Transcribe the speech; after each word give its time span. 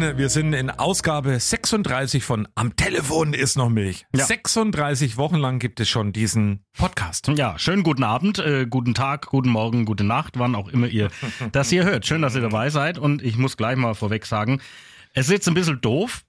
Wir 0.00 0.30
sind 0.30 0.54
in 0.54 0.70
Ausgabe 0.70 1.38
36 1.38 2.24
von 2.24 2.48
Am 2.54 2.74
Telefon 2.74 3.34
ist 3.34 3.58
noch 3.58 3.68
Milch. 3.68 4.06
Ja. 4.16 4.24
36 4.24 5.18
Wochen 5.18 5.36
lang 5.36 5.58
gibt 5.58 5.78
es 5.78 5.90
schon 5.90 6.14
diesen 6.14 6.64
Podcast. 6.72 7.28
Ja, 7.28 7.58
schönen 7.58 7.82
guten 7.82 8.02
Abend, 8.02 8.38
äh, 8.38 8.66
guten 8.68 8.94
Tag, 8.94 9.26
guten 9.26 9.50
Morgen, 9.50 9.84
gute 9.84 10.04
Nacht, 10.04 10.38
wann 10.38 10.54
auch 10.54 10.68
immer 10.68 10.86
ihr 10.86 11.10
das 11.52 11.68
hier 11.68 11.84
hört. 11.84 12.06
Schön, 12.06 12.22
dass 12.22 12.34
ihr 12.34 12.40
dabei 12.40 12.70
seid 12.70 12.96
und 12.96 13.22
ich 13.22 13.36
muss 13.36 13.58
gleich 13.58 13.76
mal 13.76 13.94
vorweg 13.94 14.24
sagen, 14.24 14.62
es 15.12 15.26
ist 15.26 15.32
jetzt 15.32 15.48
ein 15.48 15.54
bisschen 15.54 15.82
doof. 15.82 16.24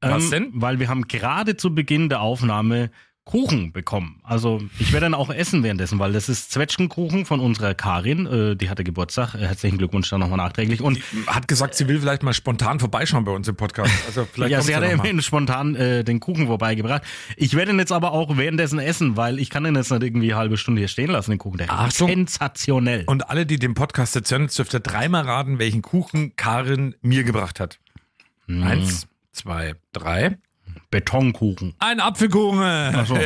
Was 0.00 0.30
denn? 0.30 0.50
Weil 0.54 0.78
wir 0.78 0.88
haben 0.88 1.06
gerade 1.06 1.58
zu 1.58 1.74
Beginn 1.74 2.08
der 2.08 2.22
Aufnahme 2.22 2.90
Kuchen 3.24 3.72
bekommen. 3.72 4.20
Also 4.24 4.60
ich 4.80 4.92
werde 4.92 5.06
dann 5.06 5.14
auch 5.14 5.30
essen 5.30 5.62
währenddessen, 5.62 6.00
weil 6.00 6.12
das 6.12 6.28
ist 6.28 6.50
Zwetschgenkuchen 6.50 7.24
von 7.24 7.38
unserer 7.38 7.72
Karin, 7.72 8.26
äh, 8.26 8.56
die 8.56 8.68
hatte 8.68 8.82
Geburtstag. 8.82 9.34
Äh, 9.34 9.46
herzlichen 9.46 9.78
Glückwunsch 9.78 10.10
dann 10.10 10.18
nochmal 10.20 10.38
nachträglich. 10.38 10.80
Und 10.80 10.98
Hat 11.28 11.46
gesagt, 11.46 11.76
sie 11.76 11.86
will 11.86 12.00
vielleicht 12.00 12.24
mal 12.24 12.34
spontan 12.34 12.80
vorbeischauen 12.80 13.24
bei 13.24 13.30
uns 13.30 13.46
im 13.46 13.54
Podcast. 13.54 13.92
Also 14.06 14.24
vielleicht 14.32 14.50
ja, 14.50 14.60
sie 14.60 14.74
hat 14.74 14.82
ja 14.82 14.90
immerhin 14.90 15.22
spontan 15.22 15.76
äh, 15.76 16.02
den 16.02 16.18
Kuchen 16.18 16.48
vorbeigebracht. 16.48 17.02
Ich 17.36 17.54
werde 17.54 17.70
ihn 17.70 17.78
jetzt 17.78 17.92
aber 17.92 18.12
auch 18.12 18.36
währenddessen 18.36 18.80
essen, 18.80 19.16
weil 19.16 19.38
ich 19.38 19.50
kann 19.50 19.64
ihn 19.64 19.76
jetzt 19.76 19.92
nicht 19.92 20.02
irgendwie 20.02 20.32
eine 20.32 20.40
halbe 20.40 20.56
Stunde 20.56 20.80
hier 20.80 20.88
stehen 20.88 21.10
lassen, 21.10 21.30
den 21.30 21.38
Kuchen. 21.38 21.58
Der 21.58 21.66
ist 21.66 21.72
Achtung. 21.72 22.08
sensationell. 22.08 23.04
Und 23.06 23.30
alle, 23.30 23.46
die 23.46 23.58
den 23.58 23.74
Podcast 23.74 24.16
jetzt 24.16 24.32
hören, 24.32 24.48
dürft 24.48 24.74
ihr 24.74 24.80
dreimal 24.80 25.22
raten, 25.22 25.60
welchen 25.60 25.82
Kuchen 25.82 26.34
Karin 26.34 26.96
mir 27.02 27.22
gebracht 27.22 27.60
hat. 27.60 27.78
Hm. 28.46 28.64
Eins, 28.64 29.06
zwei, 29.30 29.74
drei. 29.92 30.38
Betonkuchen. 30.92 31.74
Ein 31.80 31.98
Apfelkuchen. 31.98 32.62
Ach 32.62 33.06
so. 33.06 33.14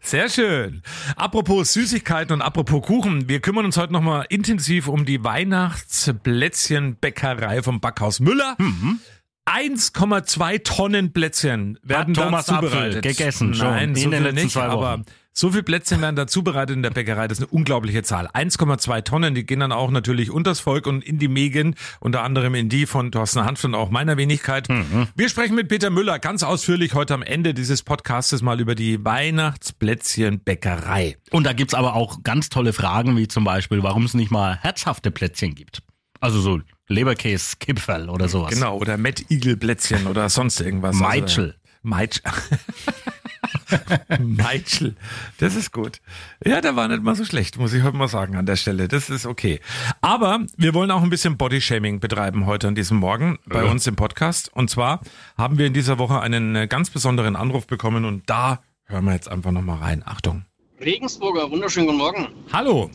Sehr 0.00 0.28
schön. 0.28 0.82
Apropos 1.14 1.72
Süßigkeiten 1.74 2.32
und 2.32 2.42
apropos 2.42 2.82
Kuchen, 2.82 3.28
wir 3.28 3.38
kümmern 3.40 3.66
uns 3.66 3.76
heute 3.76 3.92
nochmal 3.92 4.26
intensiv 4.30 4.88
um 4.88 5.04
die 5.04 5.22
Weihnachtsplätzchenbäckerei 5.22 7.62
vom 7.62 7.78
Backhaus 7.80 8.18
Müller. 8.18 8.56
Mhm. 8.58 8.98
1,2 9.48 10.62
Tonnen 10.62 11.12
Plätzchen 11.12 11.78
werden 11.82 12.14
da 12.14 12.24
Thomas 12.24 12.46
zubereitet. 12.46 13.02
gegessen 13.02 13.52
schon 13.54 13.66
Nein, 13.68 13.88
in 13.90 13.94
so 13.94 14.10
den 14.10 14.12
viel 14.12 14.22
letzten 14.22 14.42
nicht, 14.44 14.52
zwei 14.52 14.68
Wochen. 14.68 14.84
aber 14.84 15.02
so 15.32 15.52
viel 15.52 15.62
Plätzchen 15.62 16.00
werden 16.02 16.16
da 16.16 16.26
zubereitet 16.26 16.74
in 16.74 16.82
der 16.82 16.90
Bäckerei. 16.90 17.28
Das 17.28 17.38
ist 17.38 17.44
eine 17.44 17.52
unglaubliche 17.52 18.02
Zahl. 18.02 18.26
1,2 18.26 19.04
Tonnen, 19.04 19.36
die 19.36 19.46
gehen 19.46 19.60
dann 19.60 19.70
auch 19.70 19.92
natürlich 19.92 20.32
unters 20.32 20.58
Volk 20.58 20.88
und 20.88 21.04
in 21.04 21.18
die 21.18 21.28
Mägen, 21.28 21.76
unter 22.00 22.24
anderem 22.24 22.56
in 22.56 22.68
die 22.68 22.86
von 22.86 23.12
Thorsten 23.12 23.44
Hanft 23.44 23.64
und 23.64 23.76
auch 23.76 23.90
meiner 23.90 24.16
Wenigkeit. 24.16 24.68
Mhm. 24.68 25.06
Wir 25.14 25.28
sprechen 25.28 25.54
mit 25.54 25.68
Peter 25.68 25.90
Müller 25.90 26.18
ganz 26.18 26.42
ausführlich 26.42 26.94
heute 26.94 27.14
am 27.14 27.22
Ende 27.22 27.54
dieses 27.54 27.84
Podcastes 27.84 28.42
mal 28.42 28.58
über 28.60 28.74
die 28.74 29.04
Weihnachtsplätzchenbäckerei. 29.04 31.18
Und 31.30 31.44
da 31.44 31.52
gibt's 31.52 31.74
aber 31.74 31.94
auch 31.94 32.24
ganz 32.24 32.48
tolle 32.48 32.72
Fragen, 32.72 33.16
wie 33.16 33.28
zum 33.28 33.44
Beispiel, 33.44 33.84
warum 33.84 34.04
es 34.04 34.14
nicht 34.14 34.32
mal 34.32 34.58
herzhafte 34.60 35.12
Plätzchen 35.12 35.54
gibt. 35.54 35.82
Also 36.20 36.40
so 36.40 36.60
Leberkäse-Kipferl 36.88 38.08
oder 38.08 38.28
sowas. 38.28 38.52
Genau, 38.52 38.76
oder 38.78 38.96
Mettigel-Plätzchen 38.96 40.06
oder 40.06 40.28
sonst 40.28 40.60
irgendwas. 40.60 40.96
Meitschel. 40.96 41.44
Also, 41.44 41.56
Meitschel. 41.82 42.22
Meitschel. 44.18 44.96
Das 45.38 45.54
ist 45.54 45.72
gut. 45.72 46.00
Ja, 46.44 46.60
der 46.60 46.74
war 46.74 46.88
nicht 46.88 47.02
mal 47.02 47.14
so 47.14 47.24
schlecht, 47.24 47.58
muss 47.58 47.72
ich 47.72 47.82
heute 47.82 47.96
mal 47.96 48.08
sagen 48.08 48.36
an 48.36 48.46
der 48.46 48.56
Stelle. 48.56 48.88
Das 48.88 49.10
ist 49.10 49.26
okay. 49.26 49.60
Aber 50.00 50.40
wir 50.56 50.74
wollen 50.74 50.90
auch 50.90 51.02
ein 51.02 51.10
bisschen 51.10 51.36
Bodyshaming 51.36 52.00
betreiben 52.00 52.46
heute 52.46 52.68
an 52.68 52.74
diesem 52.74 52.96
Morgen 52.98 53.38
bei 53.46 53.64
Ja. 53.64 53.70
uns 53.70 53.86
im 53.86 53.94
Podcast. 53.96 54.50
Und 54.52 54.70
zwar 54.70 55.00
haben 55.36 55.58
wir 55.58 55.66
in 55.66 55.74
dieser 55.74 55.98
Woche 55.98 56.20
einen 56.20 56.56
äh, 56.56 56.66
ganz 56.66 56.90
besonderen 56.90 57.36
Anruf 57.36 57.66
bekommen 57.66 58.04
und 58.04 58.28
da 58.28 58.62
hören 58.86 59.04
wir 59.04 59.12
jetzt 59.12 59.28
einfach 59.30 59.52
nochmal 59.52 59.78
rein. 59.78 60.02
Achtung. 60.04 60.44
Regensburger, 60.80 61.50
wunderschönen 61.50 61.86
guten 61.86 61.98
Morgen. 61.98 62.28
Hallo. 62.52 62.90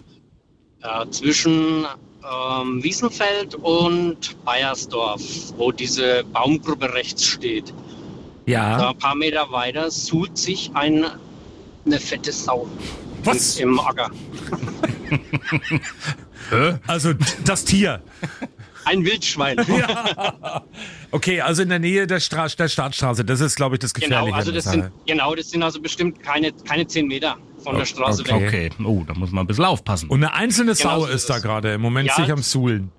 Äh, 0.81 1.09
zwischen 1.11 1.85
ähm, 2.23 2.83
Wiesenfeld 2.83 3.55
und 3.55 4.43
Bayersdorf, 4.45 5.21
wo 5.57 5.71
diese 5.71 6.23
Baumgruppe 6.31 6.93
rechts 6.93 7.25
steht. 7.25 7.69
Da 8.45 8.51
Ja. 8.51 8.89
ein 8.89 8.97
paar 8.97 9.15
Meter 9.15 9.51
weiter 9.51 9.89
sucht 9.91 10.37
sich 10.37 10.71
ein, 10.73 11.05
eine 11.85 11.99
fette 11.99 12.31
Sau 12.31 12.67
Was? 13.23 13.57
im 13.59 13.79
Acker. 13.79 14.11
Also 16.87 17.13
das 17.45 17.63
Tier. 17.65 18.01
Ein 18.85 19.05
Wildschwein. 19.05 19.57
Okay, 21.11 21.41
also 21.41 21.61
in 21.61 21.69
der 21.69 21.77
Nähe 21.77 22.07
der, 22.07 22.19
Stra 22.19 22.47
der 22.47 22.67
Startstraße. 22.67 23.23
Das 23.23 23.39
ist, 23.39 23.55
glaube 23.55 23.75
ich, 23.75 23.79
das 23.79 23.93
Gefährliche. 23.93 24.25
genau, 24.25 24.35
also 24.35 24.51
das 24.51 24.63
sind, 24.63 24.91
genau, 25.05 25.35
das 25.35 25.51
sind 25.51 25.61
also 25.61 25.79
bestimmt 25.79 26.23
keine, 26.23 26.51
keine 26.51 26.87
10 26.87 27.05
Meter 27.05 27.37
von 27.63 27.77
der 27.77 27.85
Straße 27.85 28.23
okay. 28.23 28.41
weg. 28.41 28.47
Okay, 28.47 28.83
oh, 28.83 29.03
da 29.05 29.13
muss 29.13 29.29
man 29.29 29.43
ein 29.43 29.47
bisschen 29.47 29.65
aufpassen. 29.65 30.09
Und 30.09 30.23
eine 30.23 30.33
einzelne 30.33 30.73
Genau 30.73 30.89
Sau 30.89 30.99
so 31.01 31.05
ist 31.05 31.15
ist 31.23 31.29
da 31.29 31.37
gerade 31.37 31.73
im 31.73 31.81
Moment 31.81 32.07
Ja. 32.07 32.15
sich 32.15 32.31
am 32.31 32.41
Suhlen. 32.41 32.91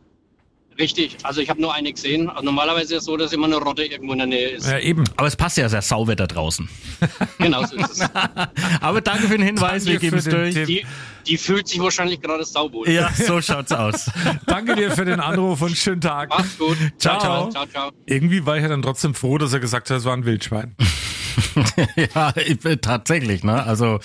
Richtig, 0.78 1.18
also 1.22 1.40
ich 1.40 1.50
habe 1.50 1.60
nur 1.60 1.72
eine 1.72 1.92
gesehen. 1.92 2.28
Also 2.28 2.44
normalerweise 2.44 2.94
ist 2.94 3.00
es 3.00 3.04
so, 3.04 3.16
dass 3.16 3.32
immer 3.32 3.46
eine 3.46 3.56
Rotte 3.56 3.84
irgendwo 3.84 4.12
in 4.12 4.18
der 4.18 4.26
Nähe 4.26 4.48
ist. 4.50 4.66
Ja, 4.68 4.78
eben. 4.78 5.04
Aber 5.16 5.28
es 5.28 5.36
passt 5.36 5.56
ja 5.56 5.68
sehr 5.68 5.82
Sauwetter 5.82 6.26
draußen. 6.26 6.68
Genau 7.38 7.64
so 7.64 7.76
ist 7.76 7.90
es. 7.90 8.10
Aber 8.80 9.00
danke 9.00 9.28
für 9.28 9.36
den 9.36 9.46
Hinweis, 9.46 9.84
wir 9.84 9.94
Danke 9.94 10.06
geben 10.06 10.18
es 10.18 10.24
durch. 10.24 10.54
Tipp. 10.54 10.66
Die, 10.66 10.86
die 11.26 11.38
fühlt 11.38 11.68
sich 11.68 11.80
wahrscheinlich 11.80 12.20
gerade 12.20 12.44
sauwohl. 12.44 12.88
Ja, 12.88 13.10
so 13.12 13.40
schaut's 13.40 13.72
aus. 13.72 14.10
Danke 14.46 14.74
dir 14.76 14.90
für 14.90 15.04
den 15.04 15.20
Anruf 15.20 15.62
und 15.62 15.76
schönen 15.76 16.00
Tag. 16.00 16.30
Macht's 16.30 16.58
gut. 16.58 16.76
Ciao. 16.98 17.20
Ciao, 17.20 17.50
ciao, 17.50 17.66
ciao. 17.66 17.90
Irgendwie 18.06 18.44
war 18.46 18.56
ich 18.56 18.62
ja 18.62 18.68
dann 18.68 18.82
trotzdem 18.82 19.14
froh, 19.14 19.38
dass 19.38 19.52
er 19.52 19.60
gesagt 19.60 19.90
hat, 19.90 19.98
es 19.98 20.04
war 20.04 20.14
ein 20.14 20.24
Wildschwein. 20.24 20.76
ja, 22.14 22.32
ich- 22.36 22.58
tatsächlich, 22.80 23.42
ne? 23.44 23.62
Also 23.64 24.00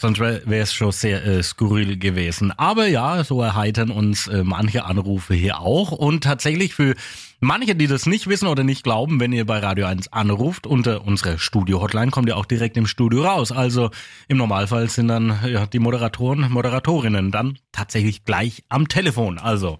sonst 0.00 0.18
wäre 0.18 0.62
es 0.62 0.72
schon 0.72 0.92
sehr 0.92 1.24
äh, 1.24 1.42
skurril 1.42 1.98
gewesen. 1.98 2.52
Aber 2.52 2.86
ja, 2.86 3.22
so 3.22 3.42
erheitern 3.42 3.90
uns 3.90 4.26
äh, 4.28 4.42
manche 4.44 4.84
Anrufe 4.84 5.34
hier 5.34 5.60
auch. 5.60 5.92
Und 5.92 6.24
tatsächlich 6.24 6.74
für 6.74 6.94
manche, 7.40 7.74
die 7.74 7.86
das 7.86 8.06
nicht 8.06 8.26
wissen 8.26 8.48
oder 8.48 8.64
nicht 8.64 8.82
glauben, 8.82 9.20
wenn 9.20 9.32
ihr 9.32 9.44
bei 9.44 9.58
Radio 9.58 9.86
1 9.86 10.12
anruft, 10.12 10.66
unter 10.66 11.04
unserer 11.04 11.38
Studio-Hotline 11.38 12.10
kommt 12.10 12.28
ihr 12.28 12.36
auch 12.36 12.46
direkt 12.46 12.76
im 12.78 12.86
Studio 12.86 13.24
raus. 13.24 13.52
Also 13.52 13.90
im 14.28 14.38
Normalfall 14.38 14.88
sind 14.88 15.08
dann 15.08 15.38
ja, 15.46 15.66
die 15.66 15.78
Moderatoren, 15.78 16.50
Moderatorinnen 16.50 17.30
dann 17.30 17.58
tatsächlich 17.72 18.24
gleich 18.24 18.64
am 18.70 18.88
Telefon. 18.88 19.38
Also 19.38 19.78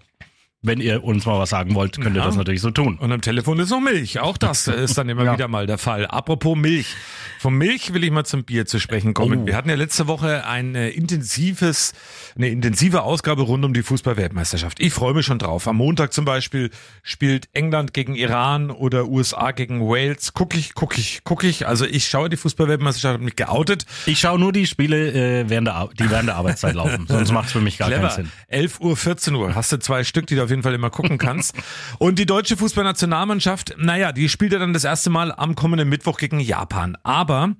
wenn 0.63 0.79
ihr 0.79 1.03
uns 1.03 1.25
mal 1.25 1.39
was 1.39 1.49
sagen 1.49 1.73
wollt, 1.73 1.99
könnt 1.99 2.15
ihr 2.15 2.19
Ja. 2.19 2.25
das 2.27 2.35
natürlich 2.35 2.61
so 2.61 2.69
tun. 2.69 2.97
Und 2.99 3.11
am 3.11 3.21
Telefon 3.21 3.57
ist 3.59 3.71
noch 3.71 3.79
Milch. 3.79 4.19
Auch 4.19 4.37
das 4.37 4.67
ist 4.67 4.95
dann 4.97 5.09
immer 5.09 5.23
Ja. 5.23 5.33
wieder 5.33 5.47
mal 5.47 5.65
der 5.65 5.79
Fall. 5.79 6.05
Apropos 6.05 6.55
Milch. 6.55 6.95
Vom 7.39 7.57
Milch 7.57 7.93
will 7.95 8.03
ich 8.03 8.11
mal 8.11 8.25
zum 8.25 8.43
Bier 8.43 8.67
zu 8.67 8.79
sprechen 8.79 9.15
kommen. 9.15 9.39
Oh. 9.41 9.45
Wir 9.47 9.55
hatten 9.55 9.69
ja 9.69 9.75
letzte 9.75 10.05
Woche 10.05 10.45
ein 10.45 10.75
äh, 10.75 10.89
intensives, 10.89 11.93
eine 12.35 12.49
intensive 12.49 13.01
Ausgabe 13.01 13.41
rund 13.41 13.65
um 13.65 13.73
die 13.73 13.81
Fußball-Weltmeisterschaft. 13.81 14.79
Ich 14.79 14.93
freue 14.93 15.15
mich 15.15 15.25
schon 15.25 15.39
drauf. 15.39 15.67
Am 15.67 15.77
Montag 15.77 16.13
zum 16.13 16.25
Beispiel 16.25 16.69
spielt 17.01 17.49
England 17.53 17.95
gegen 17.95 18.13
Iran 18.13 18.69
oder 18.69 19.07
USA 19.07 19.51
gegen 19.53 19.81
Wales. 19.81 20.33
Guck 20.33 20.55
ich, 20.55 20.75
guck 20.75 20.95
ich, 20.99 21.21
guck 21.23 21.43
ich. 21.43 21.67
Also 21.67 21.85
ich 21.85 22.05
schaue 22.07 22.29
die 22.29 22.37
Fußball-Weltmeisterschaft, 22.37 23.13
habe 23.15 23.23
mich 23.23 23.35
geoutet. 23.35 23.87
Ich 24.05 24.19
schaue 24.19 24.37
nur 24.39 24.51
die 24.51 24.67
Spiele, 24.67 25.11
äh, 25.41 25.49
während 25.49 25.67
der, 25.67 25.89
die 25.99 26.07
während 26.11 26.27
der 26.29 26.35
Arbeitszeit 26.35 26.75
laufen. 26.75 27.05
Sonst 27.09 27.31
macht 27.31 27.47
es 27.47 27.51
für 27.53 27.61
mich 27.61 27.79
gar 27.79 27.87
Clever. 27.87 28.09
keinen 28.09 28.15
Sinn. 28.27 28.31
11 28.49 28.79
Uhr, 28.81 28.95
14 28.95 29.33
Uhr. 29.33 29.55
Hast 29.55 29.71
du 29.71 29.79
zwei 29.79 30.03
Stück, 30.03 30.27
die 30.27 30.39
auf 30.39 30.50
jeden 30.51 30.61
Fall 30.61 30.75
immer 30.75 30.91
gucken 30.91 31.17
kannst. 31.17 31.55
Und 31.97 32.19
die 32.19 32.27
deutsche 32.27 32.57
Fußballnationalmannschaft, 32.57 33.73
naja, 33.79 34.11
die 34.11 34.29
spielt 34.29 34.53
ja 34.53 34.59
dann 34.59 34.73
das 34.73 34.83
erste 34.83 35.09
Mal 35.09 35.31
am 35.31 35.55
kommenden 35.55 35.89
Mittwoch 35.89 36.19
gegen 36.19 36.39
Japan. 36.39 36.95
Aber 37.01 37.55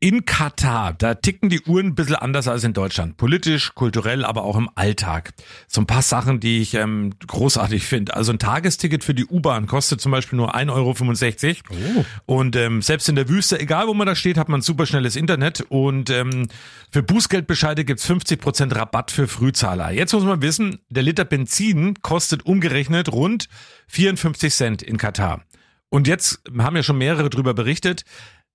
in 0.00 0.26
Katar, 0.26 0.92
da 0.92 1.14
ticken 1.14 1.48
die 1.48 1.62
Uhren 1.62 1.86
ein 1.86 1.94
bisschen 1.94 2.16
anders 2.16 2.46
als 2.46 2.62
in 2.62 2.74
Deutschland. 2.74 3.16
Politisch, 3.16 3.74
kulturell, 3.74 4.26
aber 4.26 4.44
auch 4.44 4.56
im 4.56 4.68
Alltag. 4.74 5.32
So 5.66 5.80
ein 5.80 5.86
paar 5.86 6.02
Sachen, 6.02 6.40
die 6.40 6.60
ich 6.60 6.74
ähm, 6.74 7.14
großartig 7.26 7.86
finde. 7.86 8.14
Also 8.14 8.32
ein 8.32 8.38
Tagesticket 8.38 9.02
für 9.02 9.14
die 9.14 9.24
U-Bahn 9.24 9.66
kostet 9.66 10.02
zum 10.02 10.12
Beispiel 10.12 10.36
nur 10.36 10.54
1,65 10.54 11.62
Euro. 11.70 12.04
Und 12.26 12.54
ähm, 12.56 12.82
selbst 12.82 13.08
in 13.08 13.14
der 13.14 13.30
Wüste, 13.30 13.58
egal 13.58 13.86
wo 13.86 13.94
man 13.94 14.06
da 14.06 14.14
steht, 14.14 14.36
hat 14.36 14.50
man 14.50 14.60
superschnelles 14.60 15.16
Internet. 15.16 15.64
Und 15.70 16.10
ähm, 16.10 16.48
für 16.90 17.02
Bußgeldbescheide 17.02 17.84
gibt's 17.84 18.08
50% 18.08 18.76
Rabatt 18.76 19.10
für 19.10 19.26
Frühzahler. 19.26 19.90
Jetzt 19.90 20.12
muss 20.12 20.24
man 20.24 20.42
wissen, 20.42 20.80
der 20.90 21.02
Liter 21.02 21.24
Benzin 21.24 21.94
kostet 22.02 22.23
umgerechnet 22.44 23.12
rund 23.12 23.48
54 23.88 24.52
Cent 24.54 24.82
in 24.82 24.96
Katar. 24.96 25.44
Und 25.88 26.08
jetzt 26.08 26.40
haben 26.58 26.76
ja 26.76 26.82
schon 26.82 26.98
mehrere 26.98 27.30
drüber 27.30 27.54
berichtet. 27.54 28.04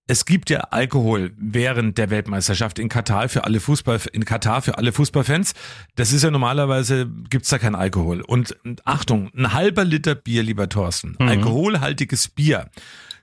Es 0.07 0.25
gibt 0.25 0.49
ja 0.49 0.61
Alkohol 0.71 1.31
während 1.37 1.97
der 1.99 2.09
Weltmeisterschaft 2.09 2.79
in 2.79 2.89
Katar 2.89 3.29
für 3.29 3.43
alle 3.43 3.59
Fußball 3.59 4.01
in 4.11 4.25
Katar 4.25 4.61
für 4.63 4.77
alle 4.77 4.91
Fußballfans. 4.91 5.53
Das 5.95 6.11
ist 6.11 6.23
ja 6.23 6.31
normalerweise 6.31 7.07
gibt's 7.29 7.49
da 7.49 7.59
kein 7.59 7.75
Alkohol. 7.75 8.21
Und 8.21 8.57
Achtung, 8.85 9.29
ein 9.35 9.53
halber 9.53 9.85
Liter 9.85 10.15
Bier, 10.15 10.41
lieber 10.41 10.67
Thorsten, 10.67 11.15
alkoholhaltiges 11.19 12.27
Bier 12.27 12.69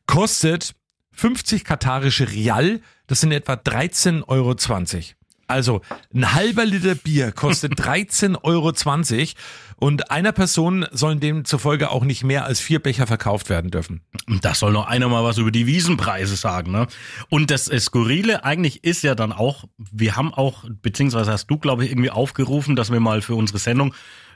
kostet 0.06 0.74
50 1.12 1.64
katarische 1.64 2.30
Rial. 2.30 2.80
Das 3.06 3.20
sind 3.20 3.32
etwa 3.32 3.54
13,20 3.54 4.28
Euro. 4.28 4.54
Also 5.46 5.80
ein 6.14 6.34
halber 6.34 6.64
Liter 6.64 6.94
Bier 6.94 7.32
kostet 7.32 7.74
13,20 7.80 8.42
Euro 8.42 8.72
und 9.78 10.10
einer 10.10 10.32
Person 10.32 10.86
sollen 10.90 11.20
demzufolge 11.20 11.90
auch 11.90 12.04
nicht 12.04 12.24
mehr 12.24 12.46
als 12.46 12.60
vier 12.60 12.80
Becher 12.80 13.06
verkauft 13.06 13.50
werden 13.50 13.70
dürfen. 13.70 14.00
Und 14.26 14.44
Da 14.44 14.54
soll 14.54 14.72
noch 14.72 14.86
einer 14.86 15.08
mal 15.08 15.22
was 15.22 15.38
über 15.38 15.50
die 15.50 15.66
Wiesenpreise 15.66 16.36
sagen, 16.36 16.72
ne? 16.72 16.86
Und 17.28 17.50
das 17.50 17.66
Skurrile 17.66 18.44
eigentlich 18.44 18.84
ist 18.84 19.02
ja 19.02 19.14
dann 19.14 19.32
auch, 19.32 19.64
wir 19.76 20.16
haben 20.16 20.32
auch, 20.32 20.64
beziehungsweise 20.82 21.30
hast 21.32 21.46
du, 21.48 21.58
glaube 21.58 21.84
ich, 21.84 21.90
irgendwie 21.90 22.10
aufgerufen, 22.10 22.74
dass 22.74 22.90
wir 22.90 23.00
mal 23.00 23.20
für 23.20 23.34
unsere 23.34 23.58
Sendung 23.58 23.94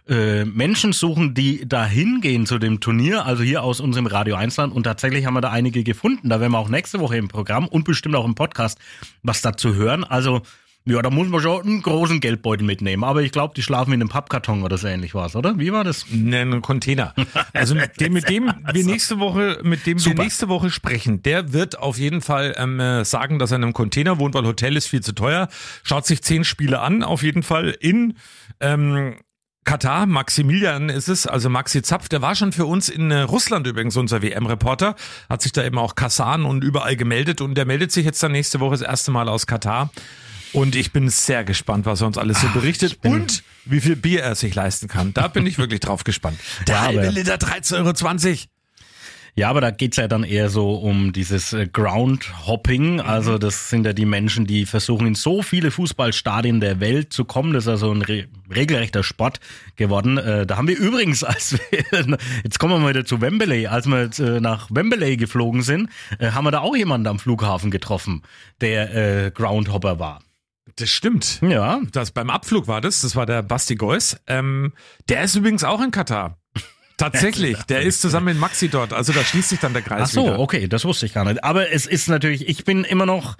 äh, 0.08 0.44
Menschen 0.44 0.92
suchen, 0.92 1.34
die 1.34 1.66
da 1.66 1.86
hingehen 1.86 2.44
zu 2.44 2.58
dem 2.58 2.80
Turnier, 2.80 3.24
also 3.26 3.42
hier 3.42 3.62
aus 3.62 3.80
unserem 3.80 4.06
Radio 4.06 4.34
1 4.34 4.56
Land. 4.56 4.74
Und 4.74 4.84
tatsächlich 4.84 5.24
haben 5.24 5.34
wir 5.34 5.40
da 5.40 5.50
einige 5.50 5.84
gefunden. 5.84 6.28
Da 6.28 6.40
werden 6.40 6.52
wir 6.52 6.58
auch 6.58 6.68
nächste 6.68 7.00
Woche 7.00 7.16
im 7.16 7.28
Programm 7.28 7.66
und 7.66 7.84
bestimmt 7.84 8.14
auch 8.14 8.24
im 8.24 8.34
Podcast 8.34 8.78
was 9.22 9.40
dazu 9.40 9.74
hören. 9.74 10.04
Also 10.04 10.42
ja, 10.86 11.02
da 11.02 11.10
muss 11.10 11.28
man 11.28 11.40
schon 11.40 11.62
einen 11.62 11.82
großen 11.82 12.20
Geldbeutel 12.20 12.66
mitnehmen. 12.66 13.04
Aber 13.04 13.22
ich 13.22 13.32
glaube, 13.32 13.54
die 13.54 13.62
schlafen 13.62 13.92
in 13.92 14.00
einem 14.00 14.08
Pappkarton 14.08 14.62
oder 14.62 14.78
so 14.78 14.88
ähnlich 14.88 15.14
was, 15.14 15.36
oder? 15.36 15.58
Wie 15.58 15.72
war 15.72 15.84
das? 15.84 16.06
Einen 16.10 16.62
Container. 16.62 17.14
Also 17.52 17.74
mit 17.74 18.00
dem, 18.00 18.14
mit 18.14 18.28
dem 18.28 18.50
wir 18.72 18.84
nächste 18.84 19.18
Woche, 19.18 19.60
mit 19.62 19.86
dem 19.86 19.98
Super. 19.98 20.16
wir 20.16 20.24
nächste 20.24 20.48
Woche 20.48 20.70
sprechen, 20.70 21.22
der 21.22 21.52
wird 21.52 21.78
auf 21.78 21.98
jeden 21.98 22.22
Fall 22.22 22.54
ähm, 22.56 22.80
äh, 22.80 23.04
sagen, 23.04 23.38
dass 23.38 23.50
er 23.50 23.56
in 23.56 23.64
einem 23.64 23.72
Container 23.74 24.18
wohnt, 24.18 24.34
weil 24.34 24.46
Hotel 24.46 24.76
ist 24.76 24.86
viel 24.86 25.02
zu 25.02 25.14
teuer. 25.14 25.48
Schaut 25.82 26.06
sich 26.06 26.22
zehn 26.22 26.44
Spiele 26.44 26.80
an, 26.80 27.02
auf 27.02 27.22
jeden 27.22 27.42
Fall 27.42 27.76
in 27.78 28.14
ähm, 28.60 29.16
Katar, 29.64 30.06
Maximilian 30.06 30.88
ist 30.88 31.08
es, 31.08 31.26
also 31.26 31.50
Maxi 31.50 31.82
Zapf, 31.82 32.08
der 32.08 32.22
war 32.22 32.34
schon 32.34 32.52
für 32.52 32.64
uns 32.64 32.88
in 32.88 33.10
äh, 33.10 33.20
Russland 33.20 33.66
übrigens 33.66 33.96
unser 33.96 34.22
WM-Reporter, 34.22 34.96
hat 35.28 35.42
sich 35.42 35.52
da 35.52 35.62
eben 35.62 35.78
auch 35.78 35.94
Kasan 35.94 36.44
und 36.44 36.64
überall 36.64 36.96
gemeldet 36.96 37.40
und 37.42 37.54
der 37.54 37.66
meldet 37.66 37.92
sich 37.92 38.06
jetzt 38.06 38.22
dann 38.22 38.32
nächste 38.32 38.58
Woche 38.60 38.72
das 38.72 38.80
erste 38.80 39.10
Mal 39.10 39.28
aus 39.28 39.46
Katar. 39.46 39.90
Und 40.52 40.74
ich 40.74 40.92
bin 40.92 41.08
sehr 41.08 41.44
gespannt, 41.44 41.86
was 41.86 42.00
er 42.00 42.06
uns 42.06 42.18
alles 42.18 42.40
so 42.40 42.48
berichtet 42.48 42.98
und 43.04 43.42
wie 43.64 43.80
viel 43.80 43.96
Bier 43.96 44.22
er 44.22 44.34
sich 44.34 44.54
leisten 44.54 44.88
kann. 44.88 45.14
Da 45.14 45.28
bin 45.28 45.46
ich 45.46 45.58
wirklich 45.58 45.80
drauf 45.80 46.04
gespannt. 46.04 46.38
Der 46.66 46.74
Ja, 46.74 46.80
halbe 46.82 47.08
Liter 47.10 47.34
13,20 47.36 48.26
Euro. 48.28 48.36
Ja, 49.36 49.48
aber 49.48 49.60
da 49.60 49.70
geht's 49.70 49.96
ja 49.96 50.08
dann 50.08 50.24
eher 50.24 50.50
so 50.50 50.74
um 50.74 51.12
dieses 51.12 51.52
äh, 51.52 51.66
Groundhopping. 51.66 53.00
Also 53.00 53.38
das 53.38 53.70
sind 53.70 53.86
ja 53.86 53.92
die 53.92 54.04
Menschen, 54.04 54.46
die 54.46 54.66
versuchen, 54.66 55.06
in 55.06 55.14
so 55.14 55.42
viele 55.42 55.70
Fußballstadien 55.70 56.60
der 56.60 56.80
Welt 56.80 57.12
zu 57.12 57.24
kommen. 57.24 57.52
Das 57.52 57.64
ist 57.64 57.68
also 57.68 57.92
ein 57.92 58.02
re 58.02 58.26
regelrechter 58.52 59.04
Sport 59.04 59.38
geworden. 59.76 60.18
Äh, 60.18 60.46
da 60.46 60.56
haben 60.56 60.66
wir 60.66 60.76
übrigens, 60.76 61.22
als 61.24 61.52
wir, 61.52 62.18
jetzt 62.42 62.58
kommen 62.58 62.74
wir 62.74 62.78
mal 62.80 62.90
wieder 62.90 63.04
zu 63.04 63.20
Wembley, 63.20 63.68
als 63.68 63.86
wir 63.86 64.02
jetzt, 64.02 64.18
äh, 64.18 64.40
nach 64.40 64.68
Wembley 64.70 65.16
geflogen 65.16 65.62
sind, 65.62 65.88
äh, 66.18 66.32
haben 66.32 66.44
wir 66.44 66.50
da 66.50 66.60
auch 66.60 66.74
jemanden 66.74 67.06
am 67.06 67.18
Flughafen 67.20 67.70
getroffen, 67.70 68.22
der 68.60 69.26
äh, 69.26 69.30
Groundhopper 69.30 69.98
war. 70.00 70.20
Das 70.80 70.88
stimmt. 70.90 71.40
Ja, 71.42 71.80
Das 71.92 72.10
beim 72.10 72.30
Abflug 72.30 72.66
war 72.66 72.80
das, 72.80 73.02
das 73.02 73.14
war 73.16 73.26
der 73.26 73.42
Basti 73.42 73.74
Geuss. 73.74 74.16
Ähm, 74.26 74.72
der 75.08 75.22
ist 75.22 75.36
übrigens 75.36 75.62
auch 75.64 75.82
in 75.82 75.90
Katar. 75.90 76.38
Tatsächlich, 76.96 77.58
der 77.64 77.82
ist 77.82 78.00
zusammen 78.00 78.26
mit 78.26 78.38
Maxi 78.38 78.68
dort. 78.68 78.92
Also 78.92 79.12
da 79.12 79.22
schließt 79.22 79.50
sich 79.50 79.60
dann 79.60 79.72
der 79.72 79.82
Kreis 79.82 80.02
Ach 80.02 80.08
so, 80.08 80.24
wieder. 80.24 80.38
okay, 80.38 80.68
das 80.68 80.84
wusste 80.84 81.06
ich 81.06 81.14
gar 81.14 81.24
nicht. 81.24 81.44
Aber 81.44 81.70
es 81.70 81.86
ist 81.86 82.08
natürlich, 82.08 82.48
ich 82.48 82.64
bin 82.64 82.84
immer 82.84 83.06
noch 83.06 83.36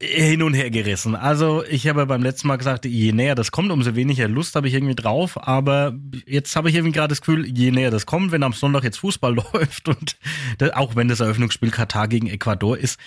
hin 0.00 0.42
und 0.42 0.54
her 0.54 0.70
gerissen. 0.70 1.16
Also 1.16 1.64
ich 1.64 1.88
habe 1.88 2.06
beim 2.06 2.22
letzten 2.22 2.48
Mal 2.48 2.56
gesagt, 2.56 2.84
je 2.84 3.12
näher 3.12 3.34
das 3.34 3.50
kommt, 3.50 3.72
umso 3.72 3.96
weniger 3.96 4.28
Lust 4.28 4.54
habe 4.54 4.68
ich 4.68 4.74
irgendwie 4.74 4.94
drauf. 4.94 5.46
Aber 5.46 5.94
jetzt 6.26 6.54
habe 6.54 6.68
ich 6.70 6.76
irgendwie 6.76 6.92
gerade 6.92 7.08
das 7.08 7.20
Gefühl, 7.20 7.46
je 7.46 7.70
näher 7.72 7.90
das 7.90 8.06
kommt, 8.06 8.30
wenn 8.30 8.42
am 8.42 8.52
Sonntag 8.52 8.84
jetzt 8.84 8.98
Fußball 8.98 9.34
läuft 9.52 9.88
und 9.88 10.16
das, 10.58 10.70
auch 10.74 10.96
wenn 10.96 11.08
das 11.08 11.20
Eröffnungsspiel 11.20 11.70
Katar 11.70 12.08
gegen 12.08 12.26
Ecuador 12.28 12.76
ist, 12.78 12.98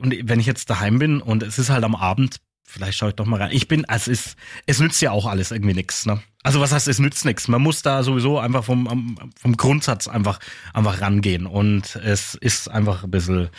und 0.00 0.14
wenn 0.22 0.40
ich 0.40 0.46
jetzt 0.46 0.70
daheim 0.70 0.98
bin 0.98 1.20
und 1.20 1.42
es 1.42 1.58
ist 1.58 1.68
halt 1.70 1.84
am 1.84 1.94
Abend, 1.94 2.36
vielleicht 2.70 2.98
schaue 2.98 3.10
ich 3.10 3.16
doch 3.16 3.26
mal 3.26 3.40
rein. 3.40 3.50
Ich 3.52 3.68
bin, 3.68 3.84
also 3.86 4.10
es 4.10 4.26
ist, 4.26 4.36
es 4.66 4.80
nützt 4.80 5.02
ja 5.02 5.10
auch 5.10 5.26
alles 5.26 5.50
irgendwie 5.50 5.74
nichts. 5.74 6.06
Ne? 6.06 6.22
Also 6.42 6.60
was 6.60 6.72
heißt, 6.72 6.88
es 6.88 6.98
nützt 6.98 7.24
nichts. 7.24 7.48
Man 7.48 7.60
muss 7.60 7.82
da 7.82 8.02
sowieso 8.02 8.38
einfach 8.38 8.64
vom, 8.64 9.16
vom 9.38 9.56
Grundsatz 9.56 10.08
einfach, 10.08 10.38
einfach 10.72 11.00
rangehen. 11.00 11.46
Und 11.46 11.96
es 11.96 12.34
ist 12.36 12.70
einfach 12.70 13.04
ein 13.04 13.10
bisschen 13.10 13.50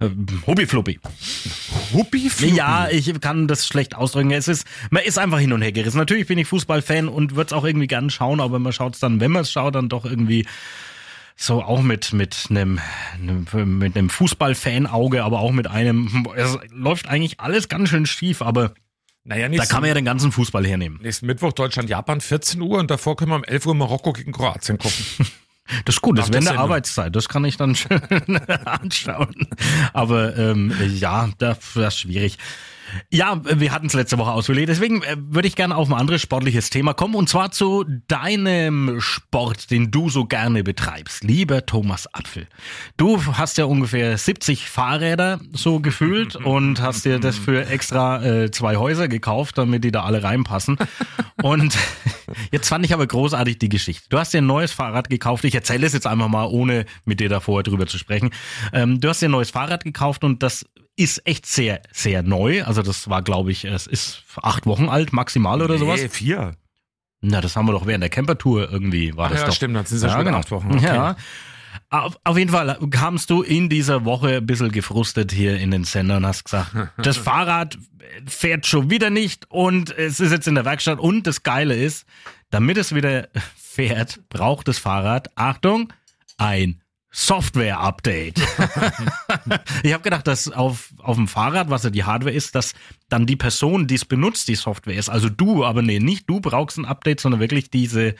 äh, 0.00 0.08
Fluppi. 0.66 1.00
Ja, 2.54 2.88
ich 2.88 3.12
kann 3.20 3.48
das 3.48 3.66
schlecht 3.66 3.94
ausdrücken. 3.94 4.32
Es 4.32 4.48
ist, 4.48 4.66
man 4.90 5.04
ist 5.04 5.18
einfach 5.18 5.38
hin 5.38 5.52
und 5.52 5.62
her 5.62 5.72
gerissen. 5.72 5.98
Natürlich 5.98 6.26
bin 6.26 6.38
ich 6.38 6.48
Fußballfan 6.48 7.08
und 7.08 7.36
würde 7.36 7.48
es 7.48 7.52
auch 7.52 7.64
irgendwie 7.64 7.86
gern 7.86 8.10
schauen, 8.10 8.40
aber 8.40 8.58
man 8.58 8.72
schaut 8.72 8.94
es 8.94 9.00
dann, 9.00 9.20
wenn 9.20 9.30
man 9.30 9.42
es 9.42 9.52
schaut, 9.52 9.74
dann 9.74 9.88
doch 9.88 10.04
irgendwie 10.04 10.46
so 11.42 11.62
auch 11.62 11.82
mit 11.82 12.12
mit 12.12 12.46
einem 12.50 12.80
mit 13.54 13.96
einem 13.96 14.10
Fußballfan-Auge, 14.10 15.24
aber 15.24 15.40
auch 15.40 15.52
mit 15.52 15.66
einem 15.66 16.26
es 16.36 16.58
läuft 16.70 17.08
eigentlich 17.08 17.40
alles 17.40 17.68
ganz 17.68 17.88
schön 17.88 18.06
schief, 18.06 18.42
aber 18.42 18.74
Naja, 19.24 19.48
da 19.48 19.64
kann 19.66 19.80
man 19.80 19.88
ja 19.88 19.94
den 19.94 20.04
ganzen 20.04 20.30
Fußball 20.32 20.64
hernehmen. 20.66 21.00
nächsten 21.02 21.26
Mittwoch 21.26 21.52
Deutschland, 21.52 21.88
Japan, 21.88 22.20
14 22.20 22.60
Uhr 22.60 22.78
und 22.78 22.90
davor 22.90 23.16
können 23.16 23.32
wir 23.32 23.36
um 23.36 23.44
11 23.44 23.66
Uhr 23.66 23.74
Marokko 23.74 24.12
gegen 24.12 24.32
Kroatien 24.32 24.78
gucken. 24.78 25.04
Das 25.84 25.94
ist 25.94 26.02
gut, 26.02 26.18
das 26.18 26.26
wäre 26.26 26.32
der 26.32 26.38
eine 26.40 26.46
Sendung. 26.48 26.64
Arbeitszeit, 26.64 27.14
das 27.14 27.28
kann 27.28 27.44
ich 27.44 27.56
dann 27.56 27.76
schön 27.76 28.00
anschauen. 28.64 29.46
Aber 29.92 30.36
ähm, 30.36 30.74
ja, 30.96 31.30
das, 31.38 31.58
das 31.74 31.94
ist 31.94 32.00
schwierig. 32.00 32.36
Ja, 33.10 33.40
wir 33.44 33.72
hatten 33.72 33.86
es 33.86 33.94
letzte 33.94 34.18
Woche 34.18 34.32
ausgelegt, 34.32 34.68
deswegen 34.68 35.02
äh, 35.02 35.16
würde 35.18 35.48
ich 35.48 35.56
gerne 35.56 35.76
auf 35.76 35.88
ein 35.88 35.94
anderes 35.94 36.22
sportliches 36.22 36.70
Thema 36.70 36.94
kommen 36.94 37.14
und 37.14 37.28
zwar 37.28 37.50
zu 37.50 37.84
deinem 38.08 39.00
Sport, 39.00 39.70
den 39.70 39.90
du 39.90 40.08
so 40.08 40.24
gerne 40.24 40.62
betreibst, 40.62 41.24
lieber 41.24 41.66
Thomas 41.66 42.12
Apfel. 42.12 42.46
Du 42.96 43.24
hast 43.26 43.58
ja 43.58 43.64
ungefähr 43.64 44.16
70 44.16 44.68
Fahrräder 44.68 45.40
so 45.52 45.80
gefühlt 45.80 46.36
und 46.44 46.80
hast 46.80 47.04
dir 47.04 47.18
das 47.18 47.36
für 47.36 47.66
extra 47.66 48.22
äh, 48.24 48.50
zwei 48.50 48.76
Häuser 48.76 49.08
gekauft, 49.08 49.58
damit 49.58 49.84
die 49.84 49.90
da 49.90 50.04
alle 50.04 50.22
reinpassen. 50.22 50.76
Und 51.42 51.76
jetzt 52.52 52.68
fand 52.68 52.84
ich 52.84 52.94
aber 52.94 53.06
großartig 53.06 53.58
die 53.58 53.68
Geschichte. 53.68 54.06
Du 54.08 54.18
hast 54.18 54.32
dir 54.32 54.38
ein 54.38 54.46
neues 54.46 54.72
Fahrrad 54.72 55.10
gekauft. 55.10 55.44
Ich 55.44 55.54
erzähle 55.54 55.86
es 55.86 55.92
jetzt 55.92 56.06
einfach 56.06 56.28
mal, 56.28 56.44
ohne 56.44 56.84
mit 57.04 57.20
dir 57.20 57.28
da 57.28 57.40
vorher 57.40 57.64
drüber 57.64 57.86
zu 57.86 57.98
sprechen. 57.98 58.30
Ähm, 58.72 59.00
du 59.00 59.08
hast 59.08 59.22
dir 59.22 59.28
ein 59.28 59.32
neues 59.32 59.50
Fahrrad 59.50 59.84
gekauft 59.84 60.22
und 60.24 60.42
das 60.42 60.64
ist 60.96 61.26
echt 61.26 61.46
sehr, 61.46 61.82
sehr 61.92 62.22
neu. 62.22 62.64
Also 62.64 62.82
das 62.82 63.08
war, 63.08 63.22
glaube 63.22 63.50
ich, 63.50 63.64
es 63.64 63.86
ist 63.86 64.22
acht 64.36 64.66
Wochen 64.66 64.88
alt, 64.88 65.12
maximal 65.12 65.62
oder 65.62 65.78
sowas. 65.78 66.00
Nee, 66.00 66.08
vier. 66.08 66.56
Na, 67.20 67.40
das 67.40 67.56
haben 67.56 67.66
wir 67.66 67.72
doch 67.72 67.86
während 67.86 68.02
der 68.02 68.10
Campertour 68.10 68.70
irgendwie, 68.70 69.16
war 69.16 69.26
Ach 69.26 69.30
das 69.30 69.40
ja, 69.40 69.46
doch. 69.46 69.54
stimmt, 69.54 69.76
dann 69.76 69.86
sind 69.86 69.98
es 69.98 70.02
ja, 70.02 70.10
schon 70.10 70.20
wieder 70.26 70.36
acht 70.36 70.50
Wochen. 70.50 70.72
Okay. 70.72 70.86
Ja. 70.86 71.16
Auf, 71.88 72.18
auf 72.24 72.36
jeden 72.36 72.50
Fall 72.50 72.78
kamst 72.90 73.30
du 73.30 73.42
in 73.42 73.68
dieser 73.68 74.04
Woche 74.04 74.36
ein 74.38 74.46
bisschen 74.46 74.72
gefrustet 74.72 75.32
hier 75.32 75.58
in 75.58 75.70
den 75.70 75.84
Sender 75.84 76.18
und 76.18 76.26
hast 76.26 76.44
gesagt, 76.44 76.74
das 76.98 77.16
Fahrrad 77.16 77.78
fährt 78.26 78.66
schon 78.66 78.90
wieder 78.90 79.08
nicht 79.08 79.50
und 79.50 79.96
es 79.96 80.20
ist 80.20 80.32
jetzt 80.32 80.48
in 80.48 80.54
der 80.54 80.64
Werkstatt 80.64 80.98
und 80.98 81.26
das 81.26 81.42
Geile 81.42 81.74
ist, 81.74 82.06
damit 82.50 82.76
es 82.76 82.94
wieder 82.94 83.28
fährt, 83.56 84.20
braucht 84.28 84.68
das 84.68 84.78
Fahrrad, 84.78 85.30
Achtung, 85.36 85.92
ein 86.36 86.81
Software-Update. 87.12 88.40
ich 89.82 89.92
habe 89.92 90.02
gedacht, 90.02 90.26
dass 90.26 90.50
auf, 90.50 90.88
auf 90.98 91.16
dem 91.16 91.28
Fahrrad, 91.28 91.68
was 91.68 91.84
ja 91.84 91.90
die 91.90 92.04
Hardware 92.04 92.34
ist, 92.34 92.54
dass 92.54 92.74
dann 93.10 93.26
die 93.26 93.36
Person, 93.36 93.86
die 93.86 93.96
es 93.96 94.06
benutzt, 94.06 94.48
die 94.48 94.54
Software 94.54 94.96
ist. 94.96 95.10
Also 95.10 95.28
du, 95.28 95.64
aber 95.64 95.82
nee, 95.82 95.98
nicht 95.98 96.28
du 96.28 96.40
brauchst 96.40 96.78
ein 96.78 96.86
Update, 96.86 97.20
sondern 97.20 97.40
wirklich 97.40 97.70
diese, 97.70 98.14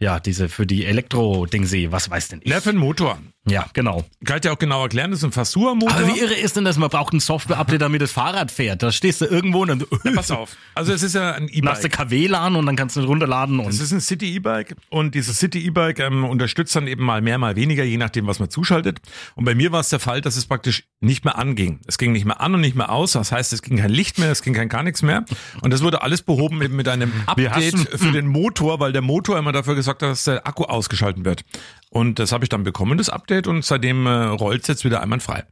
ja, 0.00 0.18
diese 0.18 0.48
für 0.48 0.66
die 0.66 0.84
Elektro-Dingsee, 0.84 1.92
was 1.92 2.10
weiß 2.10 2.28
denn 2.28 2.40
ich. 2.42 2.50
Ja, 2.50 2.60
für 2.60 2.72
den 2.72 2.80
Motor. 2.80 3.18
Ja, 3.46 3.66
genau. 3.74 4.04
Kann 4.24 4.36
ich 4.36 4.40
dir 4.42 4.52
auch 4.52 4.58
genau 4.58 4.82
erklären, 4.82 5.10
das 5.10 5.18
ist 5.20 5.24
ein 5.24 5.32
Fasua-Motor. 5.32 5.94
Aber 5.94 6.08
wie 6.08 6.18
irre 6.18 6.32
ist 6.34 6.56
denn 6.56 6.64
das? 6.64 6.78
Man 6.78 6.88
braucht 6.88 7.12
ein 7.12 7.20
Software-Update, 7.20 7.82
damit 7.82 8.00
das 8.00 8.10
Fahrrad 8.10 8.50
fährt. 8.50 8.82
Da 8.82 8.90
stehst 8.90 9.20
du 9.20 9.26
irgendwo 9.26 9.62
und 9.62 9.68
dann 9.68 9.84
Ja, 10.04 10.12
pass 10.14 10.30
auf. 10.30 10.56
Also 10.74 10.92
es 10.94 11.02
ist 11.02 11.14
ja 11.14 11.32
ein 11.32 11.48
dann 11.48 11.68
hast 11.68 11.82
du 11.84 11.88
E-Bike. 11.88 12.08
KW-LAN 12.08 12.56
und 12.56 12.64
dann 12.64 12.76
kannst 12.76 12.96
du 12.96 13.00
ihn 13.00 13.06
runterladen 13.06 13.60
und 13.60 13.68
Es 13.68 13.80
ist 13.80 13.92
ein 13.92 14.00
City 14.00 14.34
E-Bike 14.34 14.76
und 14.88 15.14
dieses 15.14 15.38
City 15.38 15.58
E-Bike 15.66 16.00
ähm, 16.00 16.24
unterstützt 16.24 16.74
dann 16.74 16.86
eben 16.86 17.04
mal 17.04 17.20
mehr, 17.20 17.36
mal 17.36 17.54
weniger, 17.54 17.84
je 17.84 17.98
nachdem, 17.98 18.26
was 18.26 18.38
man 18.38 18.48
zuschaltet. 18.48 19.00
Und 19.34 19.44
bei 19.44 19.54
mir 19.54 19.72
war 19.72 19.80
es 19.80 19.90
der 19.90 20.00
Fall, 20.00 20.22
dass 20.22 20.36
es 20.36 20.46
praktisch 20.46 20.84
nicht 21.00 21.26
mehr 21.26 21.36
anging. 21.36 21.80
Es 21.86 21.98
ging 21.98 22.12
nicht 22.12 22.24
mehr 22.24 22.40
an 22.40 22.54
und 22.54 22.62
nicht 22.62 22.76
mehr 22.76 22.90
aus. 22.90 23.12
Das 23.12 23.30
heißt, 23.30 23.52
es 23.52 23.60
ging 23.60 23.76
kein 23.76 23.90
Licht 23.90 24.18
mehr, 24.18 24.30
es 24.32 24.42
ging 24.42 24.54
kein 24.54 24.70
gar 24.70 24.82
nichts 24.82 25.02
mehr. 25.02 25.24
Und 25.60 25.70
das 25.70 25.82
wurde 25.82 26.00
alles 26.00 26.22
behoben 26.22 26.62
eben 26.62 26.76
mit 26.76 26.88
einem 26.88 27.12
Update 27.26 27.76
für 28.00 28.10
den 28.12 28.26
Motor, 28.26 28.80
weil 28.80 28.92
der 28.92 29.02
Motor 29.02 29.38
immer 29.38 29.52
dafür 29.52 29.74
gesorgt 29.74 30.02
hat, 30.02 30.08
dass 30.10 30.24
der 30.24 30.46
Akku 30.46 30.64
ausgeschalten 30.64 31.26
wird. 31.26 31.44
Und 31.90 32.18
das 32.18 32.32
habe 32.32 32.44
ich 32.44 32.48
dann 32.48 32.64
bekommen, 32.64 32.98
das 32.98 33.08
Update, 33.08 33.33
und 33.42 33.64
seitdem 33.64 34.06
äh, 34.06 34.10
rollt 34.10 34.62
es 34.62 34.68
jetzt 34.68 34.84
wieder 34.84 35.02
einwandfrei. 35.02 35.44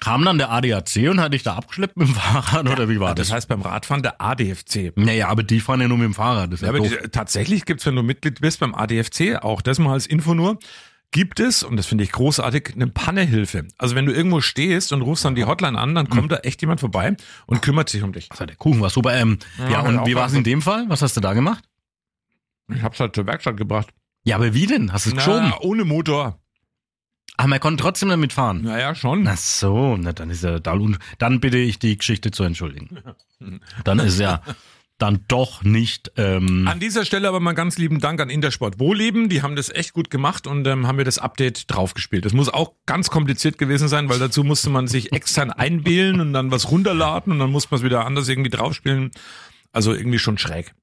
kam 0.00 0.24
dann 0.24 0.38
der 0.38 0.50
ADAC 0.50 1.08
und 1.10 1.20
hat 1.20 1.34
dich 1.34 1.42
da 1.42 1.54
abgeschleppt 1.54 1.96
mit 1.96 2.08
dem 2.08 2.14
Fahrrad 2.16 2.68
oder 2.68 2.88
wie 2.88 2.98
war 3.00 3.14
Das 3.14 3.28
das? 3.28 3.34
heißt 3.36 3.48
beim 3.48 3.62
Radfahren 3.62 4.02
der 4.02 4.20
ADFC. 4.20 4.92
Naja, 4.96 5.28
aber 5.28 5.42
die 5.42 5.60
fahren 5.60 5.80
ja 5.80 5.88
nur 5.88 5.98
mit 5.98 6.06
dem 6.06 6.14
Fahrrad. 6.14 6.52
Das 6.52 6.62
ist 6.62 6.66
Ja, 6.66 6.72
ja, 6.72 6.78
aber 6.78 6.88
die, 6.88 7.08
tatsächlich 7.10 7.64
gibt's, 7.66 7.84
wenn 7.86 7.96
du 7.96 8.02
Mitglied 8.02 8.40
bist 8.40 8.60
beim 8.60 8.74
ADFC, 8.74 9.36
auch 9.42 9.60
das 9.60 9.78
mal 9.78 9.92
als 9.92 10.06
Info 10.06 10.34
nur, 10.34 10.58
gibt 11.12 11.40
es, 11.40 11.62
und 11.64 11.76
das 11.76 11.86
finde 11.86 12.04
ich 12.04 12.12
großartig, 12.12 12.70
eine 12.76 12.86
Pannehilfe. 12.86 13.66
Also 13.78 13.96
wenn 13.96 14.06
du 14.06 14.12
irgendwo 14.12 14.40
stehst 14.40 14.92
und 14.92 15.02
rufst 15.02 15.24
dann 15.24 15.34
die 15.34 15.44
Hotline 15.44 15.76
an, 15.78 15.94
dann 15.94 16.08
kommt 16.08 16.30
da 16.32 16.36
echt 16.38 16.60
jemand 16.62 16.80
vorbei 16.80 17.16
und 17.46 17.60
kümmert 17.62 17.88
sich 17.88 18.02
um 18.04 18.12
dich. 18.12 18.30
Also 18.30 18.46
der 18.46 18.56
Kuchen 18.56 18.80
war 18.80 18.90
super. 18.90 19.14
Ähm, 19.14 19.38
ja, 19.58 19.70
Ja, 19.70 19.80
und 19.80 20.06
wie 20.06 20.14
war 20.14 20.26
es 20.28 20.32
in 20.34 20.44
dem 20.44 20.62
Fall? 20.62 20.84
Was 20.88 21.02
hast 21.02 21.16
du 21.16 21.20
da 21.20 21.34
gemacht? 21.34 21.64
Ich 22.72 22.82
hab's 22.82 23.00
halt 23.00 23.14
zur 23.16 23.26
Werkstatt 23.26 23.56
gebracht. 23.56 23.88
Ja, 24.22 24.36
aber 24.36 24.54
wie 24.54 24.66
denn? 24.66 24.92
Hast 24.92 25.06
du 25.06 25.10
es 25.10 25.16
geschoben? 25.16 25.52
Ohne 25.60 25.84
Motor. 25.84 26.39
Ach, 27.36 27.46
man 27.46 27.60
konnte 27.60 27.82
trotzdem 27.82 28.10
damit 28.10 28.32
fahren. 28.32 28.62
Naja, 28.62 28.94
schon. 28.94 29.26
Ach 29.26 29.36
so, 29.36 29.96
na 29.96 30.12
dann 30.12 30.30
ist 30.30 30.44
ja 30.44 30.58
da 30.58 30.72
un 30.72 30.98
dann 31.18 31.40
bitte 31.40 31.58
ich 31.58 31.78
die 31.78 31.96
Geschichte 31.96 32.30
zu 32.30 32.44
entschuldigen. 32.44 32.98
Dann 33.84 33.98
ist 34.00 34.20
ja 34.20 34.42
dann 35.00 35.24
doch 35.28 35.62
nicht 35.64 36.12
ähm, 36.16 36.68
An 36.68 36.78
dieser 36.78 37.04
Stelle 37.04 37.26
aber 37.26 37.40
mal 37.40 37.54
ganz 37.54 37.78
lieben 37.78 38.00
Dank 38.00 38.20
an 38.20 38.28
Intersport 38.28 38.78
Wohleben. 38.78 39.28
Die 39.28 39.42
haben 39.42 39.56
das 39.56 39.70
echt 39.70 39.94
gut 39.94 40.10
gemacht 40.10 40.46
und 40.46 40.66
ähm, 40.66 40.86
haben 40.86 40.96
mir 40.96 41.04
das 41.04 41.18
Update 41.18 41.72
draufgespielt. 41.72 42.24
Das 42.24 42.34
muss 42.34 42.48
auch 42.48 42.74
ganz 42.86 43.10
kompliziert 43.10 43.56
gewesen 43.56 43.88
sein, 43.88 44.08
weil 44.08 44.18
dazu 44.18 44.44
musste 44.44 44.68
man 44.68 44.86
sich 44.86 45.12
extern 45.12 45.50
einwählen 45.50 46.20
und 46.20 46.32
dann 46.32 46.50
was 46.50 46.70
runterladen 46.70 47.32
und 47.32 47.38
dann 47.38 47.50
muss 47.50 47.70
man 47.70 47.78
es 47.78 47.84
wieder 47.84 48.04
anders 48.04 48.28
irgendwie 48.28 48.50
draufspielen. 48.50 49.10
Also 49.72 49.94
irgendwie 49.94 50.18
schon 50.18 50.36
schräg. 50.36 50.74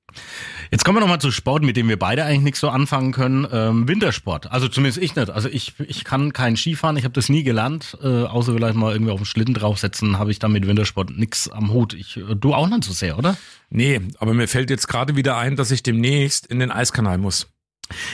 Jetzt 0.72 0.84
kommen 0.84 0.98
wir 0.98 1.02
nochmal 1.02 1.22
zu 1.22 1.32
Sport, 1.32 1.64
mit 1.64 1.78
dem 1.78 1.88
wir 1.88 1.98
beide 1.98 2.26
eigentlich 2.26 2.42
nichts 2.42 2.60
so 2.60 2.70
anfangen 2.70 3.12
können. 3.12 3.48
Ähm, 3.52 3.88
Wintersport. 3.88 4.52
Also 4.52 4.68
zumindest 4.68 5.02
ich 5.02 5.16
nicht. 5.16 5.30
Also 5.30 5.50
ich, 5.50 5.74
ich 5.80 6.04
kann 6.04 6.34
kein 6.34 6.58
Skifahren, 6.58 6.98
ich 6.98 7.04
habe 7.04 7.14
das 7.14 7.30
nie 7.30 7.44
gelernt, 7.44 7.98
äh, 8.04 8.24
außer 8.24 8.54
vielleicht 8.54 8.76
mal 8.76 8.94
irgendwie 8.94 9.12
auf 9.12 9.20
den 9.20 9.26
Schlitten 9.26 9.54
draufsetzen, 9.54 10.20
habe 10.20 10.32
ich 10.32 10.40
dann 10.40 10.52
mit 10.52 10.68
Wintersport 10.68 11.12
nichts 11.12 11.50
am 11.50 11.72
Hut. 11.72 11.94
Ich, 11.94 12.18
äh, 12.18 12.36
du 12.36 12.54
auch 12.54 12.68
nicht 12.68 12.84
so 12.84 12.94
sehr, 12.94 13.18
oder? 13.18 13.38
Nee, 13.70 14.02
aber 14.20 14.34
mir 14.34 14.48
fällt 14.48 14.70
jetzt 14.70 14.88
gerade 14.88 15.16
wieder 15.16 15.38
ein, 15.38 15.56
dass 15.56 15.72
ich 15.72 15.84
demnächst 15.84 16.48
in 16.48 16.60
den 16.60 16.72
Eiskanal 16.72 17.18
muss. 17.18 17.48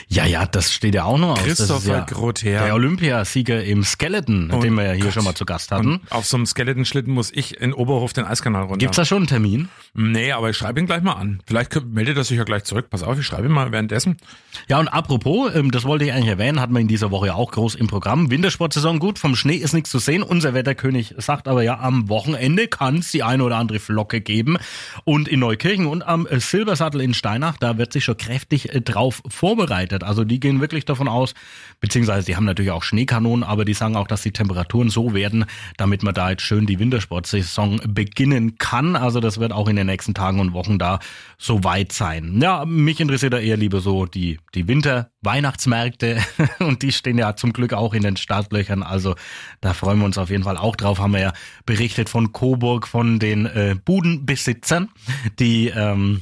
Ja, 0.08 0.25
ja, 0.25 0.46
das 0.46 0.72
steht 0.72 0.96
ja 0.96 1.06
auch 1.06 1.18
noch 1.18 1.32
aus. 1.32 1.44
Christopher 1.44 1.92
ja 1.92 2.00
Grother. 2.06 2.63
Der 2.65 2.74
Olympiasieger 2.75 3.63
im 3.63 3.84
Skeleton, 3.84 4.51
Und 4.51 4.63
den 4.63 4.74
wir 4.75 4.84
ja 4.84 4.92
hier 4.94 5.06
Gott. 5.06 5.13
schon 5.13 5.24
mal 5.24 5.36
zu 5.36 5.46
Gast 5.46 5.72
hatten. 5.72 5.94
Und 5.96 6.12
auf 6.12 6.25
so 6.25 6.38
einem 6.38 6.46
Skeleton-Schlitten 6.46 7.13
muss 7.13 7.32
ich 7.34 7.60
in 7.60 7.74
Oberhof 7.74 8.13
den 8.13 8.25
Eiskanal 8.25 8.63
runter. 8.63 8.77
Gibt's 8.77 8.98
da 8.98 9.06
schon 9.06 9.18
einen 9.20 9.27
Termin? 9.27 9.70
Nee, 9.94 10.32
aber 10.32 10.50
ich 10.50 10.58
schreibe 10.58 10.80
ihn 10.80 10.86
gleich 10.86 11.01
mal 11.01 11.13
an. 11.13 11.42
Vielleicht 11.46 11.84
meldet 11.86 12.18
er 12.18 12.24
sich 12.24 12.38
ja 12.38 12.44
gleich 12.44 12.63
zurück. 12.63 12.89
Pass 12.89 13.03
auf, 13.03 13.18
ich 13.20 13.25
schreibe 13.25 13.48
ihn 13.48 13.51
mal 13.53 13.72
währenddessen. 13.72 14.18
Ja, 14.68 14.80
und 14.80 14.88
apropos, 14.88 15.53
ähm, 15.56 15.72
das 15.72 15.84
wollte 15.86 16.06
ich 16.06 16.13
eigentlich 16.13 16.30
erwähnen, 16.30 16.60
hatten 16.60 16.74
wir 16.74 16.80
in 16.82 16.88
dieser 16.88 17.12
Woche 17.12 17.34
auch 17.34 17.51
groß 17.51 17.75
im 17.75 17.88
Programm. 17.88 18.30
Wintersportsaison 18.30 19.00
gut, 19.00 19.20
vom 19.20 19.36
Schnee 19.36 19.56
ist 19.56 19.74
nichts 19.74 19.89
zu 19.89 20.00
sehen. 20.00 20.24
Unser 20.24 20.53
Wetterkönig 20.53 21.15
sagt 21.18 21.48
aber 21.48 21.63
ja, 21.63 21.80
am 21.80 22.10
Wochenende 22.10 22.68
kann 22.68 22.98
es 22.98 23.12
die 23.12 23.24
eine 23.24 23.44
oder 23.44 23.58
andere 23.58 23.80
Flocke 23.80 24.22
geben. 24.22 24.58
Und 25.03 25.27
in 25.27 25.39
Neukirchen 25.39 25.88
und 25.88 26.03
am 26.03 26.27
äh, 26.27 26.39
Silbersattel 26.39 27.01
in 27.01 27.13
Steinach, 27.13 27.58
da 27.58 27.77
wird 27.77 27.94
sich 27.94 28.03
schon 28.03 28.18
kräftig 28.18 28.74
äh, 28.74 28.82
drauf 28.82 29.22
vorbereitet. 29.27 29.62
Also 30.03 30.24
die 30.24 30.39
gehen 30.39 30.62
wirklich 30.62 30.86
davon 30.86 31.08
aus, 31.08 31.34
beziehungsweise 31.79 32.25
die 32.25 32.36
haben 32.36 32.46
natürlich 32.46 32.72
auch 32.72 32.84
Schneekanonen, 32.84 33.43
aber 33.43 33.65
die 33.65 33.74
sagen 33.74 33.96
auch, 33.96 34.08
dass 34.08 34.22
die 34.22 34.32
Temperaturen 34.32 34.89
so 34.89 35.13
werden, 35.13 35.46
damit 35.77 36.03
man 36.03 36.13
da 36.13 36.32
jetzt 36.32 36.43
schön 36.43 36.65
die 36.65 36.79
Wintersportsaison 36.79 37.82
beginnen 37.88 38.58
kann. 38.58 38.96
Also 38.96 39.20
das 39.20 39.39
wird 39.39 39.51
auch 39.51 39.67
in 39.67 39.75
den 39.75 39.88
nächsten 39.88 40.13
Tagen 40.13 40.39
und 40.39 40.53
Wochen 40.53 40.79
da 40.79 41.00
so 41.38 41.63
weit 41.63 41.91
sein. 41.91 42.39
Ja, 42.41 42.65
mich 42.65 43.00
interessiert 43.00 43.34
da 43.34 43.39
eher 43.39 43.58
lieber 43.58 43.82
so 43.82 44.05
die, 44.05 44.39
die 44.55 44.67
Winter-Weihnachtsmärkte 44.67 46.17
und 46.60 46.82
die 46.82 46.91
stehen 46.91 47.17
ja 47.17 47.36
zum 47.36 47.53
Glück 47.53 47.74
auch 47.74 47.93
in 47.93 48.03
den 48.03 48.17
Startlöchern. 48.17 48.84
Also 48.84 49.15
da 49.62 49.74
freuen 49.74 50.00
wir 50.00 50.05
uns 50.05 50.17
auf 50.17 50.29
jeden 50.29 50.43
Fall 50.43 50.58
auch 50.58 50.75
drauf. 50.75 51.00
Haben 51.00 51.13
wir 51.13 51.22
ja 51.22 51.34
berichtet 51.65 52.10
von 52.10 52.32
Coburg, 52.32 52.88
von 52.88 53.20
den 53.20 53.46
äh, 53.46 53.75
Budenbesitzern, 53.84 54.89
die 55.39 55.67
ähm, 55.67 56.22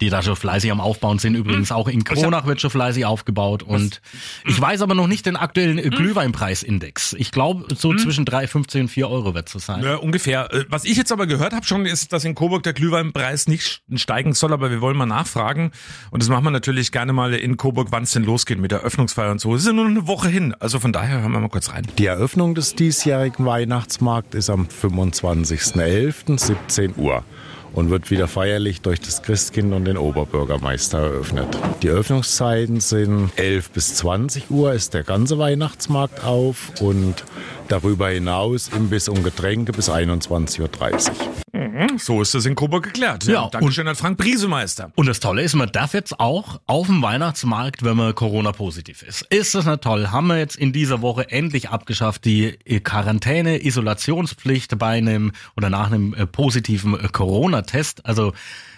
die 0.00 0.10
da 0.10 0.22
schon 0.22 0.36
fleißig 0.36 0.70
am 0.70 0.80
Aufbauen 0.80 1.18
sind. 1.18 1.34
Übrigens 1.34 1.72
auch 1.72 1.88
in 1.88 2.04
Kronach 2.04 2.46
wird 2.46 2.60
schon 2.60 2.70
fleißig 2.70 3.04
aufgebaut. 3.04 3.62
Und 3.62 4.00
ich 4.46 4.60
weiß 4.60 4.82
aber 4.82 4.94
noch 4.94 5.06
nicht 5.06 5.26
den 5.26 5.36
aktuellen 5.36 5.78
äh, 5.78 5.90
Glühweinpreisindex. 5.90 7.14
Ich 7.14 7.30
glaube, 7.30 7.66
so 7.74 7.94
zwischen 7.94 8.24
3,15 8.24 8.80
und 8.80 8.88
4 8.88 9.08
Euro 9.08 9.34
wird 9.34 9.46
es 9.46 9.52
so 9.52 9.58
sein. 9.58 9.82
Ja, 9.82 9.96
ungefähr. 9.96 10.52
Äh, 10.52 10.64
Was 10.68 10.84
ich 10.84 10.96
jetzt 10.96 11.12
aber 11.12 11.26
gehört 11.26 11.52
habe 11.52 11.66
schon, 11.66 11.86
ist, 11.86 12.12
dass 12.12 12.24
in 12.24 12.34
Coburg 12.34 12.62
der 12.62 12.72
Glühweinpreis 12.72 13.48
nicht 13.48 13.82
steigen 13.94 14.32
soll, 14.34 14.52
aber 14.52 14.70
wir 14.70 14.80
wollen 14.80 14.96
mal 14.96 15.06
nachfragen. 15.06 15.72
Und 16.10 16.22
das 16.22 16.28
machen 16.28 16.44
wir 16.44 16.50
natürlich 16.50 16.92
gerne 16.92 17.12
mal 17.12 17.34
in 17.34 17.56
Coburg, 17.56 17.88
wann 17.90 18.04
es 18.04 18.12
denn 18.12 18.24
losgeht 18.24 18.58
mit 18.58 18.70
der 18.70 18.80
Öffnungsfeier 18.80 19.30
und 19.30 19.40
so. 19.40 19.54
Es 19.54 19.62
ist 19.62 19.66
ja 19.68 19.72
nur 19.72 19.86
eine 19.86 20.06
Woche 20.06 20.28
hin. 20.28 20.54
Also 20.58 20.80
von 20.80 20.92
daher 20.92 21.20
hören 21.20 21.32
wir 21.32 21.40
mal 21.40 21.48
kurz 21.48 21.70
rein. 21.70 21.86
Die 21.98 22.06
Eröffnung 22.06 22.54
des 22.54 22.74
diesjährigen 22.74 23.44
Weihnachtsmarkts 23.46 24.34
ist 24.34 24.50
am 24.50 24.66
25.11. 24.66 26.38
17 26.38 26.94
Uhr 26.96 27.24
und 27.72 27.90
wird 27.90 28.10
wieder 28.10 28.28
feierlich 28.28 28.80
durch 28.80 29.00
das 29.00 29.22
Christkind 29.22 29.72
und 29.72 29.84
den 29.84 29.96
Oberbürgermeister 29.96 30.98
eröffnet. 30.98 31.58
Die 31.82 31.88
Öffnungszeiten 31.88 32.80
sind 32.80 33.30
11 33.36 33.70
bis 33.70 33.94
20 33.96 34.50
Uhr 34.50 34.72
ist 34.72 34.94
der 34.94 35.02
ganze 35.02 35.38
Weihnachtsmarkt 35.38 36.24
auf 36.24 36.72
und 36.80 37.24
darüber 37.68 38.08
hinaus 38.08 38.68
Imbiss 38.68 39.08
und 39.08 39.22
Getränke 39.22 39.72
bis 39.72 39.90
21.30 39.90 40.60
Uhr. 40.60 40.70
So 41.98 42.22
ist 42.22 42.34
das 42.34 42.46
in 42.46 42.54
Coburg 42.54 42.84
geklärt. 42.84 43.24
Ja, 43.24 43.48
Dankeschön 43.48 43.86
an 43.88 43.96
Frank 43.96 44.18
Briesemeister. 44.18 44.92
Und 44.96 45.06
das 45.06 45.20
Tolle 45.20 45.42
ist, 45.42 45.54
man 45.54 45.70
darf 45.70 45.94
jetzt 45.94 46.18
auch 46.20 46.60
auf 46.66 46.86
dem 46.86 47.02
Weihnachtsmarkt, 47.02 47.84
wenn 47.84 47.96
man 47.96 48.14
Corona-positiv 48.14 49.02
ist. 49.02 49.22
Ist 49.30 49.54
das 49.54 49.66
nicht 49.66 49.82
toll? 49.82 50.08
Haben 50.08 50.28
wir 50.28 50.38
jetzt 50.38 50.56
in 50.56 50.72
dieser 50.72 51.02
Woche 51.02 51.30
endlich 51.30 51.70
abgeschafft, 51.70 52.24
die 52.24 52.58
äh, 52.64 52.80
Quarantäne, 52.80 53.64
Isolationspflicht 53.64 54.78
bei 54.78 54.98
einem 54.98 55.32
oder 55.56 55.70
nach 55.70 55.90
einem 55.90 56.14
äh, 56.14 56.26
positiven 56.26 56.98
äh, 56.98 57.08
Corona-Test. 57.60 58.06
Also 58.06 58.32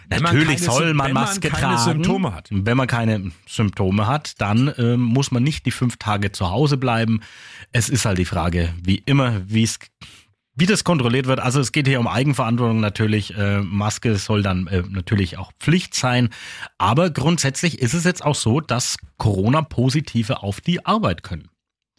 Wenn 0.08 0.22
man 0.22 0.34
natürlich 0.34 0.60
keine 0.60 0.72
soll 0.72 0.94
man 0.94 1.06
wenn 1.08 1.14
man 1.14 1.24
Maske 1.24 1.48
keine 1.48 1.76
tragen. 1.76 1.92
Symptome 1.92 2.34
hat. 2.34 2.48
Wenn 2.50 2.76
man 2.76 2.86
keine 2.86 3.32
Symptome 3.46 4.06
hat, 4.06 4.40
dann 4.40 4.72
ähm, 4.78 5.00
muss 5.00 5.30
man 5.30 5.42
nicht 5.42 5.66
die 5.66 5.70
fünf 5.70 5.96
Tage 5.96 6.32
zu 6.32 6.50
Hause 6.50 6.76
bleiben. 6.76 7.20
Es 7.72 7.88
ist 7.88 8.04
halt 8.04 8.18
die 8.18 8.24
Frage, 8.24 8.74
wie 8.82 9.02
immer, 9.06 9.42
wie 9.46 9.62
es 9.62 9.78
wie 10.54 10.66
das 10.66 10.84
kontrolliert 10.84 11.26
wird, 11.26 11.40
also 11.40 11.60
es 11.60 11.72
geht 11.72 11.88
hier 11.88 11.98
um 11.98 12.06
Eigenverantwortung 12.06 12.78
natürlich. 12.78 13.34
Äh, 13.38 13.62
Maske 13.62 14.16
soll 14.16 14.42
dann 14.42 14.66
äh, 14.66 14.82
natürlich 14.86 15.38
auch 15.38 15.50
Pflicht 15.58 15.94
sein. 15.94 16.28
Aber 16.76 17.08
grundsätzlich 17.08 17.78
ist 17.78 17.94
es 17.94 18.04
jetzt 18.04 18.22
auch 18.22 18.34
so, 18.34 18.60
dass 18.60 18.98
Corona-Positive 19.16 20.42
auf 20.42 20.60
die 20.60 20.84
Arbeit 20.84 21.22
können. 21.22 21.48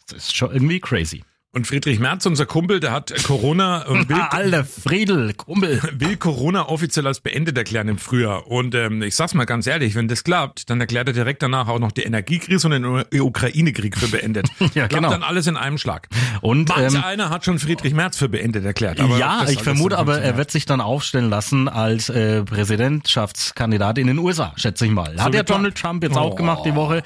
Das 0.07 0.17
ist 0.19 0.35
schon 0.35 0.51
irgendwie 0.51 0.79
crazy. 0.79 1.23
Und 1.55 1.67
Friedrich 1.67 1.99
Merz, 1.99 2.25
unser 2.25 2.47
Kumpel, 2.47 2.79
der 2.79 2.91
hat 2.91 3.13
Corona 3.25 3.83
und 3.85 4.09
will, 4.09 4.15
Alter, 4.19 4.65
Friedel, 4.65 5.35
Kumpel. 5.35 5.79
will 5.93 6.17
Corona 6.17 6.67
offiziell 6.67 7.05
als 7.05 7.19
beendet 7.19 7.55
erklären 7.55 7.87
im 7.89 7.99
Frühjahr. 7.99 8.47
Und 8.47 8.73
ähm, 8.73 9.03
ich 9.03 9.15
sag's 9.15 9.35
mal 9.35 9.45
ganz 9.45 9.67
ehrlich, 9.67 9.93
wenn 9.93 10.07
das 10.07 10.23
klappt, 10.23 10.71
dann 10.71 10.81
erklärt 10.81 11.09
er 11.09 11.13
direkt 11.13 11.43
danach 11.43 11.67
auch 11.67 11.77
noch 11.77 11.91
die 11.91 12.01
Energiekrise 12.01 12.65
und 12.67 12.71
den 12.71 12.85
U- 12.85 13.03
Ukraine-Krieg 13.13 13.95
für 13.95 14.07
beendet. 14.07 14.47
Ja, 14.73 14.87
Klappt 14.87 14.93
genau. 14.93 15.09
dann 15.11 15.21
alles 15.21 15.45
in 15.45 15.55
einem 15.55 15.77
Schlag. 15.77 16.07
Und 16.41 16.69
Manch 16.69 16.95
ähm, 16.95 17.03
einer 17.03 17.29
hat 17.29 17.45
schon 17.45 17.59
Friedrich 17.59 17.93
Merz 17.93 18.17
für 18.17 18.29
beendet 18.29 18.65
erklärt. 18.65 18.97
Ja, 19.19 19.45
ich 19.47 19.61
vermute 19.61 19.93
so 19.95 20.01
aber, 20.01 20.19
er 20.19 20.35
wird 20.37 20.49
sich 20.49 20.65
dann 20.65 20.81
aufstellen 20.81 21.29
lassen 21.29 21.69
als 21.69 22.09
äh, 22.09 22.41
Präsidentschaftskandidat 22.43 23.99
in 23.99 24.07
den 24.07 24.17
USA, 24.17 24.53
schätze 24.55 24.85
ich 24.87 24.91
mal. 24.91 25.15
Hat 25.19 25.33
wie 25.33 25.37
ja. 25.37 25.43
Donald 25.43 25.75
Trump 25.75 26.03
jetzt 26.03 26.15
Oh. 26.15 26.21
auch 26.21 26.35
gemacht 26.35 26.63
die 26.65 26.73
Woche. 26.73 27.03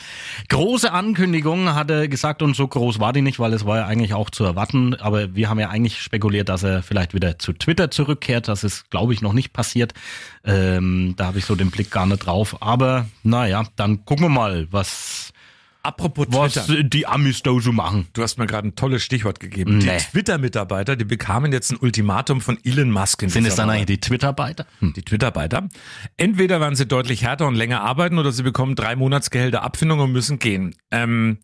Große 0.48 0.92
Ankündigung 0.94 1.74
hat 1.74 1.90
er 1.92 2.08
gesagt 2.08 2.42
und 2.42 2.56
so 2.56 2.68
groß 2.68 3.00
war 3.00 3.12
die 3.12 3.22
nicht, 3.22 3.40
weil 3.40 3.52
es 3.54 3.66
war 3.66 3.78
ja 3.80 3.86
eigentlich 3.86 4.14
auch 4.14 4.30
zu 4.38 4.44
erwarten. 4.44 4.94
Aber 4.96 5.36
wir 5.36 5.50
haben 5.50 5.60
ja 5.60 5.70
eigentlich 5.70 6.02
spekuliert, 6.02 6.50
dass 6.50 6.64
er 6.64 6.84
vielleicht 6.84 7.14
wieder 7.14 7.40
zu 7.40 7.54
Twitter 7.54 7.90
zurückkehrt. 7.92 8.48
Das 8.48 8.64
ist, 8.64 8.90
glaube 8.92 9.14
ich, 9.14 9.22
noch 9.22 9.34
nicht 9.34 9.52
passiert. 9.52 9.94
Ähm, 10.46 11.16
da 11.18 11.26
habe 11.26 11.40
ich 11.40 11.46
so 11.46 11.56
den 11.56 11.72
Blick 11.72 11.90
gar 11.92 12.06
nicht 12.06 12.26
drauf. 12.26 12.62
Aber 12.62 13.08
naja, 13.24 13.64
dann 13.76 14.06
gucken 14.06 14.26
wir 14.26 14.30
mal, 14.30 14.68
was, 14.72 15.34
Apropos 15.82 16.28
was 16.30 16.54
Twitter. 16.54 16.80
äh, 16.80 16.84
die 16.84 17.08
Amis 17.08 17.42
da 17.42 17.52
so 17.60 17.72
machen. 17.72 18.08
Du 18.14 18.22
hast 18.22 18.38
mir 18.38 18.46
gerade 18.46 18.68
ein 18.68 18.76
tolles 18.76 19.04
Stichwort 19.04 19.40
gegeben. 19.40 19.80
Nee. 19.80 19.98
Die 19.98 20.12
Twitter-Mitarbeiter, 20.12 20.96
die 20.96 21.06
bekamen 21.06 21.52
jetzt 21.52 21.72
ein 21.72 21.78
Ultimatum 21.78 22.42
von 22.42 22.60
Elon 22.64 22.92
Musk. 22.92 23.24
In 23.24 23.30
Sind 23.30 23.46
es 23.46 23.56
dann 23.56 23.70
eigentlich 23.70 23.86
die 23.86 24.00
Twitter-Beiter? 24.00 24.68
Hm. 24.80 24.94
die 24.94 25.02
Twitter-Arbeiter. 25.02 25.68
Entweder 26.18 26.62
werden 26.62 26.76
sie 26.76 26.86
deutlich 26.86 27.24
härter 27.24 27.48
und 27.48 27.56
länger 27.56 27.82
arbeiten 27.82 28.20
oder 28.20 28.32
sie 28.32 28.44
bekommen 28.44 28.76
drei 28.76 28.96
Monatsgehälter 28.96 29.64
Abfindung 29.64 30.00
und 30.00 30.12
müssen 30.12 30.38
gehen. 30.38 30.76
Ähm, 30.92 31.40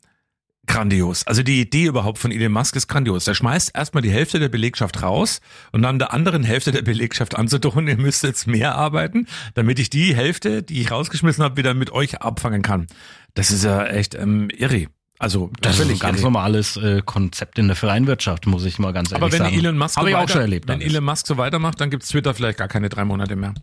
grandios. 0.67 1.27
Also 1.27 1.43
die 1.43 1.59
Idee 1.61 1.85
überhaupt 1.85 2.17
von 2.19 2.31
Elon 2.31 2.51
Musk 2.51 2.75
ist 2.75 2.87
grandios. 2.87 3.27
Er 3.27 3.35
schmeißt 3.35 3.71
erstmal 3.75 4.01
die 4.01 4.11
Hälfte 4.11 4.39
der 4.39 4.49
Belegschaft 4.49 5.01
raus 5.01 5.41
und 5.71 5.81
dann 5.81 5.99
der 5.99 6.13
anderen 6.13 6.43
Hälfte 6.43 6.71
der 6.71 6.81
Belegschaft 6.83 7.35
anzudrohen, 7.37 7.87
ihr 7.89 7.97
müsst 7.97 8.23
jetzt 8.23 8.47
mehr 8.47 8.75
arbeiten, 8.75 9.27
damit 9.55 9.79
ich 9.79 9.89
die 9.89 10.15
Hälfte, 10.15 10.63
die 10.63 10.81
ich 10.81 10.91
rausgeschmissen 10.91 11.43
habe, 11.43 11.57
wieder 11.57 11.73
mit 11.73 11.91
euch 11.91 12.21
abfangen 12.21 12.61
kann. 12.61 12.87
Das 13.33 13.51
ist 13.51 13.63
ja 13.63 13.85
echt 13.85 14.15
ähm, 14.15 14.49
irre. 14.55 14.87
Also 15.19 15.51
Das 15.61 15.79
ist 15.79 15.89
ein 15.89 15.99
ganz 15.99 16.17
irre. 16.19 16.23
normales 16.25 16.75
äh, 16.77 17.01
Konzept 17.05 17.57
in 17.59 17.67
der 17.67 17.75
freien 17.75 18.07
Wirtschaft, 18.07 18.45
muss 18.45 18.65
ich 18.65 18.79
mal 18.79 18.91
ganz 18.93 19.11
ehrlich 19.11 19.23
Aber 19.23 19.31
wenn 19.31 19.39
sagen. 19.43 19.55
Elon 19.55 19.77
Musk 19.77 19.99
so 19.99 20.05
weiter, 20.05 20.27
schon 20.27 20.41
erlebt. 20.41 20.67
wenn. 20.67 20.81
Elon 20.81 21.03
Musk 21.03 21.27
so 21.27 21.37
weitermacht, 21.37 21.79
dann 21.79 21.89
gibt's 21.89 22.09
Twitter 22.09 22.33
vielleicht 22.33 22.57
gar 22.57 22.67
keine 22.67 22.89
drei 22.89 23.05
Monate 23.05 23.35
mehr. 23.35 23.53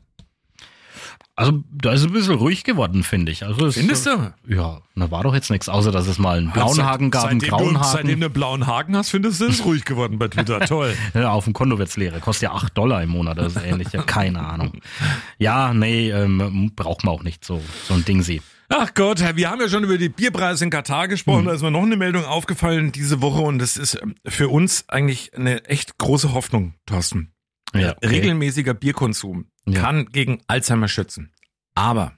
Also 1.41 1.65
da 1.73 1.93
ist 1.95 2.05
ein 2.05 2.13
bisschen 2.13 2.35
ruhig 2.35 2.65
geworden, 2.65 3.03
finde 3.03 3.33
ich. 3.33 3.47
Also 3.47 3.65
es, 3.65 3.75
Findest 3.79 4.05
du? 4.05 4.35
Ja, 4.47 4.83
da 4.95 5.11
war 5.11 5.23
doch 5.23 5.33
jetzt 5.35 5.51
nichts, 5.51 5.71
außer 5.71 5.91
dass 5.91 6.07
es 6.07 6.19
mal 6.19 6.37
einen 6.37 6.51
blauen 6.51 6.85
Haken 6.85 7.11
gab, 7.11 7.25
einen 7.25 7.41
grauen 7.41 7.73
du, 7.73 7.81
Seitdem 7.83 8.11
Haken. 8.11 8.21
du 8.21 8.27
einen 8.27 8.33
blauen 8.35 8.67
Haken 8.67 8.95
hast, 8.95 9.09
findest 9.09 9.41
du 9.41 9.47
es 9.47 9.65
ruhig 9.65 9.87
geworden 9.87 10.19
bei 10.19 10.29
Twitter. 10.29 10.61
Toll. 10.67 10.95
Ja, 11.15 11.31
auf 11.31 11.45
dem 11.45 11.55
Konto 11.55 11.79
wird's 11.79 11.97
leer. 11.97 12.13
Kostet 12.21 12.51
ja 12.51 12.53
8 12.53 12.77
Dollar 12.77 13.03
im 13.03 13.09
Monat 13.09 13.39
oder 13.39 13.49
so 13.49 13.59
ähnlich. 13.59 13.91
Ja, 13.91 14.03
keine 14.03 14.41
Ahnung. 14.41 14.73
Ja, 15.39 15.73
nee, 15.73 16.11
ähm, 16.11 16.73
braucht 16.77 17.05
man 17.05 17.15
auch 17.15 17.23
nicht 17.23 17.43
so, 17.43 17.63
so 17.89 17.95
ein 17.95 18.05
Ding 18.05 18.21
sie. 18.21 18.43
Ach 18.69 18.93
Gott, 18.93 19.25
wir 19.35 19.51
haben 19.51 19.63
ja 19.63 19.69
schon 19.71 19.83
über 19.83 19.97
die 19.97 20.11
Bierpreise 20.11 20.65
in 20.65 20.71
Katar 20.71 21.09
gesprochen. 21.09 21.47
Da 21.47 21.53
ist 21.53 21.63
mir 21.63 21.71
noch 21.71 21.85
eine 21.85 21.97
Meldung 21.97 22.27
aufgefallen 22.27 22.93
diese 22.93 23.23
Woche 23.23 23.41
und 23.41 23.61
das 23.61 23.79
ist 23.79 23.99
ähm, 24.03 24.15
für 24.27 24.51
uns 24.51 24.85
eigentlich 24.89 25.33
eine 25.35 25.65
echt 25.65 25.97
große 25.97 26.35
Hoffnung, 26.35 26.75
Thorsten. 26.85 27.33
Ja, 27.75 27.93
okay. 27.97 28.09
Regelmäßiger 28.09 28.75
Bierkonsum 28.75 29.47
Ja. 29.73 29.81
kann 29.81 30.07
gegen 30.07 30.41
Alzheimer 30.47 30.89
schützen. 30.89 31.33
Aber 31.75 32.13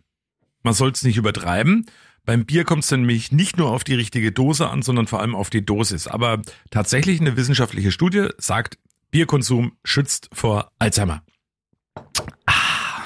man 0.62 0.74
soll 0.74 0.90
es 0.90 1.02
nicht 1.02 1.16
übertreiben. 1.16 1.86
Beim 2.24 2.46
Bier 2.46 2.64
kommt 2.64 2.84
es 2.84 2.90
nämlich 2.90 3.32
nicht 3.32 3.56
nur 3.56 3.70
auf 3.70 3.82
die 3.82 3.94
richtige 3.94 4.30
Dose 4.30 4.68
an, 4.68 4.82
sondern 4.82 5.08
vor 5.08 5.20
allem 5.20 5.34
auf 5.34 5.50
die 5.50 5.64
Dosis. 5.64 6.06
Aber 6.06 6.40
tatsächlich 6.70 7.20
eine 7.20 7.36
wissenschaftliche 7.36 7.90
Studie 7.90 8.28
sagt, 8.38 8.78
Bierkonsum 9.10 9.72
schützt 9.84 10.30
vor 10.32 10.70
Alzheimer. 10.78 11.22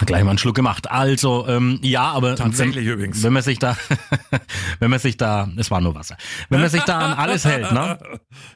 Gleich 0.05 0.23
mal 0.25 0.31
einen 0.31 0.38
Schluck 0.38 0.55
gemacht. 0.55 0.91
Also, 0.91 1.47
ähm, 1.49 1.79
ja, 1.83 2.12
aber 2.12 2.37
Tatsächlich 2.37 2.85
wenn, 2.87 2.93
übrigens. 2.93 3.23
wenn 3.23 3.33
man 3.33 3.43
sich 3.43 3.59
da, 3.59 3.79
wenn 4.79 4.91
man 4.91 4.99
sich 4.99 5.17
da, 5.17 5.49
es 5.57 5.71
war 5.71 5.81
nur 5.81 5.95
Wasser, 5.95 6.19
wenn 6.50 6.61
man 6.61 6.69
sich 6.69 6.83
da 6.83 6.99
an 6.99 7.12
alles 7.15 7.47
hält, 7.47 7.73
ne? 7.73 7.99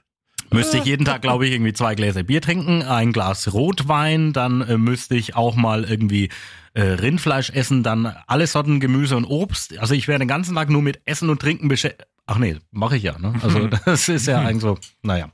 Müsste 0.53 0.79
ich 0.79 0.85
jeden 0.85 1.05
Tag, 1.05 1.23
glaube 1.23 1.47
ich, 1.47 1.53
irgendwie 1.53 1.73
zwei 1.73 1.95
Gläser 1.95 2.23
Bier 2.23 2.41
trinken, 2.41 2.83
ein 2.83 3.13
Glas 3.13 3.53
Rotwein, 3.53 4.33
dann 4.33 4.63
äh, 4.63 4.79
müsste 4.79 5.15
ich 5.15 5.37
auch 5.37 5.55
mal 5.55 5.85
irgendwie 5.85 6.29
äh, 6.75 6.83
Rindfleisch 6.83 7.51
essen, 7.51 7.83
dann 7.83 8.15
alle 8.27 8.47
Sorten 8.47 8.81
Gemüse 8.81 9.17
und 9.17 9.25
Obst. 9.25 9.79
Also 9.79 9.95
ich 9.95 10.09
werde 10.09 10.25
den 10.25 10.29
ganzen 10.29 10.55
Tag 10.55 10.71
nur 10.71 10.83
mit 10.83 11.01
Essen 11.05 11.31
und 11.31 11.41
Trinken 11.41 11.69
beschäftigt. 11.69 12.07
Ach 12.27 12.39
nee, 12.39 12.57
mache 12.71 12.97
ich 12.97 13.03
ja. 13.03 13.19
Ne? 13.19 13.35
Also 13.43 13.67
das 13.85 14.09
ist 14.09 14.27
ja 14.27 14.41
eigentlich 14.41 14.63
so, 14.63 14.79
naja. 15.03 15.31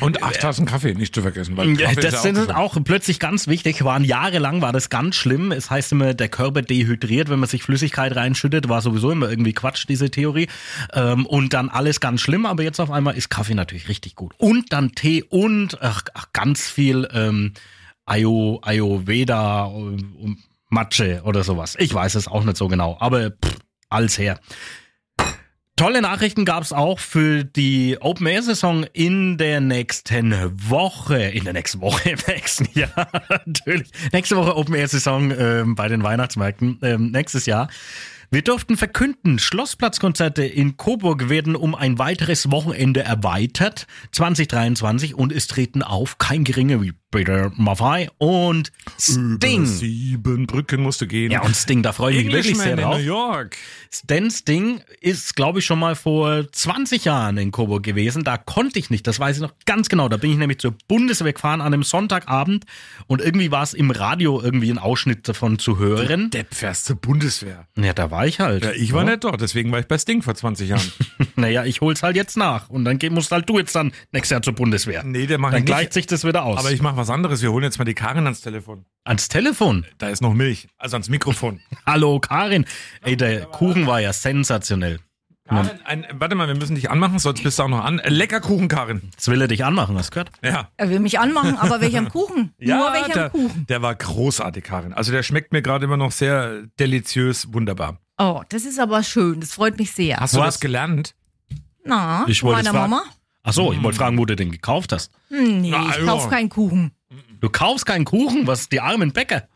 Und 0.00 0.22
acht 0.22 0.40
Tassen 0.40 0.66
Kaffee 0.66 0.94
nicht 0.94 1.14
zu 1.14 1.22
vergessen. 1.22 1.56
Weil 1.56 1.78
Ja, 1.78 1.92
das 1.94 2.14
ist 2.14 2.24
ja 2.24 2.30
ist 2.30 2.54
auch 2.54 2.76
plötzlich 2.84 3.18
ganz 3.18 3.46
wichtig. 3.46 3.84
Waren 3.84 4.04
jahrelang 4.04 4.62
war 4.62 4.72
das 4.72 4.90
ganz 4.90 5.16
schlimm. 5.16 5.52
Es 5.52 5.70
heißt 5.70 5.92
immer, 5.92 6.14
der 6.14 6.28
Körper 6.28 6.62
dehydriert, 6.62 7.28
wenn 7.28 7.38
man 7.38 7.48
sich 7.48 7.62
Flüssigkeit 7.62 8.14
reinschüttet. 8.14 8.68
War 8.68 8.80
sowieso 8.80 9.10
immer 9.10 9.28
irgendwie 9.28 9.52
Quatsch, 9.52 9.86
diese 9.88 10.10
Theorie. 10.10 10.48
Ähm, 10.92 11.26
und 11.26 11.52
dann 11.52 11.68
alles 11.68 12.00
ganz 12.00 12.20
schlimm. 12.20 12.46
Aber 12.46 12.62
jetzt 12.62 12.80
auf 12.80 12.90
einmal 12.90 13.16
ist 13.16 13.28
Kaffee 13.28 13.54
natürlich 13.54 13.88
richtig 13.88 14.14
gut. 14.14 14.34
Und 14.38 14.72
dann 14.72 14.92
Tee 14.92 15.22
und 15.22 15.82
ach, 15.82 16.02
ach, 16.14 16.26
ganz 16.32 16.68
viel 16.68 17.08
ähm, 17.12 17.54
Ayo, 18.04 18.60
Ayurveda 18.62 19.64
und, 19.64 20.14
und 20.16 20.38
Matsche 20.70 21.22
oder 21.24 21.44
sowas. 21.44 21.76
Ich 21.78 21.92
weiß 21.92 22.14
es 22.14 22.28
auch 22.28 22.44
nicht 22.44 22.56
so 22.56 22.68
genau. 22.68 22.96
Aber 23.00 23.30
pff, 23.30 23.56
alles 23.88 24.18
her. 24.18 24.40
Tolle 25.78 26.02
Nachrichten 26.02 26.44
gab's 26.44 26.72
auch 26.72 26.98
für 26.98 27.44
die 27.44 27.98
Open 28.00 28.26
Air 28.26 28.42
Saison 28.42 28.84
in 28.94 29.38
der 29.38 29.60
nächsten 29.60 30.34
Woche. 30.68 31.22
In 31.22 31.44
der 31.44 31.52
nächsten 31.52 31.80
Woche, 31.80 32.10
im 32.10 32.18
nächsten 32.26 32.66
Jahr, 32.76 33.08
natürlich. 33.46 33.88
Nächste 34.12 34.34
Woche 34.34 34.56
Open 34.56 34.74
Air 34.74 34.88
Saison 34.88 35.30
ähm, 35.30 35.76
bei 35.76 35.86
den 35.86 36.02
Weihnachtsmärkten 36.02 36.80
ähm, 36.82 37.12
nächstes 37.12 37.46
Jahr. 37.46 37.68
Wir 38.32 38.42
durften 38.42 38.76
verkünden, 38.76 39.38
Schlossplatzkonzerte 39.38 40.44
in 40.44 40.76
Coburg 40.76 41.28
werden 41.28 41.54
um 41.54 41.76
ein 41.76 42.00
weiteres 42.00 42.50
Wochenende 42.50 43.04
erweitert, 43.04 43.86
2023, 44.10 45.14
und 45.14 45.32
es 45.32 45.46
treten 45.46 45.84
auf 45.84 46.18
kein 46.18 46.42
geringer 46.42 46.82
wie 46.82 46.92
Peter 47.10 47.50
Maffay 47.56 48.08
und 48.18 48.70
Über 49.08 49.36
Sting. 49.38 49.64
sieben 49.66 50.46
Brücken 50.46 50.82
musst 50.82 51.00
du 51.00 51.06
gehen. 51.06 51.30
Ja, 51.32 51.42
und 51.42 51.56
Sting, 51.56 51.82
da 51.82 51.92
freue 51.92 52.14
ich 52.14 52.24
mich 52.24 52.34
wirklich 52.34 52.58
sehr 52.58 52.72
in 52.72 52.78
drauf. 52.80 52.96
New 52.96 53.02
York. 53.02 53.56
Dan 54.06 54.30
Sting 54.30 54.82
ist, 55.00 55.34
glaube 55.34 55.60
ich, 55.60 55.64
schon 55.64 55.78
mal 55.78 55.94
vor 55.96 56.50
20 56.52 57.06
Jahren 57.06 57.38
in 57.38 57.50
Coburg 57.50 57.82
gewesen. 57.82 58.24
Da 58.24 58.36
konnte 58.36 58.78
ich 58.78 58.90
nicht, 58.90 59.06
das 59.06 59.18
weiß 59.18 59.36
ich 59.36 59.42
noch 59.42 59.54
ganz 59.64 59.88
genau. 59.88 60.08
Da 60.10 60.18
bin 60.18 60.30
ich 60.30 60.36
nämlich 60.36 60.58
zur 60.58 60.74
Bundeswehr 60.86 61.32
gefahren 61.32 61.60
an 61.62 61.72
einem 61.72 61.82
Sonntagabend 61.82 62.64
und 63.06 63.22
irgendwie 63.22 63.50
war 63.50 63.62
es 63.62 63.72
im 63.72 63.90
Radio 63.90 64.42
irgendwie 64.42 64.70
ein 64.70 64.78
Ausschnitt 64.78 65.26
davon 65.28 65.58
zu 65.58 65.78
hören. 65.78 66.28
Depp 66.30 66.54
fährst 66.54 66.84
zur 66.84 66.96
Bundeswehr. 66.96 67.66
Ja, 67.76 67.94
da 67.94 68.10
war 68.10 68.26
ich 68.26 68.40
halt. 68.40 68.64
Ja, 68.64 68.72
ich 68.72 68.92
war 68.92 69.04
nicht 69.04 69.24
dort, 69.24 69.40
deswegen 69.40 69.72
war 69.72 69.80
ich 69.80 69.86
bei 69.86 69.96
Sting 69.96 70.20
vor 70.22 70.34
20 70.34 70.68
Jahren. 70.68 70.82
Naja, 71.36 71.64
ich 71.64 71.80
hol's 71.80 72.02
halt 72.02 72.16
jetzt 72.16 72.36
nach 72.36 72.68
und 72.68 72.84
dann 72.84 72.98
musst 73.10 73.30
halt 73.30 73.48
du 73.48 73.58
jetzt 73.58 73.74
dann 73.74 73.92
nächstes 74.10 74.30
Jahr 74.30 74.42
zur 74.42 74.54
Bundeswehr. 74.54 75.04
Nee, 75.04 75.26
der 75.26 75.38
macht 75.38 75.52
Dann 75.52 75.60
ich 75.60 75.66
gleicht 75.66 75.92
sich 75.92 76.06
das 76.06 76.24
wieder 76.24 76.44
aus. 76.44 76.58
Aber 76.58 76.72
ich 76.72 76.82
mache 76.82 76.97
was 76.98 77.08
anderes. 77.10 77.40
Wir 77.40 77.50
holen 77.52 77.64
jetzt 77.64 77.78
mal 77.78 77.84
die 77.86 77.94
Karin 77.94 78.24
ans 78.24 78.40
Telefon. 78.42 78.84
Ans 79.04 79.28
Telefon. 79.28 79.86
Da 79.96 80.08
ist 80.08 80.20
noch 80.20 80.34
Milch. 80.34 80.68
Also 80.76 80.96
ans 80.96 81.08
Mikrofon. 81.08 81.60
Hallo 81.86 82.20
Karin. 82.20 82.66
Ey, 83.02 83.16
der 83.16 83.46
Kuchen 83.46 83.86
war 83.86 84.00
ja 84.00 84.12
sensationell. 84.12 84.98
Karin, 85.48 85.80
ein, 85.86 86.06
warte 86.12 86.34
mal, 86.34 86.46
wir 86.46 86.54
müssen 86.54 86.74
dich 86.74 86.90
anmachen, 86.90 87.18
sonst 87.18 87.42
bist 87.42 87.58
du 87.58 87.62
auch 87.62 87.68
noch 87.68 87.82
an. 87.82 88.02
Lecker 88.04 88.40
Kuchen, 88.42 88.68
Karin. 88.68 89.00
Jetzt 89.12 89.28
will 89.28 89.40
er 89.40 89.48
dich 89.48 89.64
anmachen, 89.64 89.96
hast 89.96 90.10
du 90.10 90.14
gehört? 90.20 90.30
Ja. 90.44 90.68
Er 90.76 90.90
will 90.90 91.00
mich 91.00 91.18
anmachen, 91.18 91.56
aber 91.56 91.80
welchem 91.80 92.08
Kuchen? 92.10 92.52
Nur 92.58 92.92
welchem 92.92 93.12
der, 93.14 93.30
Kuchen? 93.30 93.64
der 93.66 93.80
war 93.80 93.94
großartig, 93.94 94.62
Karin. 94.62 94.92
Also 94.92 95.10
der 95.10 95.22
schmeckt 95.22 95.52
mir 95.52 95.62
gerade 95.62 95.86
immer 95.86 95.96
noch 95.96 96.12
sehr 96.12 96.64
deliziös, 96.78 97.50
wunderbar. 97.54 97.96
Oh, 98.18 98.42
das 98.50 98.66
ist 98.66 98.78
aber 98.78 99.02
schön. 99.02 99.40
Das 99.40 99.54
freut 99.54 99.78
mich 99.78 99.92
sehr. 99.92 100.18
Hast 100.18 100.34
du 100.34 100.40
Was? 100.40 100.54
das 100.56 100.60
gelernt? 100.60 101.14
Na, 101.82 102.24
Ich 102.28 102.42
meiner. 102.42 102.72
Mama? 102.74 103.04
Ach 103.42 103.52
so, 103.54 103.72
ich 103.72 103.82
wollte 103.82 103.96
fragen, 103.96 104.18
wo 104.18 104.26
du 104.26 104.36
den 104.36 104.50
gekauft 104.50 104.92
hast. 104.92 105.10
Hm, 105.28 105.62
Nee, 105.62 105.70
Na, 105.70 105.88
ich 105.88 105.96
ja. 105.96 106.04
kauf 106.04 106.28
keinen 106.28 106.50
Kuchen. 106.50 106.92
Du 107.40 107.48
kaufst 107.50 107.86
keinen 107.86 108.04
Kuchen, 108.04 108.46
was 108.46 108.68
die 108.68 108.80
armen 108.80 109.12
Bäcker. 109.12 109.48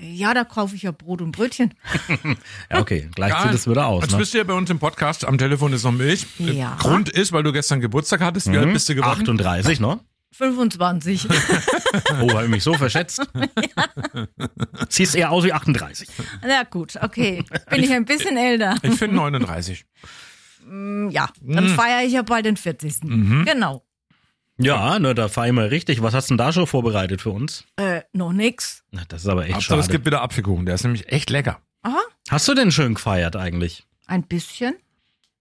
Ja, 0.00 0.32
da 0.32 0.44
kaufe 0.44 0.76
ich 0.76 0.82
ja 0.82 0.92
Brot 0.92 1.20
und 1.22 1.32
Brötchen. 1.32 1.74
Ja, 2.70 2.78
okay, 2.80 3.08
gleicht 3.14 3.34
Karin, 3.34 3.52
sich 3.52 3.60
das 3.64 3.70
wieder 3.70 3.86
aus. 3.86 4.02
Jetzt 4.04 4.12
Ne? 4.12 4.18
bist 4.18 4.32
du 4.34 4.38
ja 4.38 4.44
bei 4.44 4.52
uns 4.54 4.70
im 4.70 4.78
Podcast. 4.78 5.24
Am 5.24 5.38
Telefon 5.38 5.72
ist 5.72 5.82
noch 5.84 5.92
Milch. 5.92 6.26
Ja. 6.38 6.76
Grund 6.78 7.08
ist, 7.08 7.32
weil 7.32 7.42
du 7.42 7.52
gestern 7.52 7.80
Geburtstag 7.80 8.20
hattest. 8.20 8.46
Wie 8.46 8.50
Mhm. 8.56 8.58
alt 8.58 8.72
bist 8.74 8.88
du 8.88 8.94
geworden? 8.94 9.20
38, 9.22 9.80
ne? 9.80 9.98
25. 10.32 11.26
Oh, 12.20 12.30
habe 12.34 12.44
ich 12.44 12.50
mich 12.50 12.62
so 12.62 12.74
verschätzt. 12.74 13.22
Siehst 14.90 15.14
eher 15.14 15.30
aus 15.30 15.42
wie 15.44 15.52
38. 15.54 16.06
Na 16.42 16.62
gut, 16.64 16.94
okay. 17.00 17.42
Bin 17.70 17.82
ich 17.82 17.90
ein 17.92 18.04
bisschen 18.04 18.36
älter. 18.36 18.76
Ich 18.82 18.94
finde 18.94 19.16
39. 19.16 19.84
Ja, 21.10 21.30
dann 21.40 21.68
feiere 21.70 22.04
ich 22.06 22.12
ja 22.12 22.22
bald 22.22 22.44
den 22.44 22.58
40. 22.58 23.00
Genau. 23.46 23.84
Ja, 24.60 24.98
ne, 24.98 25.14
da 25.14 25.28
fahr 25.28 25.46
ich 25.46 25.52
mal 25.52 25.68
richtig. 25.68 26.02
Was 26.02 26.14
hast 26.14 26.30
du 26.30 26.34
denn 26.34 26.38
da 26.38 26.52
schon 26.52 26.66
vorbereitet 26.66 27.20
für 27.20 27.30
uns? 27.30 27.64
Äh, 27.76 28.02
noch 28.12 28.32
nix. 28.32 28.82
Na, 28.90 29.02
das 29.08 29.22
ist 29.22 29.28
aber 29.28 29.44
echt 29.44 29.54
Hauptsache, 29.54 29.78
es 29.80 29.86
schade. 29.86 29.92
gibt 29.96 30.06
wieder 30.06 30.22
Apfelkuchen. 30.22 30.66
Der 30.66 30.74
ist 30.74 30.82
nämlich 30.84 31.08
echt 31.12 31.30
lecker. 31.30 31.60
Aha, 31.82 32.00
Hast 32.28 32.48
du 32.48 32.54
denn 32.54 32.70
schön 32.72 32.94
gefeiert 32.94 33.36
eigentlich? 33.36 33.84
ein 34.06 34.22
bisschen. 34.24 34.74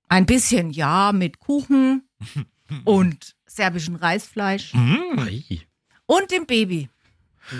Ein 0.10 0.26
bisschen, 0.26 0.72
ja, 0.72 1.12
mit 1.14 1.40
Kuchen 1.40 2.04
und 2.86 3.36
serbischem 3.46 3.96
Reisfleisch 3.96 4.74
Ei. 4.76 5.62
und 6.06 6.32
dem 6.32 6.46
Baby. 6.46 6.90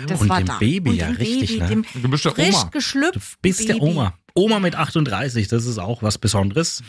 Das 0.06 0.20
Und 0.20 0.28
war 0.28 0.38
dem 0.38 0.46
da. 0.46 0.58
Baby, 0.58 0.90
und 0.90 0.96
ja, 0.96 1.06
dem 1.06 1.16
richtig, 1.16 1.58
Baby, 1.58 1.60
ne? 1.76 1.82
dem 1.92 2.02
Du 2.02 2.08
bist 2.10 2.24
der 2.26 2.32
frisch 2.32 2.54
Oma. 2.54 2.64
geschlüpft. 2.70 3.40
Bist 3.42 3.68
der 3.68 3.74
Baby. 3.74 3.86
Oma. 3.86 4.14
Oma 4.34 4.60
mit 4.60 4.76
38, 4.76 5.48
das 5.48 5.66
ist 5.66 5.78
auch 5.78 6.02
was 6.02 6.18
Besonderes. 6.18 6.82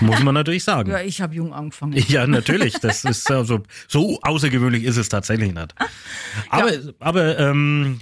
Muss 0.00 0.22
man 0.22 0.34
natürlich 0.34 0.64
sagen. 0.64 0.90
Ja, 0.98 1.00
ich 1.00 1.20
habe 1.20 1.34
jung 1.34 1.52
angefangen. 1.52 1.92
Ja, 2.08 2.26
natürlich. 2.26 2.74
Das 2.80 3.04
ist 3.04 3.28
ja 3.28 3.44
so, 3.44 3.60
außergewöhnlich 4.22 4.84
ist 4.84 4.96
es 4.96 5.08
tatsächlich 5.08 5.52
nicht. 5.52 5.74
Aber, 6.50 6.70
aber 7.00 7.38
ähm, 7.38 7.98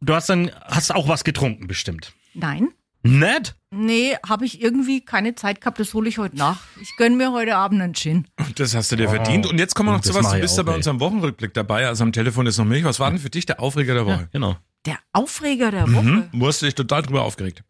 du 0.00 0.14
hast 0.14 0.28
dann 0.28 0.50
hast 0.64 0.94
auch 0.94 1.08
was 1.08 1.24
getrunken 1.24 1.66
bestimmt. 1.66 2.12
Nein. 2.34 2.68
Nett? 3.02 3.56
Nee, 3.70 4.16
habe 4.26 4.44
ich 4.44 4.60
irgendwie 4.60 5.02
keine 5.04 5.34
Zeit 5.34 5.60
gehabt, 5.60 5.78
das 5.80 5.94
hole 5.94 6.08
ich 6.08 6.18
heute 6.18 6.36
nach. 6.36 6.58
Ich 6.80 6.96
gönn 6.96 7.16
mir 7.16 7.32
heute 7.32 7.56
Abend 7.56 7.80
einen 7.80 7.94
Gin. 7.94 8.26
Das 8.56 8.74
hast 8.74 8.92
du 8.92 8.96
dir 8.96 9.08
verdient. 9.08 9.46
Und 9.46 9.58
jetzt 9.58 9.74
kommen 9.74 9.88
wir 9.88 9.92
noch 9.94 10.00
zu 10.00 10.14
was. 10.14 10.32
Du 10.32 10.40
bist 10.40 10.56
ja 10.56 10.62
bei 10.62 10.72
ey. 10.72 10.76
unserem 10.76 11.00
Wochenrückblick 11.00 11.54
dabei. 11.54 11.86
Also 11.86 12.04
am 12.04 12.12
Telefon 12.12 12.46
ist 12.46 12.58
noch 12.58 12.64
Milch. 12.66 12.84
Was 12.84 13.00
war 13.00 13.10
denn 13.10 13.18
für 13.18 13.30
dich 13.30 13.46
der 13.46 13.60
Aufreger 13.60 13.94
der 13.94 14.06
Woche? 14.06 14.28
Genau. 14.32 14.56
Der 14.86 14.98
Aufreger 15.12 15.70
der 15.70 15.92
Woche. 15.92 16.02
Mhm. 16.02 16.28
Du 16.32 16.46
hast 16.46 16.62
dich 16.62 16.74
total 16.74 17.02
drüber 17.02 17.22
aufgeregt. 17.22 17.62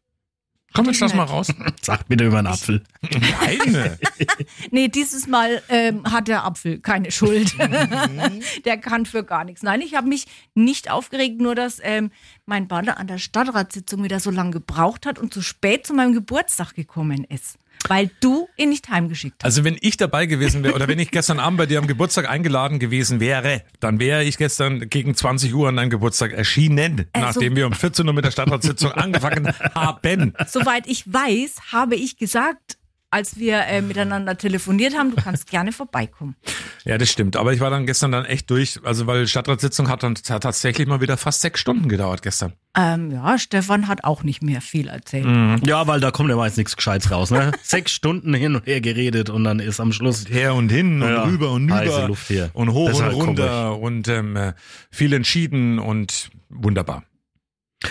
Komm, 0.72 0.86
jetzt 0.86 1.00
lass 1.00 1.14
mal 1.14 1.24
raus. 1.24 1.52
Sag 1.82 2.06
bitte 2.08 2.26
über 2.26 2.38
einen 2.38 2.46
Apfel. 2.46 2.82
Nein. 3.02 3.98
Nee, 4.70 4.88
dieses 4.88 5.26
Mal 5.26 5.62
ähm, 5.68 6.04
hat 6.04 6.28
der 6.28 6.44
Apfel 6.44 6.78
keine 6.78 7.10
Schuld. 7.10 7.56
der 8.64 8.78
kann 8.78 9.06
für 9.06 9.24
gar 9.24 9.44
nichts. 9.44 9.62
Nein, 9.62 9.80
ich 9.80 9.94
habe 9.94 10.08
mich 10.08 10.26
nicht 10.54 10.90
aufgeregt, 10.90 11.40
nur 11.40 11.54
dass 11.54 11.80
ähm, 11.82 12.10
mein 12.46 12.68
Partner 12.68 12.98
an 12.98 13.06
der 13.06 13.18
Stadtratssitzung 13.18 14.04
wieder 14.04 14.20
so 14.20 14.30
lange 14.30 14.50
gebraucht 14.50 15.06
hat 15.06 15.18
und 15.18 15.34
zu 15.34 15.42
spät 15.42 15.86
zu 15.86 15.94
meinem 15.94 16.12
Geburtstag 16.12 16.74
gekommen 16.74 17.24
ist. 17.24 17.58
Weil 17.88 18.10
du 18.20 18.48
ihn 18.56 18.68
nicht 18.70 18.88
heimgeschickt 18.88 19.42
hast. 19.42 19.44
Also 19.44 19.64
wenn 19.64 19.76
ich 19.80 19.96
dabei 19.96 20.26
gewesen 20.26 20.62
wäre 20.62 20.74
oder 20.74 20.86
wenn 20.88 20.98
ich 20.98 21.10
gestern 21.10 21.38
Abend 21.40 21.58
bei 21.58 21.66
dir 21.66 21.78
am 21.78 21.86
Geburtstag 21.86 22.28
eingeladen 22.28 22.78
gewesen 22.78 23.20
wäre, 23.20 23.62
dann 23.80 23.98
wäre 24.00 24.24
ich 24.24 24.38
gestern 24.38 24.88
gegen 24.88 25.14
20 25.14 25.54
Uhr 25.54 25.68
an 25.68 25.76
deinem 25.76 25.90
Geburtstag 25.90 26.32
erschienen, 26.32 27.06
Also- 27.12 27.26
nachdem 27.26 27.56
wir 27.56 27.66
um 27.66 27.72
14 27.72 28.06
Uhr 28.06 28.12
mit 28.12 28.24
der 28.24 28.30
Stadtratssitzung 28.30 28.92
angefangen 28.92 29.52
haben. 29.74 30.34
Soweit 30.46 30.86
ich 30.86 31.12
weiß, 31.12 31.72
habe 31.72 31.96
ich 31.96 32.16
gesagt, 32.16 32.76
als 33.12 33.38
wir 33.38 33.66
äh, 33.66 33.82
miteinander 33.82 34.38
telefoniert 34.38 34.96
haben, 34.96 35.10
du 35.14 35.20
kannst 35.22 35.50
gerne 35.50 35.72
vorbeikommen. 35.72 36.36
Ja, 36.84 36.96
das 36.96 37.10
stimmt. 37.10 37.36
Aber 37.36 37.52
ich 37.52 37.60
war 37.60 37.68
dann 37.70 37.84
gestern 37.86 38.12
dann 38.12 38.24
echt 38.24 38.48
durch, 38.50 38.78
also 38.84 39.06
weil 39.06 39.26
Stadtratssitzung 39.26 39.88
hat 39.88 40.02
dann 40.02 40.14
hat 40.28 40.42
tatsächlich 40.42 40.86
mal 40.86 41.00
wieder 41.00 41.16
fast 41.16 41.40
sechs 41.40 41.60
Stunden 41.60 41.88
gedauert 41.88 42.22
gestern. 42.22 42.52
Ähm, 42.76 43.10
ja, 43.10 43.36
Stefan 43.38 43.88
hat 43.88 44.04
auch 44.04 44.22
nicht 44.22 44.42
mehr 44.42 44.60
viel 44.60 44.86
erzählt. 44.88 45.26
Ja, 45.66 45.88
weil 45.88 45.98
da 46.00 46.12
kommt 46.12 46.30
ja 46.30 46.36
meist 46.36 46.56
nichts 46.56 46.76
Gescheites 46.76 47.10
raus. 47.10 47.32
Ne? 47.32 47.50
Sechs 47.62 47.90
Stunden 47.92 48.32
hin 48.32 48.54
und 48.54 48.66
her 48.66 48.80
geredet 48.80 49.28
und 49.28 49.42
dann 49.42 49.58
ist 49.58 49.80
am 49.80 49.92
Schluss 49.92 50.26
Her 50.28 50.54
und 50.54 50.70
hin 50.70 51.02
und 51.02 51.08
Ja, 51.08 51.24
rüber 51.24 51.50
und 51.50 51.72
heiße 51.72 51.96
über 51.98 52.08
Luft 52.08 52.28
hier. 52.28 52.50
und 52.52 52.72
hoch 52.72 52.92
und 52.94 53.02
halt 53.02 53.14
runter 53.14 53.76
und 53.78 54.06
ähm, 54.06 54.36
äh, 54.36 54.52
viel 54.92 55.12
entschieden 55.12 55.80
und 55.80 56.30
wunderbar. 56.48 57.02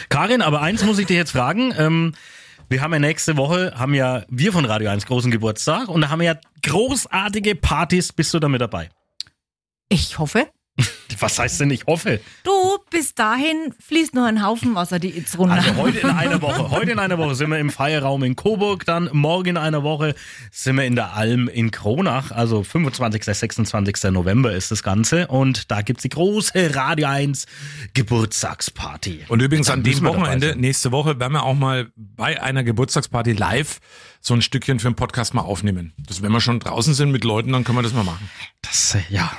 Karin, 0.07 0.41
aber 0.41 0.61
eins 0.61 0.83
muss 0.85 0.99
ich 0.99 1.07
dir 1.07 1.17
jetzt 1.17 1.31
fragen. 1.31 1.73
Ähm, 1.77 2.13
wir 2.69 2.81
haben 2.81 2.93
ja 2.93 2.99
nächste 2.99 3.35
Woche, 3.35 3.73
haben 3.75 3.95
ja 3.95 4.23
wir 4.29 4.53
von 4.53 4.65
Radio 4.65 4.89
1 4.89 5.05
großen 5.07 5.31
Geburtstag 5.31 5.89
und 5.89 6.01
da 6.01 6.09
haben 6.09 6.19
wir 6.19 6.27
ja 6.27 6.39
großartige 6.61 7.55
Partys. 7.55 8.13
Bist 8.13 8.33
du 8.33 8.39
damit 8.39 8.61
dabei? 8.61 8.89
Ich 9.89 10.19
hoffe. 10.19 10.47
Was 11.19 11.39
heißt 11.39 11.59
denn 11.59 11.71
ich 11.71 11.85
hoffe? 11.85 12.19
Du, 12.43 12.51
bis 12.89 13.15
dahin 13.15 13.73
fließt 13.85 14.13
noch 14.13 14.25
ein 14.25 14.45
Haufen 14.45 14.75
Wasser 14.75 14.99
die 14.99 15.17
Itz 15.17 15.37
runter. 15.37 15.55
Also 15.55 15.75
heute 15.75 15.99
in 15.99 16.09
einer 16.09 16.41
Woche. 16.41 16.69
Heute 16.69 16.91
in 16.91 16.99
einer 16.99 17.17
Woche 17.17 17.35
sind 17.35 17.49
wir 17.49 17.59
im 17.59 17.69
Feierraum 17.69 18.23
in 18.23 18.35
Coburg, 18.35 18.85
dann 18.85 19.09
morgen 19.13 19.49
in 19.49 19.57
einer 19.57 19.83
Woche 19.83 20.15
sind 20.51 20.77
wir 20.77 20.85
in 20.85 20.95
der 20.95 21.13
Alm 21.13 21.47
in 21.47 21.71
Kronach, 21.71 22.31
also 22.31 22.63
25. 22.63 23.23
26. 23.23 24.11
November 24.11 24.53
ist 24.53 24.71
das 24.71 24.83
Ganze 24.83 25.27
und 25.27 25.71
da 25.71 25.81
gibt's 25.81 26.03
die 26.03 26.09
große 26.09 26.75
Radio 26.75 27.07
1 27.07 27.45
Geburtstagsparty. 27.93 29.25
Und 29.27 29.41
übrigens 29.41 29.69
an 29.69 29.83
dem 29.83 30.03
dabei 30.03 30.17
Wochenende, 30.17 30.55
nächste 30.55 30.91
Woche, 30.91 31.19
werden 31.19 31.33
wir 31.33 31.43
auch 31.43 31.55
mal 31.55 31.91
bei 31.95 32.41
einer 32.41 32.63
Geburtstagsparty 32.63 33.33
live 33.33 33.79
so 34.21 34.33
ein 34.33 34.41
Stückchen 34.41 34.79
für 34.79 34.89
den 34.89 34.95
Podcast 34.95 35.33
mal 35.33 35.41
aufnehmen. 35.41 35.93
Das, 35.97 36.21
wenn 36.21 36.31
wir 36.31 36.41
schon 36.41 36.59
draußen 36.59 36.93
sind 36.93 37.11
mit 37.11 37.23
Leuten, 37.23 37.51
dann 37.53 37.63
können 37.63 37.77
wir 37.77 37.83
das 37.83 37.93
mal 37.93 38.03
machen. 38.03 38.29
Das, 38.61 38.95
äh, 38.95 39.01
ja. 39.09 39.31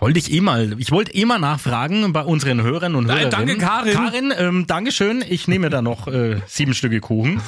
Wollte 0.00 0.18
ich 0.18 0.32
eh 0.32 0.40
mal, 0.40 0.74
ich 0.78 0.90
wollte 0.90 1.14
eh 1.14 1.26
mal 1.26 1.38
nachfragen 1.38 2.12
bei 2.12 2.22
unseren 2.22 2.62
Hörern 2.62 2.94
und 2.94 3.06
Hörerinnen. 3.06 3.30
danke, 3.30 3.58
Karin. 3.58 3.92
Karin, 3.92 4.32
ähm, 4.36 4.66
Dankeschön. 4.66 5.22
Ich 5.28 5.46
nehme 5.46 5.68
da 5.68 5.82
noch 5.82 6.08
äh, 6.08 6.40
sieben 6.46 6.72
Stücke 6.72 7.00
Kuchen 7.00 7.40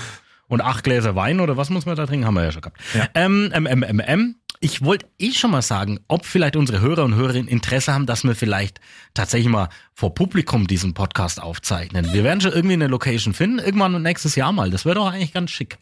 und 0.48 0.60
acht 0.60 0.84
Gläser 0.84 1.16
Wein 1.16 1.40
oder 1.40 1.56
was 1.56 1.70
muss 1.70 1.86
man 1.86 1.96
da 1.96 2.06
trinken? 2.06 2.26
Haben 2.26 2.34
wir 2.34 2.44
ja 2.44 2.52
schon 2.52 2.60
gehabt. 2.60 2.78
Ja. 2.94 3.08
Ähm, 3.14 3.50
ähm, 3.54 3.66
ähm, 3.66 3.82
ähm, 3.82 4.02
ähm. 4.06 4.34
Ich 4.64 4.84
wollte 4.84 5.06
eh 5.18 5.32
schon 5.32 5.50
mal 5.50 5.62
sagen, 5.62 5.98
ob 6.06 6.24
vielleicht 6.24 6.54
unsere 6.54 6.80
Hörer 6.80 7.04
und 7.04 7.16
Hörerinnen 7.16 7.48
Interesse 7.48 7.92
haben, 7.92 8.06
dass 8.06 8.22
wir 8.22 8.36
vielleicht 8.36 8.80
tatsächlich 9.12 9.50
mal 9.50 9.68
vor 9.92 10.14
Publikum 10.14 10.68
diesen 10.68 10.94
Podcast 10.94 11.42
aufzeichnen. 11.42 12.12
Wir 12.12 12.22
werden 12.22 12.40
schon 12.40 12.52
irgendwie 12.52 12.74
eine 12.74 12.86
Location 12.86 13.34
finden, 13.34 13.58
irgendwann 13.58 14.00
nächstes 14.02 14.36
Jahr 14.36 14.52
mal. 14.52 14.70
Das 14.70 14.84
wäre 14.84 14.94
doch 14.94 15.10
eigentlich 15.10 15.32
ganz 15.32 15.50
schick. 15.50 15.78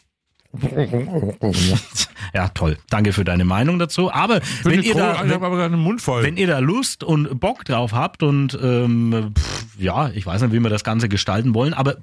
Ja, 2.34 2.48
toll. 2.48 2.76
Danke 2.88 3.12
für 3.12 3.24
deine 3.24 3.44
Meinung 3.44 3.78
dazu. 3.78 4.12
Aber 4.12 4.40
wenn 4.62 4.82
ihr, 4.82 4.94
da, 4.94 5.20
wenn, 5.22 5.42
aber 5.42 5.70
wenn 6.22 6.36
ihr 6.36 6.46
da 6.46 6.58
Lust 6.58 7.04
und 7.04 7.40
Bock 7.40 7.64
drauf 7.64 7.92
habt 7.92 8.22
und 8.22 8.58
ähm, 8.62 9.32
pff, 9.36 9.76
ja, 9.78 10.10
ich 10.10 10.26
weiß 10.26 10.42
nicht, 10.42 10.52
wie 10.52 10.60
wir 10.60 10.70
das 10.70 10.84
Ganze 10.84 11.08
gestalten 11.08 11.54
wollen, 11.54 11.74
aber 11.74 11.96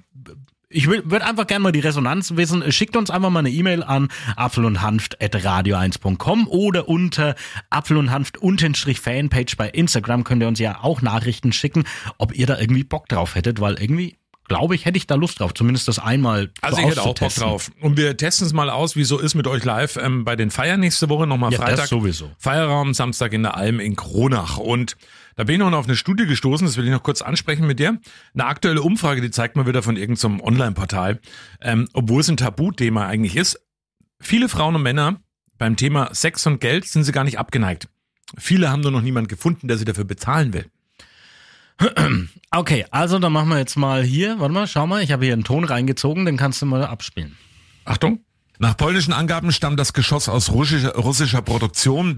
ich 0.70 0.88
würde 0.88 1.26
einfach 1.26 1.48
gerne 1.48 1.64
mal 1.64 1.72
die 1.72 1.80
Resonanz 1.80 2.36
wissen. 2.36 2.72
Schickt 2.72 2.98
uns 2.98 3.10
einfach 3.10 3.30
mal 3.30 3.40
eine 3.40 3.50
E-Mail 3.50 3.84
an 3.84 4.10
apfel 4.36 4.66
und 4.66 4.82
hanft 4.82 5.22
at 5.24 5.34
radio1.com 5.34 6.48
oder 6.50 6.90
unter 6.90 7.36
apfel 7.70 7.96
und 7.98 8.12
hanft 8.12 8.38
unterstrich 8.38 9.00
Fanpage 9.00 9.56
bei 9.56 9.70
Instagram 9.70 10.26
könnt 10.26 10.42
ihr 10.42 10.48
uns 10.48 10.60
ja 10.60 10.80
auch 10.82 11.02
Nachrichten 11.02 11.54
schicken, 11.54 11.86
ob 12.18 12.36
ihr 12.36 12.48
da 12.48 12.60
irgendwie 12.60 12.84
Bock 12.84 13.08
drauf 13.08 13.36
hättet, 13.36 13.62
weil 13.62 13.76
irgendwie 13.76 14.18
glaube 14.48 14.76
ich, 14.76 14.86
hätte 14.86 14.98
ich 14.98 15.08
da 15.08 15.16
Lust 15.16 15.40
drauf, 15.40 15.54
zumindest 15.54 15.88
das 15.88 16.00
einmal 16.00 16.52
Also 16.62 16.78
so 16.78 16.82
ich 16.82 16.88
hätte 16.90 17.02
auch 17.02 17.16
Bock 17.16 17.34
drauf. 17.36 17.72
Und 17.82 17.98
wir 17.98 18.16
testen 18.18 18.48
es 18.48 18.54
mal 18.54 18.70
aus, 18.70 18.96
wie 18.96 19.04
so 19.04 19.20
ist 19.20 19.36
mit 19.36 19.48
euch 19.48 19.64
live 19.64 19.98
ähm, 19.98 20.24
bei 20.26 20.36
den 20.36 20.52
Feiern 20.52 20.80
nächste 20.80 21.10
Woche, 21.10 21.28
nochmal 21.28 21.52
Ja, 21.52 21.60
das 21.60 21.70
Freitag. 21.70 21.88
sowieso. 21.88 22.32
Feierraum, 22.38 22.94
Samstag 22.94 23.34
in 23.34 23.44
der 23.44 23.58
Alm 23.58 23.80
in 23.80 23.96
Kronach. 23.96 24.58
Und 24.58 24.96
da 25.36 25.44
bin 25.44 25.56
ich 25.56 25.60
noch 25.60 25.72
auf 25.74 25.86
eine 25.86 25.96
Studie 25.96 26.26
gestoßen, 26.26 26.66
das 26.66 26.78
will 26.78 26.86
ich 26.86 26.92
noch 26.92 27.04
kurz 27.04 27.22
ansprechen 27.22 27.68
mit 27.68 27.80
dir. 27.80 28.00
Eine 28.34 28.46
aktuelle 28.46 28.82
Umfrage, 28.82 29.22
die 29.22 29.32
zeigt 29.32 29.56
mal 29.56 29.68
wieder 29.68 29.84
von 29.84 29.98
irgendeinem 29.98 30.40
Online-Portal, 30.42 31.20
ähm, 31.62 31.88
obwohl 31.94 32.22
es 32.22 32.30
ein 32.30 32.38
Tabuthema 32.38 33.06
eigentlich 33.06 33.36
ist. 33.36 33.60
Viele 34.20 34.50
Frauen 34.50 34.76
und 34.76 34.82
Männer 34.84 35.20
beim 35.58 35.76
Thema 35.76 36.10
Sex 36.14 36.46
und 36.48 36.60
Geld 36.62 36.86
sind 36.86 37.04
sie 37.04 37.12
gar 37.12 37.24
nicht 37.24 37.38
abgeneigt. 37.40 37.88
Viele 38.38 38.70
haben 38.70 38.82
nur 38.82 38.92
noch 38.92 39.02
niemanden 39.02 39.28
gefunden, 39.28 39.68
der 39.68 39.78
sie 39.78 39.86
dafür 39.86 40.04
bezahlen 40.04 40.54
will. 40.54 40.66
Okay, 42.50 42.86
also 42.92 43.20
dann 43.20 43.34
machen 43.34 43.50
wir 43.50 43.58
jetzt 43.58 43.76
mal 43.76 44.04
hier, 44.04 44.40
warte 44.40 44.54
mal, 44.54 44.68
schau 44.68 44.88
mal, 44.88 45.04
ich 45.04 45.12
habe 45.12 45.26
hier 45.26 45.34
einen 45.34 45.44
Ton 45.44 45.66
reingezogen, 45.66 46.26
den 46.26 46.38
kannst 46.38 46.62
du 46.62 46.66
mal 46.66 46.86
abspielen. 46.86 47.38
Achtung. 47.84 48.20
Nach 48.58 48.76
polnischen 48.76 49.14
Angaben 49.14 49.52
stammt 49.52 49.80
das 49.80 49.94
Geschoss 49.94 50.30
aus 50.30 50.50
russischer, 50.52 50.96
russischer 50.96 51.42
Produktion. 51.42 52.16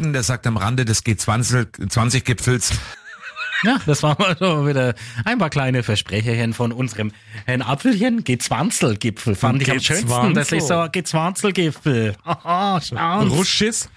Der 0.00 0.22
sagt 0.22 0.46
am 0.46 0.56
Rande 0.56 0.84
des 0.84 1.04
G20-Gipfels, 1.04 2.72
Ja, 3.64 3.78
das 3.84 4.02
war 4.02 4.16
mal 4.18 4.36
so 4.38 4.66
wieder 4.66 4.94
ein 5.24 5.38
paar 5.38 5.50
kleine 5.50 5.82
Versprecherchen 5.82 6.54
von 6.54 6.72
unserem 6.72 7.10
Herrn 7.44 7.62
Apfelchen. 7.62 8.22
Gezwanzelgipfel 8.24 9.34
fand 9.34 9.60
ich 9.62 9.70
am 9.70 9.80
schönsten. 9.80 10.34
Das 10.34 10.52
ist 10.52 10.68
so 10.68 10.86
Gezwanzelgipfel. 10.90 12.14
Haha, 12.24 12.80
schau's. 12.82 13.88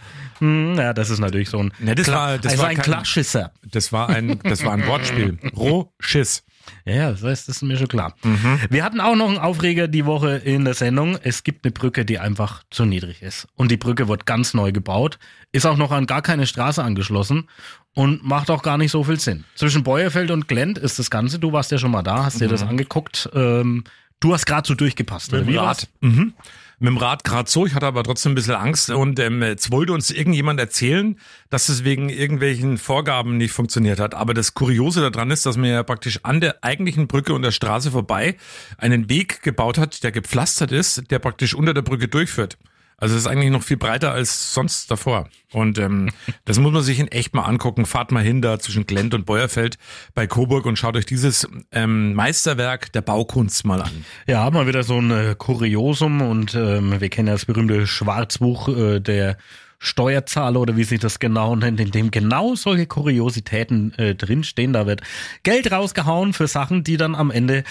Russchiss. 0.41 0.75
Hm, 0.75 0.75
Ja, 0.77 0.93
das 0.93 1.09
ist 1.09 1.19
natürlich 1.19 1.49
so 1.49 1.59
ein, 1.59 1.71
Ja, 1.85 1.95
das 1.95 2.07
Kla- 2.07 2.13
war- 2.13 2.37
das 2.37 2.51
also 2.53 2.63
war 2.63 2.69
ein 2.69 2.75
kein- 2.77 2.85
Klarschisser. 2.85 3.51
Das 3.63 3.91
war 3.93 4.09
ein, 4.09 4.39
das 4.43 4.63
war 4.65 4.73
ein 4.73 4.85
Wortspiel. 4.87 5.37
Rohschiss. 5.55 6.43
Ja, 6.85 6.93
Ja, 6.93 7.11
das 7.11 7.23
heißt, 7.23 7.47
das 7.49 7.57
ist 7.57 7.61
mir 7.63 7.77
schon 7.77 7.87
klar. 7.87 8.15
Mhm. 8.23 8.59
Wir 8.69 8.83
hatten 8.83 9.01
auch 9.01 9.15
noch 9.15 9.27
einen 9.27 9.37
Aufreger 9.39 9.87
die 9.87 10.05
Woche 10.05 10.37
in 10.37 10.63
der 10.65 10.73
Sendung. 10.75 11.17
Es 11.23 11.43
gibt 11.43 11.65
eine 11.65 11.71
Brücke, 11.71 12.05
die 12.05 12.19
einfach 12.19 12.63
zu 12.69 12.85
niedrig 12.85 13.21
ist. 13.23 13.47
Und 13.55 13.71
die 13.71 13.77
Brücke 13.77 14.07
wird 14.07 14.25
ganz 14.25 14.53
neu 14.53 14.71
gebaut, 14.71 15.17
ist 15.51 15.65
auch 15.65 15.77
noch 15.77 15.91
an 15.91 16.05
gar 16.05 16.21
keine 16.21 16.45
Straße 16.47 16.83
angeschlossen 16.83 17.49
und 17.95 18.23
macht 18.23 18.49
auch 18.51 18.61
gar 18.63 18.77
nicht 18.77 18.91
so 18.91 19.03
viel 19.03 19.19
Sinn. 19.19 19.43
Zwischen 19.55 19.83
Beuerfeld 19.83 20.29
und 20.31 20.47
Glent 20.47 20.77
ist 20.77 20.99
das 20.99 21.09
Ganze. 21.09 21.39
Du 21.39 21.51
warst 21.51 21.71
ja 21.71 21.77
schon 21.79 21.91
mal 21.91 22.03
da, 22.03 22.25
hast 22.25 22.39
dir 22.39 22.47
das 22.47 22.61
angeguckt. 22.63 23.29
Ähm, 23.33 23.83
du 24.19 24.33
hast 24.33 24.45
gerade 24.45 24.67
so 24.67 24.75
durchgepasst. 24.75 25.33
Oder? 25.33 25.41
Mhm. 25.41 25.45
Mit 25.47 25.53
Wie 25.55 25.57
dem? 25.57 25.65
Rad. 25.65 25.87
Mhm. 26.01 26.33
Mit 26.81 26.87
dem 26.87 26.97
Rad 26.97 27.23
gerade 27.23 27.47
so. 27.47 27.67
Ich 27.67 27.75
hatte 27.75 27.85
aber 27.85 28.03
trotzdem 28.03 28.31
ein 28.31 28.35
bisschen 28.35 28.55
Angst 28.55 28.89
und 28.89 29.19
ähm, 29.19 29.43
jetzt 29.43 29.71
wollte 29.71 29.93
uns 29.93 30.09
irgendjemand 30.09 30.59
erzählen, 30.59 31.15
dass 31.51 31.69
es 31.69 31.83
wegen 31.83 32.09
irgendwelchen 32.09 32.79
Vorgaben 32.79 33.37
nicht 33.37 33.51
funktioniert 33.51 33.99
hat. 33.99 34.15
Aber 34.15 34.33
das 34.33 34.55
Kuriose 34.55 35.11
daran 35.11 35.29
ist, 35.29 35.45
dass 35.45 35.57
man 35.57 35.69
ja 35.69 35.83
praktisch 35.83 36.21
an 36.23 36.41
der 36.41 36.63
eigentlichen 36.63 37.05
Brücke 37.07 37.35
und 37.35 37.43
der 37.43 37.51
Straße 37.51 37.91
vorbei 37.91 38.35
einen 38.79 39.09
Weg 39.09 39.43
gebaut 39.43 39.77
hat, 39.77 40.01
der 40.03 40.11
gepflastert 40.11 40.71
ist, 40.71 41.11
der 41.11 41.19
praktisch 41.19 41.53
unter 41.53 41.75
der 41.75 41.83
Brücke 41.83 42.07
durchführt. 42.07 42.57
Also 43.01 43.15
es 43.15 43.21
ist 43.21 43.27
eigentlich 43.27 43.49
noch 43.49 43.63
viel 43.63 43.77
breiter 43.77 44.13
als 44.13 44.53
sonst 44.53 44.89
davor. 44.89 45.27
Und 45.51 45.79
ähm, 45.79 46.09
das 46.45 46.59
muss 46.59 46.71
man 46.71 46.83
sich 46.83 46.99
in 46.99 47.07
echt 47.07 47.33
mal 47.33 47.43
angucken. 47.43 47.85
Fahrt 47.85 48.11
mal 48.11 48.23
hin 48.23 48.41
da 48.41 48.59
zwischen 48.59 48.85
Glent 48.85 49.13
und 49.13 49.25
Beuerfeld 49.25 49.77
bei 50.13 50.27
Coburg 50.27 50.65
und 50.65 50.77
schaut 50.77 50.95
euch 50.95 51.07
dieses 51.07 51.47
ähm, 51.71 52.13
Meisterwerk 52.13 52.93
der 52.93 53.01
Baukunst 53.01 53.65
mal 53.65 53.81
an. 53.81 54.05
Ja, 54.27 54.49
mal 54.51 54.67
wieder 54.67 54.83
so 54.83 54.99
ein 54.99 55.11
äh, 55.11 55.35
Kuriosum 55.37 56.21
und 56.21 56.53
ähm, 56.53 57.01
wir 57.01 57.09
kennen 57.09 57.27
ja 57.27 57.33
das 57.33 57.45
berühmte 57.45 57.87
Schwarzbuch 57.87 58.69
äh, 58.69 58.99
der 58.99 59.37
Steuerzahler 59.79 60.59
oder 60.59 60.77
wie 60.77 60.83
sich 60.83 60.99
das 60.99 61.17
genau 61.17 61.55
nennt, 61.55 61.79
in 61.79 61.89
dem 61.89 62.11
genau 62.11 62.53
solche 62.53 62.85
Kuriositäten 62.85 63.97
äh, 63.97 64.13
drinstehen. 64.13 64.73
Da 64.73 64.85
wird 64.85 65.01
Geld 65.41 65.71
rausgehauen 65.71 66.33
für 66.33 66.45
Sachen, 66.45 66.83
die 66.83 66.97
dann 66.97 67.15
am 67.15 67.31
Ende 67.31 67.63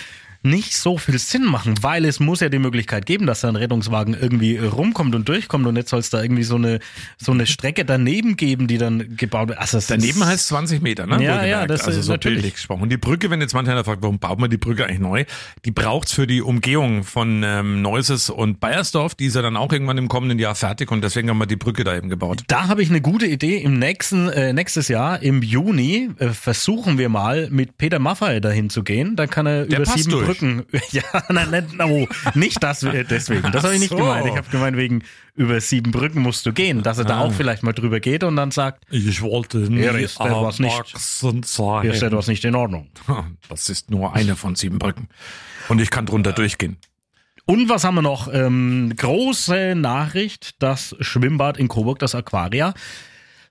nicht 0.43 0.75
so 0.75 0.97
viel 0.97 1.19
Sinn 1.19 1.45
machen, 1.45 1.75
weil 1.83 2.05
es 2.07 2.19
muss 2.19 2.41
ja 2.41 2.49
die 2.49 2.59
Möglichkeit 2.59 3.05
geben, 3.05 3.27
dass 3.27 3.43
da 3.43 3.49
ein 3.49 3.57
Rettungswagen 3.57 4.17
irgendwie 4.19 4.57
rumkommt 4.57 5.15
und 5.15 5.29
durchkommt 5.29 5.67
und 5.67 5.77
jetzt 5.77 5.91
soll 5.91 6.01
es 6.01 6.09
da 6.09 6.23
irgendwie 6.23 6.45
so 6.45 6.57
eine 6.57 6.81
so 7.19 7.33
eine 7.33 7.47
Strecke 7.47 7.85
daneben 7.85 8.37
geben, 8.37 8.67
die 8.67 8.79
dann 8.79 9.17
gebaut 9.17 9.49
wird. 9.49 9.59
Also 9.59 9.79
Daneben 9.87 10.25
heißt 10.25 10.49
20 10.49 10.81
Meter, 10.81 11.07
ne? 11.07 11.23
Ja, 11.23 11.45
ja, 11.45 11.67
das 11.67 11.83
also 11.83 12.01
ist 12.01 12.07
so 12.07 12.13
natürlich. 12.13 12.55
gesprochen. 12.55 12.83
Und 12.83 12.89
die 12.91 12.97
Brücke, 12.97 13.29
wenn 13.31 13.41
jetzt 13.41 13.53
mancher 13.53 13.85
fragt, 13.85 14.03
warum 14.03 14.19
baut 14.19 14.39
man 14.39 14.49
die 14.49 14.57
Brücke 14.57 14.87
eigentlich 14.87 15.01
neu? 15.01 15.25
Die 15.65 15.71
braucht's 15.71 16.13
für 16.13 16.27
die 16.27 16.41
Umgehung 16.41 17.05
von 17.05 17.43
ähm, 17.45 17.83
Neuses 17.83 18.31
und 18.31 18.61
Bayersdorf. 18.61 19.15
Die 19.15 19.27
ist 19.27 19.37
ja 19.37 19.43
dann 19.43 19.57
auch 19.57 19.73
irgendwann 19.73 19.99
im 19.99 20.09
kommenden 20.09 20.39
Jahr 20.39 20.55
fertig 20.55 20.91
und 20.91 21.03
deswegen 21.03 21.29
haben 21.29 21.39
wir 21.39 21.47
die 21.47 21.57
Brücke 21.57 21.85
da 21.85 21.95
eben 21.95 22.09
gebaut. 22.09 22.45
Da 22.49 22.69
habe 22.69 22.83
ich 22.83 22.89
eine 22.89 23.03
gute 23.03 23.27
Idee. 23.27 23.59
Im 23.59 23.79
nächsten, 23.79 24.29
äh, 24.31 24.53
nächstes 24.55 24.89
Jahr, 24.89 25.23
im 25.23 25.43
Juni, 25.43 26.11
äh, 26.19 26.29
versuchen 26.29 26.97
wir 26.97 27.11
mal 27.11 27.49
mit 27.51 27.77
Peter 27.77 27.99
Maffay 27.99 28.41
dahin 28.41 28.71
zu 28.71 28.83
gehen. 28.83 29.17
Dann 29.17 29.29
kann 29.29 29.47
er 29.47 29.65
über 29.65 29.83
passt 29.83 29.99
sieben 29.99 30.11
durch. 30.11 30.30
Brücken. 30.33 30.67
Ja, 30.93 31.03
nein, 31.29 31.49
nein, 31.51 31.67
no, 31.77 32.07
nicht 32.35 32.63
das 32.63 32.83
äh, 32.83 33.05
deswegen. 33.05 33.51
Das 33.53 33.65
habe 33.65 33.75
ich 33.75 33.81
nicht 33.81 33.91
so. 33.91 33.97
gemeint. 33.97 34.27
Ich 34.27 34.37
habe 34.37 34.49
gemeint, 34.51 34.77
wegen 34.77 35.03
über 35.35 35.61
sieben 35.61 35.91
Brücken 35.93 36.21
musst 36.23 36.45
du 36.47 36.53
gehen. 36.53 36.83
Dass 36.83 36.99
er 36.99 37.05
da 37.05 37.19
Ah. 37.19 37.25
auch 37.25 37.33
vielleicht 37.33 37.63
mal 37.63 37.73
drüber 37.73 38.01
geht 38.01 38.25
und 38.25 38.37
dann 38.37 38.51
sagt, 38.51 38.85
Ich 38.91 39.23
wollte 39.23 39.59
nie 39.59 39.81
Hier 39.81 39.95
ist 39.99 40.21
etwas 40.21 40.59
nicht- 40.59 40.85
hier 41.83 41.93
ist 41.93 42.03
etwas 42.03 42.27
nicht 42.27 42.45
in 42.45 42.55
Ordnung. 42.55 42.89
Das 43.49 43.69
ist 43.69 43.91
nur 43.91 44.15
eine 44.15 44.37
von 44.37 44.55
sieben 44.57 44.79
Brücken. 44.79 45.09
Und 45.69 45.81
ich 45.81 45.91
kann 45.91 46.07
drunter 46.07 46.33
durchgehen. 46.33 46.77
Und 47.47 47.69
was 47.69 47.85
haben 47.85 47.95
wir 47.97 48.03
noch? 48.03 48.33
Ähm, 48.33 48.93
große 48.97 49.75
Nachricht, 49.75 50.57
das 50.63 50.95
Schwimmbad 51.01 51.57
in 51.59 51.69
Coburg, 51.69 51.99
das 51.99 52.15
Aquaria, 52.15 52.75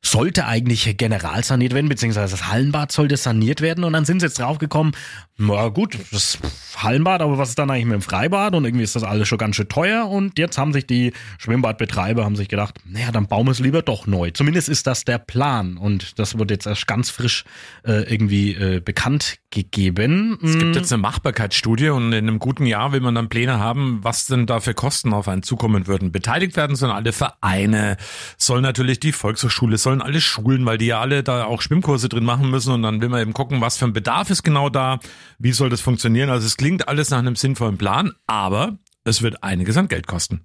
sollte 0.02 0.46
eigentlich 0.46 0.98
generalsaniert 0.98 1.74
werden, 1.74 1.90
beziehungsweise 1.90 2.32
das 2.32 2.48
Hallenbad 2.48 2.92
sollte 2.92 3.18
saniert 3.18 3.62
werden. 3.62 3.84
Und 3.84 3.94
dann 3.94 4.06
sind 4.06 4.22
sie 4.22 4.28
jetzt 4.28 4.40
draufgekommen, 4.40 4.94
na 5.38 5.68
gut, 5.70 5.98
das 6.12 6.38
Hallenbad, 6.78 7.22
aber 7.22 7.38
was 7.38 7.50
ist 7.50 7.60
dann 7.60 7.70
eigentlich 7.70 7.86
mit 7.86 7.94
dem 7.96 8.02
Freibad? 8.02 8.56
Und 8.56 8.66
irgendwie 8.66 8.84
ist 8.84 8.96
das 8.96 9.04
alles 9.04 9.28
schon 9.28 9.38
ganz 9.38 9.56
schön 9.56 9.68
teuer. 9.68 10.10
Und 10.10 10.40
jetzt 10.40 10.58
haben 10.58 10.74
sich 10.74 10.88
die 10.88 11.14
Schwimmbadbetreiber 11.38 12.24
haben 12.24 12.36
sich 12.38 12.48
gedacht, 12.48 12.76
naja, 12.86 13.12
dann 13.12 13.28
bauen 13.28 13.46
wir 13.48 13.52
es 13.52 13.60
lieber 13.60 13.82
doch 13.82 14.08
neu. 14.08 14.32
Zumindest 14.32 14.70
ist 14.70 14.88
das 14.88 15.04
der 15.04 15.18
Plan. 15.18 15.78
Und 15.78 16.18
das 16.18 16.38
wird 16.38 16.52
jetzt 16.52 16.66
erst 16.66 16.88
ganz 16.88 17.10
frisch 17.10 17.44
äh, 17.86 18.04
irgendwie 18.12 18.54
äh, 18.54 18.80
bekannt 18.80 19.38
gegeben. 19.52 20.38
Es 20.44 20.56
Mm. 20.56 20.60
gibt 20.60 20.76
jetzt 20.76 20.94
eine 20.94 21.02
Machbarkeitsstudie 21.02 21.90
und 21.90 22.14
in 22.14 22.28
einem 22.28 22.38
guten 22.40 22.66
Jahr 22.66 22.92
will 22.92 23.02
man 23.02 23.16
dann 23.16 23.30
Pläne 23.30 23.58
haben, 23.60 24.00
was 24.04 24.28
denn 24.28 24.46
da 24.46 24.60
für 24.60 24.74
Kosten 24.74 25.12
auf 25.14 25.28
einen 25.28 25.42
zukommen 25.44 25.88
würden. 25.88 26.12
Beteiligt 26.12 26.56
werden 26.56 26.76
sollen 26.76 26.92
alle 26.92 27.14
Vereine, 27.14 27.98
soll 28.38 28.62
natürlich 28.62 29.00
die 29.00 29.12
Volkshochschule, 29.12 29.78
sollen 29.78 30.02
alle 30.02 30.22
Schulen, 30.22 30.66
weil 30.66 30.78
die 30.78 30.86
ja 30.88 31.00
alle 31.02 31.24
da 31.24 31.46
auch 31.46 31.62
Schwimmkurse 31.62 32.10
drin 32.10 32.26
machen 32.26 32.50
müssen 32.52 32.74
und 32.74 32.84
dann 32.84 33.02
will 33.02 33.10
man 33.10 33.22
eben 33.22 33.34
gucken, 33.34 33.60
was 33.62 33.78
für 33.78 33.86
ein 33.86 33.94
Bedarf 33.94 34.30
ist 34.30 34.44
genau 34.44 34.70
da, 34.70 35.00
wie 35.40 35.52
soll 35.52 35.70
das 35.70 35.82
funktionieren. 35.82 36.30
Also 36.30 36.46
es 36.46 36.56
klingt 36.58 36.88
alles 36.88 37.10
nach 37.10 37.20
einem 37.20 37.36
sinnvollen 37.36 37.78
Plan, 37.78 38.12
aber 38.28 38.78
es 39.04 39.22
wird 39.24 39.44
einiges 39.44 39.78
an 39.78 39.88
Geld 39.88 40.06
kosten. 40.06 40.42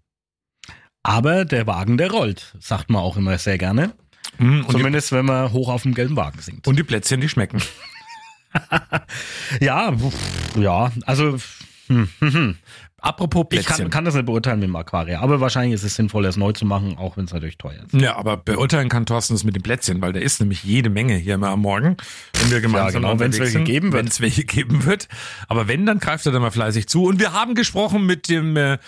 Aber 1.03 1.45
der 1.45 1.67
Wagen, 1.67 1.99
der 1.99 2.11
rollt, 2.11 2.55
sagt 2.59 2.89
man 2.89 3.03
auch 3.03 3.19
immer 3.19 3.37
sehr 3.37 3.59
gerne. 3.59 3.93
Mhm, 4.39 4.65
Und, 4.65 4.71
Zumindest, 4.73 5.13
wenn 5.13 5.27
man 5.27 5.53
hoch 5.53 5.69
auf 5.69 5.83
dem 5.83 5.93
gelben 5.93 6.17
Wagen 6.17 6.41
singt. 6.41 6.67
und 6.67 6.77
die 6.79 6.83
Plätzchen, 6.83 7.21
die 7.21 7.29
schmecken. 7.29 7.61
Ja, 9.61 9.93
pf, 9.93 10.57
ja, 10.57 10.93
also 11.07 11.37
hm, 11.89 12.09
hm, 12.21 12.33
hm. 12.33 12.57
Apropos 13.05 13.43
ich 13.43 13.49
Plätzchen. 13.51 13.77
kann, 13.77 13.91
kann 13.91 14.05
das 14.07 14.15
nicht 14.15 14.25
beurteilen 14.25 14.61
mit 14.61 14.69
dem 14.69 14.77
Aquaria, 14.77 15.21
aber 15.21 15.39
wahrscheinlich 15.39 15.75
ist 15.75 15.83
es 15.83 15.95
sinnvoll, 15.95 16.25
es 16.25 16.39
neu 16.39 16.53
zu 16.53 16.65
machen, 16.65 16.97
auch 16.97 17.19
wenn 17.19 17.27
es 17.27 17.35
natürlich 17.35 17.59
teuer 17.59 17.83
ist. 17.85 17.93
Ja, 17.93 18.17
aber 18.17 18.39
beurteilen 18.39 18.89
kann 18.89 19.05
Thorsten 19.05 19.35
es 19.35 19.45
mit 19.45 19.55
den 19.55 19.63
Plätzchen, 19.63 20.01
weil 20.01 20.15
da 20.15 20.21
ist 20.21 20.41
nämlich 20.41 20.65
jede 20.65 20.89
Menge 20.89 21.15
hier 21.17 21.35
immer 21.35 21.49
am 21.49 21.61
Morgen, 21.61 21.99
wenn 22.41 22.51
wir 22.51 22.63
gemeinsam 22.63 23.03
genau, 23.03 23.21
wenn's 23.21 23.37
unterwegs 23.37 23.55
welche 23.55 23.65
geben 23.65 23.93
wird. 23.93 24.03
Wenn 24.03 24.09
es 24.09 24.21
welche 24.23 24.45
geben 24.45 24.87
wird. 24.87 25.09
Aber 25.49 25.69
wenn, 25.69 25.85
dann 25.85 25.99
greift 25.99 26.25
er 26.25 26.33
da 26.33 26.41
mal 26.41 26.51
fleißig 26.51 26.89
zu. 26.89 27.05
Und 27.05 27.21
wir 27.21 27.35
haben 27.35 27.55
gesprochen 27.55 28.07
mit 28.07 28.31
dem 28.31 28.57
äh, 28.57 28.79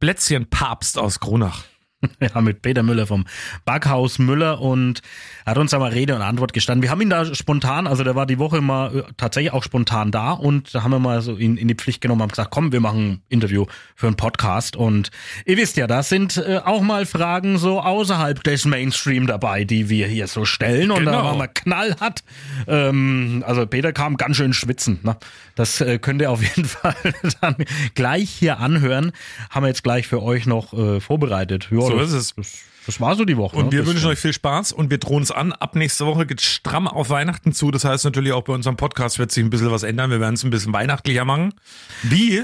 Plätzchenpapst 0.00 0.98
aus 0.98 1.18
Kronach. 1.18 1.64
Ja, 2.20 2.40
mit 2.40 2.62
Peter 2.62 2.82
Müller 2.82 3.06
vom 3.06 3.24
Backhaus 3.64 4.18
Müller 4.18 4.60
und 4.60 5.02
hat 5.46 5.58
uns 5.58 5.70
da 5.72 5.78
mal 5.78 5.90
Rede 5.90 6.14
und 6.14 6.22
Antwort 6.22 6.52
gestanden. 6.52 6.82
Wir 6.82 6.90
haben 6.90 7.00
ihn 7.00 7.10
da 7.10 7.34
spontan, 7.34 7.86
also 7.86 8.04
der 8.04 8.14
war 8.14 8.26
die 8.26 8.38
Woche 8.38 8.60
mal 8.60 8.96
äh, 8.96 9.02
tatsächlich 9.16 9.52
auch 9.52 9.62
spontan 9.62 10.10
da 10.10 10.32
und 10.32 10.74
da 10.74 10.82
haben 10.82 10.90
wir 10.92 10.98
mal 10.98 11.20
so 11.22 11.36
ihn 11.36 11.56
in 11.56 11.68
die 11.68 11.74
Pflicht 11.74 12.00
genommen, 12.00 12.22
haben 12.22 12.28
gesagt, 12.30 12.50
komm, 12.50 12.72
wir 12.72 12.80
machen 12.80 13.10
ein 13.10 13.22
Interview 13.28 13.66
für 13.96 14.06
einen 14.06 14.16
Podcast 14.16 14.76
und 14.76 15.10
ihr 15.46 15.56
wisst 15.56 15.76
ja, 15.76 15.86
da 15.86 16.02
sind 16.02 16.36
äh, 16.36 16.60
auch 16.64 16.80
mal 16.82 17.06
Fragen 17.06 17.58
so 17.58 17.80
außerhalb 17.80 18.42
des 18.44 18.64
Mainstream 18.64 19.26
dabei, 19.26 19.64
die 19.64 19.88
wir 19.88 20.06
hier 20.06 20.26
so 20.28 20.44
stellen 20.44 20.90
und 20.90 21.04
da 21.04 21.12
Genau. 21.12 21.24
waren 21.24 21.38
wir 21.38 21.48
knallhart. 21.48 22.22
Ähm, 22.66 23.44
also 23.46 23.66
Peter 23.66 23.92
kam 23.92 24.16
ganz 24.16 24.36
schön 24.36 24.52
schwitzen. 24.52 24.98
Ne? 25.02 25.16
Das 25.54 25.80
äh, 25.80 25.98
könnt 25.98 26.20
ihr 26.22 26.30
auf 26.30 26.42
jeden 26.56 26.64
Fall 26.64 26.94
dann 27.40 27.56
gleich 27.94 28.30
hier 28.30 28.58
anhören. 28.60 29.12
Haben 29.50 29.64
wir 29.64 29.68
jetzt 29.68 29.82
gleich 29.82 30.06
für 30.06 30.22
euch 30.22 30.46
noch 30.46 30.72
äh, 30.72 31.00
vorbereitet. 31.00 31.68
Ja, 31.70 31.78
So 31.92 31.98
das, 31.98 32.12
ist 32.12 32.14
es. 32.14 32.34
Das, 32.36 32.52
das 32.86 33.00
war 33.00 33.14
so 33.14 33.24
die 33.24 33.36
Woche. 33.36 33.56
Und 33.56 33.66
ne? 33.66 33.72
wir 33.72 33.78
Das- 33.80 33.88
wünschen 33.88 34.06
euch 34.08 34.18
viel 34.18 34.32
Spaß 34.32 34.72
und 34.72 34.90
wir 34.90 34.98
drohen 34.98 35.22
es 35.22 35.30
an. 35.30 35.52
Ab 35.52 35.76
nächste 35.76 36.04
Woche 36.06 36.26
geht 36.26 36.40
stramm 36.40 36.88
auf 36.88 37.10
Weihnachten 37.10 37.52
zu. 37.52 37.70
Das 37.70 37.84
heißt 37.84 38.04
natürlich 38.04 38.32
auch 38.32 38.42
bei 38.42 38.52
unserem 38.52 38.76
Podcast 38.76 39.18
wird 39.18 39.30
sich 39.32 39.44
ein 39.44 39.50
bisschen 39.50 39.70
was 39.70 39.82
ändern. 39.84 40.10
Wir 40.10 40.20
werden 40.20 40.34
es 40.34 40.42
ein 40.44 40.50
bisschen 40.50 40.72
weihnachtlicher 40.72 41.24
machen. 41.24 41.54
Wie? 42.02 42.42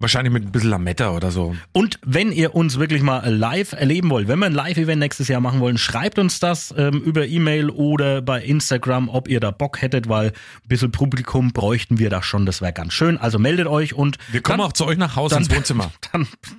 Wahrscheinlich 0.00 0.32
mit 0.32 0.44
ein 0.44 0.50
bisschen 0.52 0.70
Lametta 0.70 1.12
oder 1.12 1.30
so. 1.30 1.54
Und 1.72 2.00
wenn 2.04 2.32
ihr 2.32 2.54
uns 2.54 2.78
wirklich 2.80 3.00
mal 3.00 3.26
live 3.32 3.72
erleben 3.72 4.10
wollt, 4.10 4.26
wenn 4.26 4.40
wir 4.40 4.46
ein 4.46 4.52
Live-Event 4.52 4.98
nächstes 4.98 5.28
Jahr 5.28 5.40
machen 5.40 5.60
wollen, 5.60 5.78
schreibt 5.78 6.18
uns 6.18 6.40
das 6.40 6.74
ähm, 6.76 7.00
über 7.00 7.26
E-Mail 7.26 7.70
oder 7.70 8.20
bei 8.20 8.42
Instagram, 8.42 9.08
ob 9.08 9.28
ihr 9.28 9.38
da 9.38 9.52
Bock 9.52 9.80
hättet, 9.80 10.08
weil 10.08 10.28
ein 10.30 10.68
bisschen 10.68 10.90
Publikum 10.90 11.52
bräuchten 11.52 11.98
wir 11.98 12.10
da 12.10 12.22
schon. 12.24 12.44
Das 12.44 12.60
wäre 12.60 12.72
ganz 12.72 12.92
schön. 12.92 13.16
Also 13.18 13.38
meldet 13.38 13.68
euch 13.68 13.94
und 13.94 14.18
Wir 14.32 14.42
kommen 14.42 14.58
dann, 14.58 14.66
auch 14.66 14.72
zu 14.72 14.84
euch 14.84 14.98
nach 14.98 15.14
Hause 15.14 15.36
dann- 15.36 15.44
ins 15.44 15.54
Wohnzimmer. 15.54 15.92
Dann, 16.12 16.26
pff, 16.26 16.54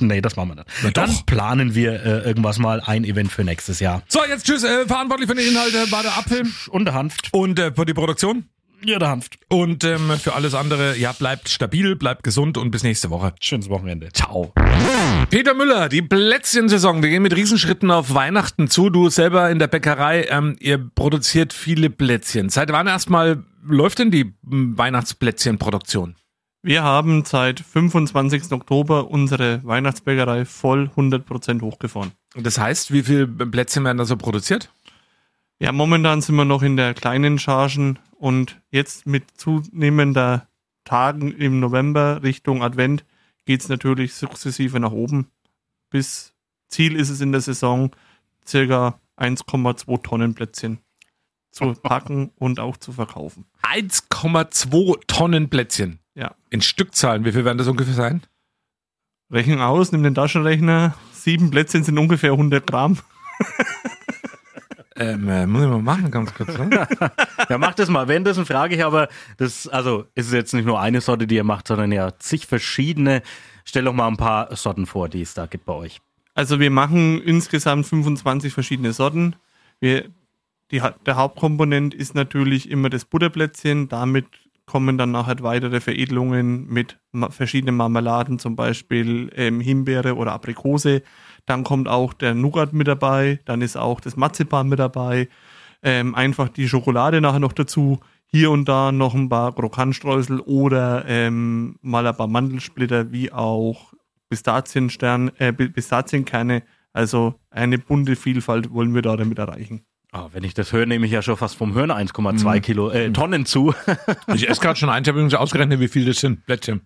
nee, 0.00 0.20
das 0.20 0.36
machen 0.36 0.50
wir 0.50 0.54
nicht. 0.56 0.96
Dann 0.96 1.10
doch. 1.10 1.26
planen 1.26 1.74
wir 1.74 1.92
äh, 2.04 2.20
irgendwas 2.28 2.58
mal 2.58 2.80
ein 2.80 3.04
Event 3.04 3.30
für 3.32 3.44
nächstes 3.44 3.80
Jahr. 3.80 4.02
So, 4.08 4.20
jetzt 4.24 4.46
tschüss. 4.46 4.64
Äh, 4.64 4.86
verantwortlich 4.86 5.28
für 5.28 5.34
den 5.36 5.46
Inhalt 5.48 5.74
äh, 5.74 5.90
war 5.90 6.02
der 6.02 6.16
Apfel 6.16 6.42
Und 6.70 6.84
der 6.86 6.94
Hanft. 6.94 7.28
und 7.32 7.58
äh, 7.58 7.72
für 7.74 7.84
die 7.86 7.94
Produktion. 7.94 8.44
Ja, 8.84 9.00
der 9.00 9.08
Hanft. 9.08 9.40
Und 9.48 9.82
ähm, 9.82 10.12
für 10.22 10.34
alles 10.34 10.54
andere, 10.54 10.96
ja, 10.96 11.10
bleibt 11.10 11.48
stabil, 11.48 11.96
bleibt 11.96 12.22
gesund 12.22 12.56
und 12.56 12.70
bis 12.70 12.84
nächste 12.84 13.10
Woche. 13.10 13.34
Schönes 13.40 13.68
Wochenende. 13.68 14.10
Ciao. 14.12 14.52
Peter 15.30 15.52
Müller, 15.54 15.88
die 15.88 16.00
Plätzchensaison. 16.00 17.02
Wir 17.02 17.10
gehen 17.10 17.22
mit 17.24 17.34
Riesenschritten 17.34 17.90
auf 17.90 18.14
Weihnachten 18.14 18.68
zu. 18.68 18.88
Du 18.88 19.10
selber 19.10 19.50
in 19.50 19.58
der 19.58 19.66
Bäckerei, 19.66 20.26
ähm, 20.30 20.54
ihr 20.60 20.78
produziert 20.78 21.52
viele 21.52 21.90
Plätzchen. 21.90 22.50
Seit 22.50 22.70
wann 22.70 22.86
erstmal 22.86 23.42
läuft 23.66 23.98
denn 23.98 24.12
die 24.12 24.32
m, 24.48 24.78
Weihnachtsplätzchenproduktion? 24.78 26.14
Wir 26.62 26.82
haben 26.82 27.24
seit 27.24 27.60
25. 27.60 28.50
Oktober 28.52 29.10
unsere 29.10 29.64
Weihnachtsbäckerei 29.64 30.44
voll 30.44 30.90
100% 30.96 31.62
hochgefahren. 31.62 32.12
Das 32.34 32.58
heißt, 32.58 32.92
wie 32.92 33.04
viele 33.04 33.28
Plätzchen 33.28 33.84
werden 33.84 33.98
da 33.98 34.04
so 34.04 34.16
produziert? 34.16 34.72
Ja, 35.60 35.72
momentan 35.72 36.20
sind 36.20 36.34
wir 36.34 36.44
noch 36.44 36.62
in 36.62 36.76
der 36.76 36.94
kleinen 36.94 37.38
Chargen 37.38 37.98
und 38.16 38.60
jetzt 38.70 39.06
mit 39.06 39.24
zunehmender 39.36 40.48
Tagen 40.84 41.32
im 41.32 41.60
November 41.60 42.22
Richtung 42.22 42.62
Advent 42.62 43.04
geht 43.44 43.60
es 43.60 43.68
natürlich 43.68 44.14
sukzessive 44.14 44.80
nach 44.80 44.92
oben. 44.92 45.30
Bis 45.90 46.34
Ziel 46.68 46.96
ist 46.96 47.10
es 47.10 47.20
in 47.20 47.32
der 47.32 47.40
Saison, 47.40 47.90
circa 48.46 49.00
1,2 49.16 50.02
Tonnen 50.02 50.34
Plätzchen 50.34 50.78
zu 51.50 51.72
packen 51.82 52.30
und 52.36 52.60
auch 52.60 52.76
zu 52.76 52.92
verkaufen. 52.92 53.46
1,2 53.78 55.06
Tonnen 55.06 55.48
Plätzchen. 55.48 56.00
Ja. 56.14 56.34
In 56.50 56.60
Stückzahlen, 56.60 57.24
wie 57.24 57.32
viel 57.32 57.44
werden 57.44 57.58
das 57.58 57.68
ungefähr 57.68 57.94
sein? 57.94 58.22
Rechnen 59.30 59.60
aus, 59.60 59.92
nimm 59.92 60.02
den 60.02 60.14
Taschenrechner. 60.14 60.94
Sieben 61.12 61.50
Plätzchen 61.50 61.84
sind 61.84 61.98
ungefähr 61.98 62.32
100 62.32 62.66
Gramm. 62.66 62.98
Ähm, 65.00 65.28
äh, 65.28 65.46
muss 65.46 65.62
ich 65.62 65.68
mal 65.68 65.80
machen, 65.80 66.10
ganz 66.10 66.34
kurz. 66.34 66.58
Ne? 66.58 66.88
Ja, 67.48 67.56
macht 67.56 67.78
das 67.78 67.88
mal. 67.88 68.08
Währenddessen 68.08 68.44
frage 68.44 68.74
ich 68.74 68.84
aber, 68.84 69.08
das, 69.36 69.68
also, 69.68 70.06
ist 70.16 70.26
es 70.26 70.32
jetzt 70.32 70.54
nicht 70.54 70.66
nur 70.66 70.80
eine 70.80 71.00
Sorte, 71.00 71.28
die 71.28 71.36
ihr 71.36 71.44
macht, 71.44 71.68
sondern 71.68 71.92
ja 71.92 72.18
zig 72.18 72.46
verschiedene. 72.46 73.22
Stell 73.64 73.84
doch 73.84 73.92
mal 73.92 74.08
ein 74.08 74.16
paar 74.16 74.54
Sorten 74.56 74.86
vor, 74.86 75.08
die 75.08 75.22
es 75.22 75.34
da 75.34 75.46
gibt 75.46 75.66
bei 75.66 75.72
euch. 75.72 76.00
Also 76.34 76.58
wir 76.58 76.70
machen 76.70 77.22
insgesamt 77.22 77.86
25 77.86 78.52
verschiedene 78.52 78.92
Sorten. 78.92 79.36
Wir, 79.78 80.08
die, 80.70 80.82
der 81.06 81.16
Hauptkomponent 81.16 81.94
ist 81.94 82.14
natürlich 82.14 82.70
immer 82.70 82.90
das 82.90 83.04
Butterplätzchen. 83.04 83.88
Damit 83.88 84.26
kommen 84.66 84.98
dann 84.98 85.10
nachher 85.12 85.42
weitere 85.42 85.80
Veredelungen 85.80 86.66
mit 86.68 86.98
verschiedenen 87.30 87.76
Marmeladen, 87.76 88.38
zum 88.38 88.54
Beispiel 88.54 89.30
ähm, 89.34 89.60
Himbeere 89.60 90.14
oder 90.16 90.32
Aprikose. 90.32 91.02
Dann 91.46 91.64
kommt 91.64 91.88
auch 91.88 92.12
der 92.12 92.34
Nougat 92.34 92.74
mit 92.74 92.86
dabei. 92.86 93.40
Dann 93.46 93.62
ist 93.62 93.76
auch 93.76 94.00
das 94.00 94.16
Marzipan 94.16 94.68
mit 94.68 94.78
dabei. 94.78 95.28
Ähm, 95.82 96.14
einfach 96.14 96.48
die 96.48 96.68
Schokolade 96.68 97.20
nachher 97.20 97.40
noch 97.40 97.54
dazu. 97.54 98.00
Hier 98.26 98.50
und 98.50 98.68
da 98.68 98.92
noch 98.92 99.14
ein 99.14 99.30
paar 99.30 99.54
Krokantstreusel 99.54 100.40
oder 100.40 101.06
ähm, 101.06 101.78
mal 101.80 102.06
ein 102.06 102.14
paar 102.14 102.26
Mandelsplitter, 102.26 103.10
wie 103.10 103.32
auch 103.32 103.94
Pistazienstern, 104.28 105.30
äh, 105.38 105.54
Pi- 105.54 105.70
Pistazienkerne. 105.70 106.62
Also 106.92 107.36
eine 107.48 107.78
bunte 107.78 108.16
Vielfalt 108.16 108.70
wollen 108.70 108.94
wir 108.94 109.00
da 109.00 109.16
damit 109.16 109.38
erreichen. 109.38 109.87
Ah, 110.10 110.28
wenn 110.32 110.42
ich 110.42 110.54
das 110.54 110.72
höre, 110.72 110.86
nehme 110.86 111.04
ich 111.04 111.12
ja 111.12 111.20
schon 111.20 111.36
fast 111.36 111.56
vom 111.56 111.74
Hören 111.74 111.90
1,2 111.90 112.60
Kilo, 112.60 112.90
äh, 112.90 113.12
Tonnen 113.12 113.44
zu. 113.44 113.74
Ich 114.34 114.48
esse 114.48 114.60
gerade 114.60 114.78
schon 114.78 114.88
ein, 114.88 115.02
ich 115.02 115.08
habe 115.08 115.18
übrigens 115.18 115.34
ausgerechnet, 115.34 115.80
wie 115.80 115.88
viele 115.88 116.06
das 116.06 116.18
sind. 116.18 116.46
Plätzchen. 116.46 116.80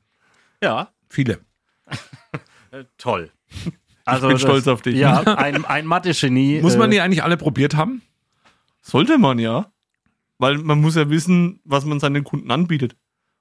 ja, 0.63 0.93
Viele. 1.09 1.41
äh, 2.71 2.85
toll. 2.99 3.31
Also 4.05 4.27
bin 4.27 4.37
stolz 4.37 4.67
auf 4.67 4.83
dich. 4.83 4.97
Ja, 4.97 5.21
ein, 5.21 5.65
ein 5.65 5.87
Mathe-Genie. 5.87 6.61
Muss 6.61 6.77
man 6.77 6.91
äh, 6.91 6.95
die 6.95 7.01
eigentlich 7.01 7.23
alle 7.23 7.37
probiert 7.37 7.77
haben? 7.77 8.03
Sollte 8.81 9.17
man 9.17 9.39
ja. 9.39 9.71
Weil 10.39 10.59
man 10.59 10.81
muss 10.81 10.97
ja 10.97 11.09
wissen, 11.09 11.61
was 11.63 11.85
man 11.85 12.01
seinen 12.01 12.25
Kunden 12.25 12.51
anbietet. 12.51 12.97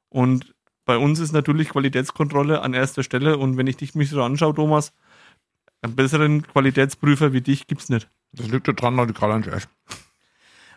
Und 0.10 0.54
bei 0.86 0.98
uns 0.98 1.18
ist 1.18 1.32
natürlich 1.32 1.70
Qualitätskontrolle 1.70 2.62
an 2.62 2.76
erster 2.76 3.02
Stelle. 3.02 3.40
Und 3.40 3.58
wenn 3.58 3.66
ich 3.66 3.78
dich 3.78 3.96
mich 3.96 4.12
so 4.12 4.22
anschaue, 4.22 4.54
Thomas, 4.54 4.94
einen 5.82 5.96
besseren 5.96 6.44
Qualitätsprüfer 6.44 7.34
wie 7.34 7.42
dich 7.42 7.66
gibt's 7.66 7.90
nicht. 7.90 8.08
Das 8.34 8.48
liegt 8.48 8.68
da 8.68 8.72
dran, 8.74 8.96
Leute, 8.96 9.14
gerade 9.14 9.38
nicht 9.40 9.54
echt. 9.54 9.70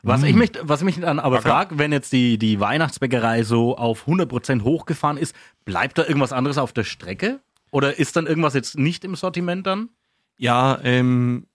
Was 0.03 0.21
Mm. 0.21 0.25
ich 0.27 0.35
mich, 0.35 0.51
was 0.61 0.81
ich 0.81 0.85
mich 0.85 1.01
dann 1.01 1.19
aber 1.19 1.40
frage, 1.40 1.79
wenn 1.79 1.90
jetzt 1.93 2.12
die, 2.12 2.37
die 2.38 2.61
Weihnachtsbäckerei 2.61 3.43
so 3.43 3.77
auf 3.77 4.07
100% 4.07 4.62
hochgefahren 4.62 5.17
ist, 5.17 5.35
bleibt 5.64 5.97
da 5.99 6.05
irgendwas 6.05 6.33
anderes 6.33 6.59
auf 6.59 6.73
der 6.73 6.85
Strecke? 6.85 7.40
Oder 7.71 7.99
ist 7.99 8.14
dann 8.17 8.27
irgendwas 8.27 8.55
jetzt 8.55 8.77
nicht 8.79 9.05
im 9.05 9.17
Sortiment 9.17 9.67
dann? 9.67 9.88
Ja, 10.37 10.79
ähm, 10.83 11.47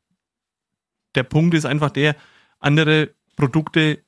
der 1.15 1.23
Punkt 1.23 1.53
ist 1.53 1.65
einfach 1.65 1.91
der, 1.91 2.15
andere 2.59 3.09
Produkte 3.35 3.99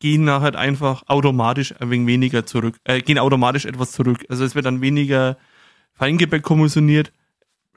gehen 0.00 0.24
nachher 0.24 0.58
einfach 0.58 1.04
automatisch 1.06 1.72
ein 1.80 1.90
wenig 1.90 2.06
weniger 2.06 2.44
zurück, 2.44 2.76
äh, 2.84 3.00
gehen 3.00 3.18
automatisch 3.18 3.64
etwas 3.64 3.92
zurück. 3.92 4.24
Also 4.28 4.44
es 4.44 4.54
wird 4.54 4.66
dann 4.66 4.80
weniger 4.82 5.38
Feingebäck 5.94 6.42
kommissioniert. 6.42 7.12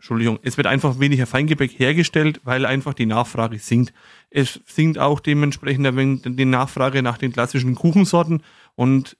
Entschuldigung, 0.07 0.39
es 0.41 0.55
wird 0.55 0.67
einfach 0.67 1.01
weniger 1.01 1.25
Feingebäck 1.25 1.77
hergestellt, 1.77 2.39
weil 2.45 2.65
einfach 2.65 2.93
die 2.93 3.05
Nachfrage 3.05 3.59
sinkt. 3.59 3.93
Es 4.29 4.61
sinkt 4.65 4.97
auch 4.97 5.19
dementsprechend 5.19 6.39
die 6.39 6.45
Nachfrage 6.45 7.03
nach 7.03 7.17
den 7.17 7.33
klassischen 7.33 7.75
Kuchensorten 7.75 8.41
und 8.75 9.17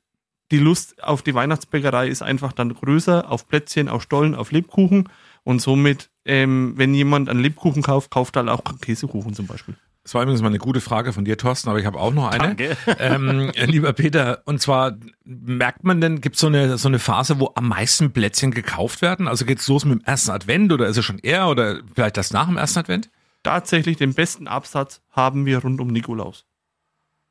die 0.49 0.59
Lust 0.59 1.03
auf 1.03 1.23
die 1.23 1.33
Weihnachtsbäckerei 1.33 2.07
ist 2.07 2.21
einfach 2.21 2.53
dann 2.53 2.73
größer, 2.73 3.29
auf 3.29 3.49
Plätzchen, 3.49 3.89
auf 3.89 4.01
Stollen, 4.01 4.33
auf 4.33 4.53
Lebkuchen 4.53 5.09
und 5.43 5.61
somit, 5.61 6.09
ähm, 6.23 6.71
wenn 6.77 6.93
jemand 6.93 7.27
einen 7.27 7.41
Lebkuchen 7.41 7.83
kauft, 7.83 8.09
kauft 8.09 8.37
er 8.37 8.47
auch 8.47 8.61
Käsekuchen 8.79 9.33
zum 9.33 9.45
Beispiel. 9.45 9.75
Das 10.07 10.13
war 10.13 10.21
übrigens 10.21 10.41
mal 10.41 10.47
eine 10.47 10.57
gute 10.57 10.79
Frage 10.79 11.11
von 11.11 11.25
dir, 11.25 11.37
Thorsten, 11.37 11.67
aber 11.67 11.79
ich 11.79 11.85
habe 11.85 11.99
auch 11.99 12.13
noch 12.13 12.29
eine. 12.29 12.55
Danke. 12.55 12.77
Ähm, 12.97 13.51
lieber 13.65 13.91
Peter, 13.91 14.41
und 14.45 14.61
zwar 14.61 14.95
merkt 15.25 15.83
man 15.83 15.99
denn, 15.99 16.21
gibt 16.21 16.35
es 16.35 16.39
so 16.39 16.47
eine, 16.47 16.77
so 16.77 16.87
eine 16.87 16.97
Phase, 16.97 17.41
wo 17.41 17.51
am 17.55 17.67
meisten 17.67 18.13
Plätzchen 18.13 18.51
gekauft 18.51 19.01
werden? 19.01 19.27
Also 19.27 19.43
geht's 19.43 19.67
los 19.67 19.83
mit 19.83 19.99
dem 19.99 20.05
ersten 20.05 20.31
Advent 20.31 20.71
oder 20.71 20.87
ist 20.87 20.95
es 20.95 21.03
schon 21.03 21.19
eher 21.19 21.49
oder 21.49 21.81
vielleicht 21.93 22.15
das 22.15 22.31
nach 22.31 22.47
dem 22.47 22.55
ersten 22.55 22.79
Advent? 22.79 23.09
Tatsächlich 23.43 23.97
den 23.97 24.13
besten 24.13 24.47
Absatz 24.47 25.01
haben 25.11 25.45
wir 25.45 25.59
rund 25.59 25.81
um 25.81 25.89
Nikolaus. 25.89 26.45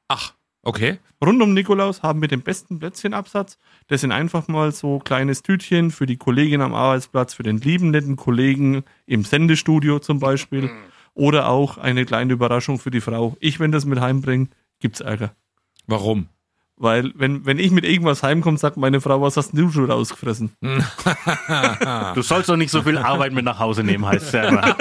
Ach, 0.08 0.34
okay. 0.60 0.98
Rund 1.24 1.40
um 1.40 1.54
Nikolaus 1.54 2.02
haben 2.02 2.20
wir 2.20 2.28
den 2.28 2.42
besten 2.42 2.78
Plätzchenabsatz. 2.78 3.56
Das 3.88 4.02
sind 4.02 4.12
einfach 4.12 4.48
mal 4.48 4.70
so 4.72 4.98
kleines 4.98 5.42
Tütchen 5.42 5.90
für 5.90 6.04
die 6.04 6.18
Kollegin 6.18 6.60
am 6.60 6.74
Arbeitsplatz, 6.74 7.32
für 7.32 7.42
den 7.42 7.56
lieben 7.56 7.90
netten 7.90 8.16
Kollegen 8.16 8.84
im 9.06 9.24
Sendestudio 9.24 9.98
zum 9.98 10.20
Beispiel. 10.20 10.70
Oder 11.16 11.48
auch 11.48 11.78
eine 11.78 12.04
kleine 12.04 12.32
Überraschung 12.34 12.78
für 12.78 12.90
die 12.90 13.00
Frau. 13.00 13.36
Ich, 13.40 13.58
wenn 13.58 13.72
das 13.72 13.86
mit 13.86 14.00
heimbringe, 14.00 14.48
gibt's 14.80 15.00
Ärger. 15.00 15.32
Warum? 15.86 16.28
Weil, 16.78 17.10
wenn, 17.14 17.46
wenn 17.46 17.58
ich 17.58 17.70
mit 17.70 17.86
irgendwas 17.86 18.22
heimkomme, 18.22 18.58
sagt 18.58 18.76
meine 18.76 19.00
Frau, 19.00 19.22
was 19.22 19.38
hast 19.38 19.56
du 19.56 19.70
schon 19.70 19.90
rausgefressen? 19.90 20.52
Du 22.14 22.20
sollst 22.20 22.50
doch 22.50 22.56
nicht 22.56 22.70
so 22.70 22.82
viel 22.82 22.98
Arbeit 22.98 23.32
mit 23.32 23.46
nach 23.46 23.58
Hause 23.58 23.82
nehmen, 23.82 24.04
heißt 24.04 24.34
es 24.34 24.48
immer. 24.48 24.60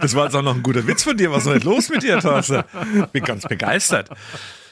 Das 0.00 0.14
war 0.14 0.24
jetzt 0.24 0.34
auch 0.34 0.42
noch 0.42 0.56
ein 0.56 0.62
guter 0.62 0.86
Witz 0.88 1.04
von 1.04 1.16
dir. 1.16 1.30
Was 1.30 1.46
ist 1.46 1.52
denn 1.52 1.62
los 1.62 1.88
mit 1.88 2.02
dir, 2.02 2.18
Thorsten? 2.18 2.64
Bin 3.12 3.22
ganz 3.24 3.44
begeistert. 3.46 4.10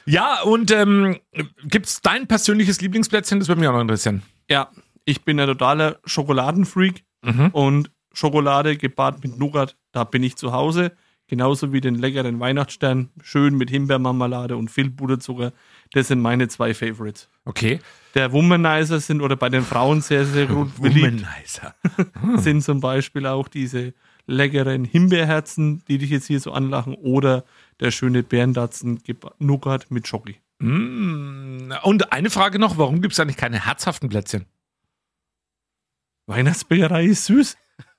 Ja, 0.04 0.42
und 0.42 0.70
ähm, 0.72 1.18
gibt's 1.64 2.00
dein 2.02 2.26
persönliches 2.26 2.80
Lieblingsplätzchen? 2.80 3.38
Das 3.38 3.46
würde 3.48 3.60
mich 3.60 3.68
auch 3.68 3.74
noch 3.74 3.80
interessieren. 3.80 4.22
Ja, 4.50 4.68
ich 5.04 5.22
bin 5.24 5.38
ein 5.38 5.46
totaler 5.46 5.98
Schokoladenfreak 6.04 7.04
Mhm. 7.26 7.48
und 7.52 7.90
Schokolade 8.14 8.76
gepaart 8.76 9.22
mit 9.22 9.38
Nougat, 9.38 9.76
da 9.92 10.04
bin 10.04 10.22
ich 10.22 10.36
zu 10.36 10.52
Hause. 10.52 10.92
Genauso 11.26 11.72
wie 11.72 11.80
den 11.80 11.94
leckeren 11.94 12.38
Weihnachtsstern, 12.38 13.08
schön 13.22 13.56
mit 13.56 13.70
Himbeermarmelade 13.70 14.56
und 14.56 14.70
viel 14.70 14.90
Puderzucker. 14.90 15.52
Das 15.92 16.08
sind 16.08 16.20
meine 16.20 16.48
zwei 16.48 16.74
Favorites. 16.74 17.30
Okay. 17.46 17.80
Der 18.14 18.32
Womanizer 18.32 19.00
sind 19.00 19.22
oder 19.22 19.34
bei 19.34 19.48
den 19.48 19.62
Frauen 19.62 20.02
sehr, 20.02 20.26
sehr 20.26 20.46
gut 20.46 20.76
beliebt 20.80 21.22
Womanizer. 21.22 21.74
sind 22.42 22.62
zum 22.62 22.80
Beispiel 22.80 23.26
auch 23.26 23.48
diese 23.48 23.94
leckeren 24.26 24.84
Himbeerherzen, 24.84 25.82
die 25.88 25.98
dich 25.98 26.10
jetzt 26.10 26.26
hier 26.26 26.40
so 26.40 26.52
anlachen, 26.52 26.94
oder 26.94 27.44
der 27.80 27.90
schöne 27.90 28.22
Bärendatzen 28.22 29.02
Nougat 29.38 29.90
mit 29.90 30.06
Schoki. 30.06 30.36
Mm. 30.58 31.72
Und 31.82 32.12
eine 32.12 32.30
Frage 32.30 32.58
noch, 32.58 32.76
warum 32.78 33.00
gibt 33.00 33.14
es 33.14 33.20
eigentlich 33.20 33.36
keine 33.36 33.64
herzhaften 33.64 34.08
Plätzchen? 34.08 34.46
Weihnachtsbäckerei 36.26 37.04
ist 37.04 37.26
süß. 37.26 37.56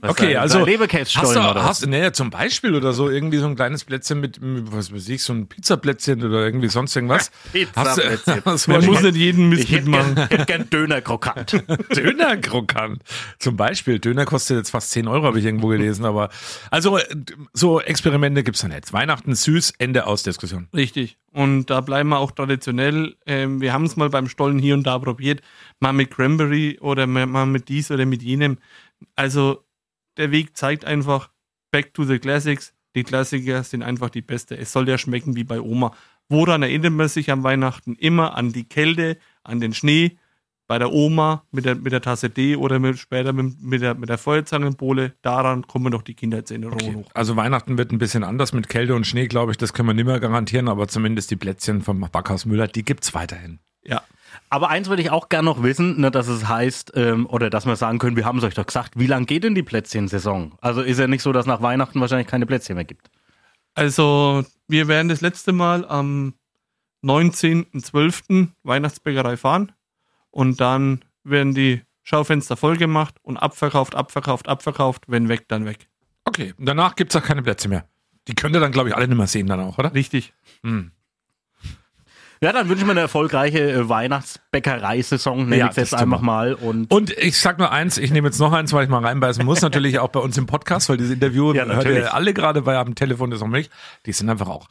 Was 0.00 0.10
Okay, 0.10 0.34
da- 0.34 0.40
also 0.42 0.60
Hast 0.66 1.34
du, 1.34 1.40
oder 1.40 1.64
hast, 1.64 1.86
nee, 1.86 2.12
zum 2.12 2.30
Beispiel 2.30 2.74
oder 2.74 2.92
so, 2.92 3.08
irgendwie 3.08 3.38
so 3.38 3.46
ein 3.46 3.56
kleines 3.56 3.84
Plätzchen 3.84 4.20
mit, 4.20 4.38
was 4.40 4.92
weiß 4.92 5.08
ich, 5.08 5.22
so 5.22 5.32
ein 5.32 5.46
Pizzaplätzchen 5.48 6.22
oder 6.22 6.44
irgendwie 6.44 6.68
sonst 6.68 6.94
irgendwas. 6.94 7.30
Pizzaplätzchen. 7.52 8.42
Hast 8.44 8.68
Man 8.68 8.84
muss 8.84 9.02
nicht 9.02 9.16
jeden 9.16 9.48
Mist 9.48 9.64
Ich 9.64 9.72
hätte 9.72 9.88
mitmachen. 9.88 10.14
gern, 10.14 10.28
hätte 10.28 10.44
gern 10.46 10.70
Döner 10.70 11.00
krokant. 11.00 11.52
Dönerkrokant. 11.96 13.02
Zum 13.38 13.56
Beispiel. 13.56 13.98
Döner 13.98 14.24
kostet 14.26 14.58
jetzt 14.58 14.70
fast 14.70 14.90
10 14.90 15.08
Euro, 15.08 15.24
habe 15.24 15.38
ich 15.38 15.44
irgendwo 15.44 15.68
gelesen. 15.68 16.04
Aber 16.04 16.28
also 16.70 16.98
äh, 16.98 17.04
so 17.52 17.80
Experimente 17.80 18.42
gibt's 18.42 18.60
da 18.60 18.68
nicht. 18.68 18.92
Weihnachten 18.92 19.34
süß, 19.34 19.74
Ende 19.78 20.06
aus 20.06 20.22
Diskussion. 20.22 20.68
Richtig. 20.74 21.16
Und 21.32 21.66
da 21.66 21.80
bleiben 21.80 22.08
wir 22.10 22.18
auch 22.18 22.30
traditionell. 22.32 23.16
Ähm, 23.26 23.60
wir 23.60 23.72
haben 23.72 23.84
es 23.84 23.96
mal 23.96 24.10
beim 24.10 24.28
Stollen 24.28 24.58
hier 24.58 24.74
und 24.74 24.86
da 24.86 24.98
probiert. 24.98 25.40
Mal 25.80 25.92
mit 25.92 26.10
Cranberry 26.10 26.78
oder 26.80 27.06
mal 27.06 27.46
mit 27.46 27.68
dies 27.68 27.90
oder 27.90 28.06
mit 28.06 28.22
jenem. 28.22 28.58
Also 29.14 29.64
der 30.18 30.30
Weg 30.30 30.56
zeigt 30.56 30.84
einfach 30.84 31.30
back 31.70 31.94
to 31.94 32.04
the 32.04 32.18
classics. 32.18 32.74
Die 32.94 33.04
Klassiker 33.04 33.62
sind 33.62 33.82
einfach 33.82 34.10
die 34.10 34.22
beste. 34.22 34.56
Es 34.56 34.72
soll 34.72 34.88
ja 34.88 34.98
schmecken 34.98 35.36
wie 35.36 35.44
bei 35.44 35.60
Oma. 35.60 35.94
Woran 36.28 36.62
erinnert 36.62 36.92
man 36.92 37.08
sich 37.08 37.30
am 37.30 37.42
Weihnachten? 37.42 37.94
Immer 37.94 38.36
an 38.36 38.52
die 38.52 38.64
Kälte, 38.68 39.18
an 39.44 39.60
den 39.60 39.72
Schnee. 39.72 40.18
Bei 40.66 40.78
der 40.78 40.92
Oma 40.92 41.44
mit 41.50 41.64
der, 41.64 41.76
mit 41.76 41.92
der 41.92 42.02
Tasse 42.02 42.28
D 42.28 42.54
oder 42.54 42.78
mit, 42.78 42.98
später 42.98 43.32
mit, 43.32 43.62
mit, 43.62 43.80
der, 43.80 43.94
mit 43.94 44.10
der 44.10 44.18
Feuerzangenbowle. 44.18 45.14
Daran 45.22 45.66
kommen 45.66 45.90
doch 45.92 46.02
die 46.02 46.12
Kindheitserinnerungen 46.12 46.96
hoch. 46.96 47.10
Also 47.14 47.36
Weihnachten 47.36 47.78
wird 47.78 47.90
ein 47.90 47.98
bisschen 47.98 48.22
anders 48.22 48.52
mit 48.52 48.68
Kälte 48.68 48.94
und 48.94 49.06
Schnee, 49.06 49.28
glaube 49.28 49.52
ich. 49.52 49.56
Das 49.56 49.72
können 49.72 49.88
wir 49.88 49.94
nicht 49.94 50.04
mehr 50.04 50.20
garantieren. 50.20 50.68
Aber 50.68 50.86
zumindest 50.86 51.30
die 51.30 51.36
Plätzchen 51.36 51.80
vom 51.80 52.00
Backhaus 52.00 52.44
Müller, 52.44 52.68
die 52.68 52.84
gibt's 52.84 53.14
weiterhin. 53.14 53.60
Ja. 53.82 54.02
Aber 54.50 54.70
eins 54.70 54.88
würde 54.88 55.02
ich 55.02 55.10
auch 55.10 55.28
gern 55.28 55.44
noch 55.44 55.62
wissen, 55.62 56.00
ne, 56.00 56.10
dass 56.10 56.28
es 56.28 56.48
heißt, 56.48 56.92
ähm, 56.94 57.26
oder 57.26 57.50
dass 57.50 57.66
wir 57.66 57.76
sagen 57.76 57.98
können, 57.98 58.16
wir 58.16 58.24
haben 58.24 58.38
es 58.38 58.44
euch 58.44 58.54
doch 58.54 58.66
gesagt, 58.66 58.94
wie 58.96 59.06
lange 59.06 59.26
geht 59.26 59.44
denn 59.44 59.54
die 59.54 59.62
Plätzchensaison? 59.62 60.54
Also 60.60 60.80
ist 60.80 60.98
ja 60.98 61.06
nicht 61.06 61.22
so, 61.22 61.32
dass 61.32 61.46
nach 61.46 61.60
Weihnachten 61.60 62.00
wahrscheinlich 62.00 62.28
keine 62.28 62.46
Plätzchen 62.46 62.76
mehr 62.76 62.84
gibt. 62.84 63.10
Also, 63.74 64.44
wir 64.66 64.88
werden 64.88 65.08
das 65.08 65.20
letzte 65.20 65.52
Mal 65.52 65.86
am 65.86 66.34
19.12. 67.04 68.48
Weihnachtsbäckerei 68.64 69.36
fahren 69.36 69.72
und 70.30 70.60
dann 70.60 71.04
werden 71.22 71.54
die 71.54 71.82
Schaufenster 72.02 72.56
voll 72.56 72.76
gemacht 72.76 73.16
und 73.22 73.36
abverkauft, 73.36 73.94
abverkauft, 73.94 74.48
abverkauft. 74.48 75.04
Wenn 75.08 75.28
weg, 75.28 75.44
dann 75.48 75.66
weg. 75.66 75.88
Okay, 76.24 76.54
und 76.58 76.66
danach 76.66 76.96
gibt's 76.96 77.14
auch 77.14 77.22
keine 77.22 77.42
Plätze 77.42 77.68
mehr. 77.68 77.84
Die 78.26 78.34
könnt 78.34 78.56
ihr 78.56 78.60
dann, 78.60 78.72
glaube 78.72 78.88
ich, 78.88 78.96
alle 78.96 79.06
nicht 79.06 79.16
mehr 79.16 79.26
sehen 79.26 79.46
dann 79.46 79.60
auch, 79.60 79.78
oder? 79.78 79.94
Richtig. 79.94 80.32
Hm. 80.62 80.90
Ja, 82.40 82.52
dann 82.52 82.68
wünsche 82.68 82.82
ich 82.82 82.86
mir 82.86 82.92
eine 82.92 83.00
erfolgreiche 83.00 83.70
äh, 83.72 83.88
Weihnachtsbäckereisaison, 83.88 85.48
nenne 85.48 85.56
Ja, 85.56 85.70
ich 85.70 85.76
jetzt 85.76 85.94
einfach 85.94 86.20
mal. 86.20 86.54
Und 86.54 86.92
Und 86.92 87.10
ich 87.18 87.38
sag 87.38 87.58
nur 87.58 87.72
eins, 87.72 87.98
ich 87.98 88.12
nehme 88.12 88.28
jetzt 88.28 88.38
noch 88.38 88.52
eins, 88.52 88.72
weil 88.72 88.84
ich 88.84 88.90
mal 88.90 89.04
reinbeißen 89.04 89.44
muss, 89.44 89.60
natürlich 89.62 89.98
auch 89.98 90.08
bei 90.08 90.20
uns 90.20 90.38
im 90.38 90.46
Podcast, 90.46 90.88
weil 90.88 90.98
dieses 90.98 91.12
Interview 91.12 91.52
Ja, 91.52 91.64
hört 91.64 91.86
ihr 91.86 92.14
alle 92.14 92.32
gerade 92.34 92.62
bei 92.62 92.76
am 92.76 92.94
Telefon 92.94 93.30
das 93.30 93.40
noch 93.40 93.48
nicht. 93.48 93.70
Die 94.06 94.12
sind 94.12 94.30
einfach 94.30 94.48
auch. 94.48 94.68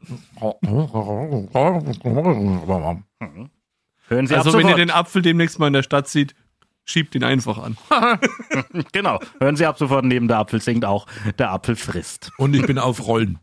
hören 4.08 4.26
Sie 4.26 4.34
also, 4.34 4.52
wenn 4.56 4.68
ihr 4.68 4.76
den 4.76 4.90
Apfel 4.90 5.22
demnächst 5.22 5.58
mal 5.58 5.66
in 5.66 5.72
der 5.72 5.82
Stadt 5.82 6.08
seht, 6.08 6.34
schiebt 6.84 7.14
ihn 7.14 7.24
einfach 7.24 7.58
an. 7.58 7.76
genau, 8.92 9.20
hören 9.40 9.56
Sie 9.56 9.66
ab 9.66 9.78
sofort 9.78 10.04
neben 10.04 10.28
der 10.28 10.38
Apfel 10.38 10.60
singt 10.60 10.84
auch 10.84 11.06
der 11.38 11.50
Apfel 11.50 11.76
frisst. 11.76 12.30
Und 12.38 12.54
ich 12.54 12.66
bin 12.66 12.78
auf 12.78 13.06
Rollen. 13.06 13.38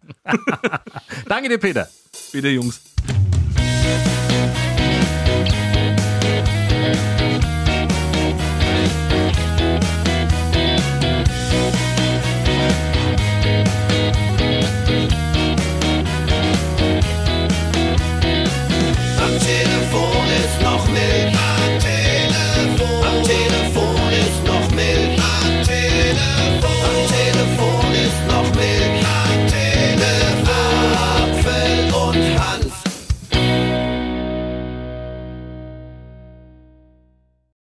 Danke 1.28 1.50
dir, 1.50 1.60
Peter. 1.60 1.88
Bitte, 2.32 2.50
Jungs. 2.50 2.82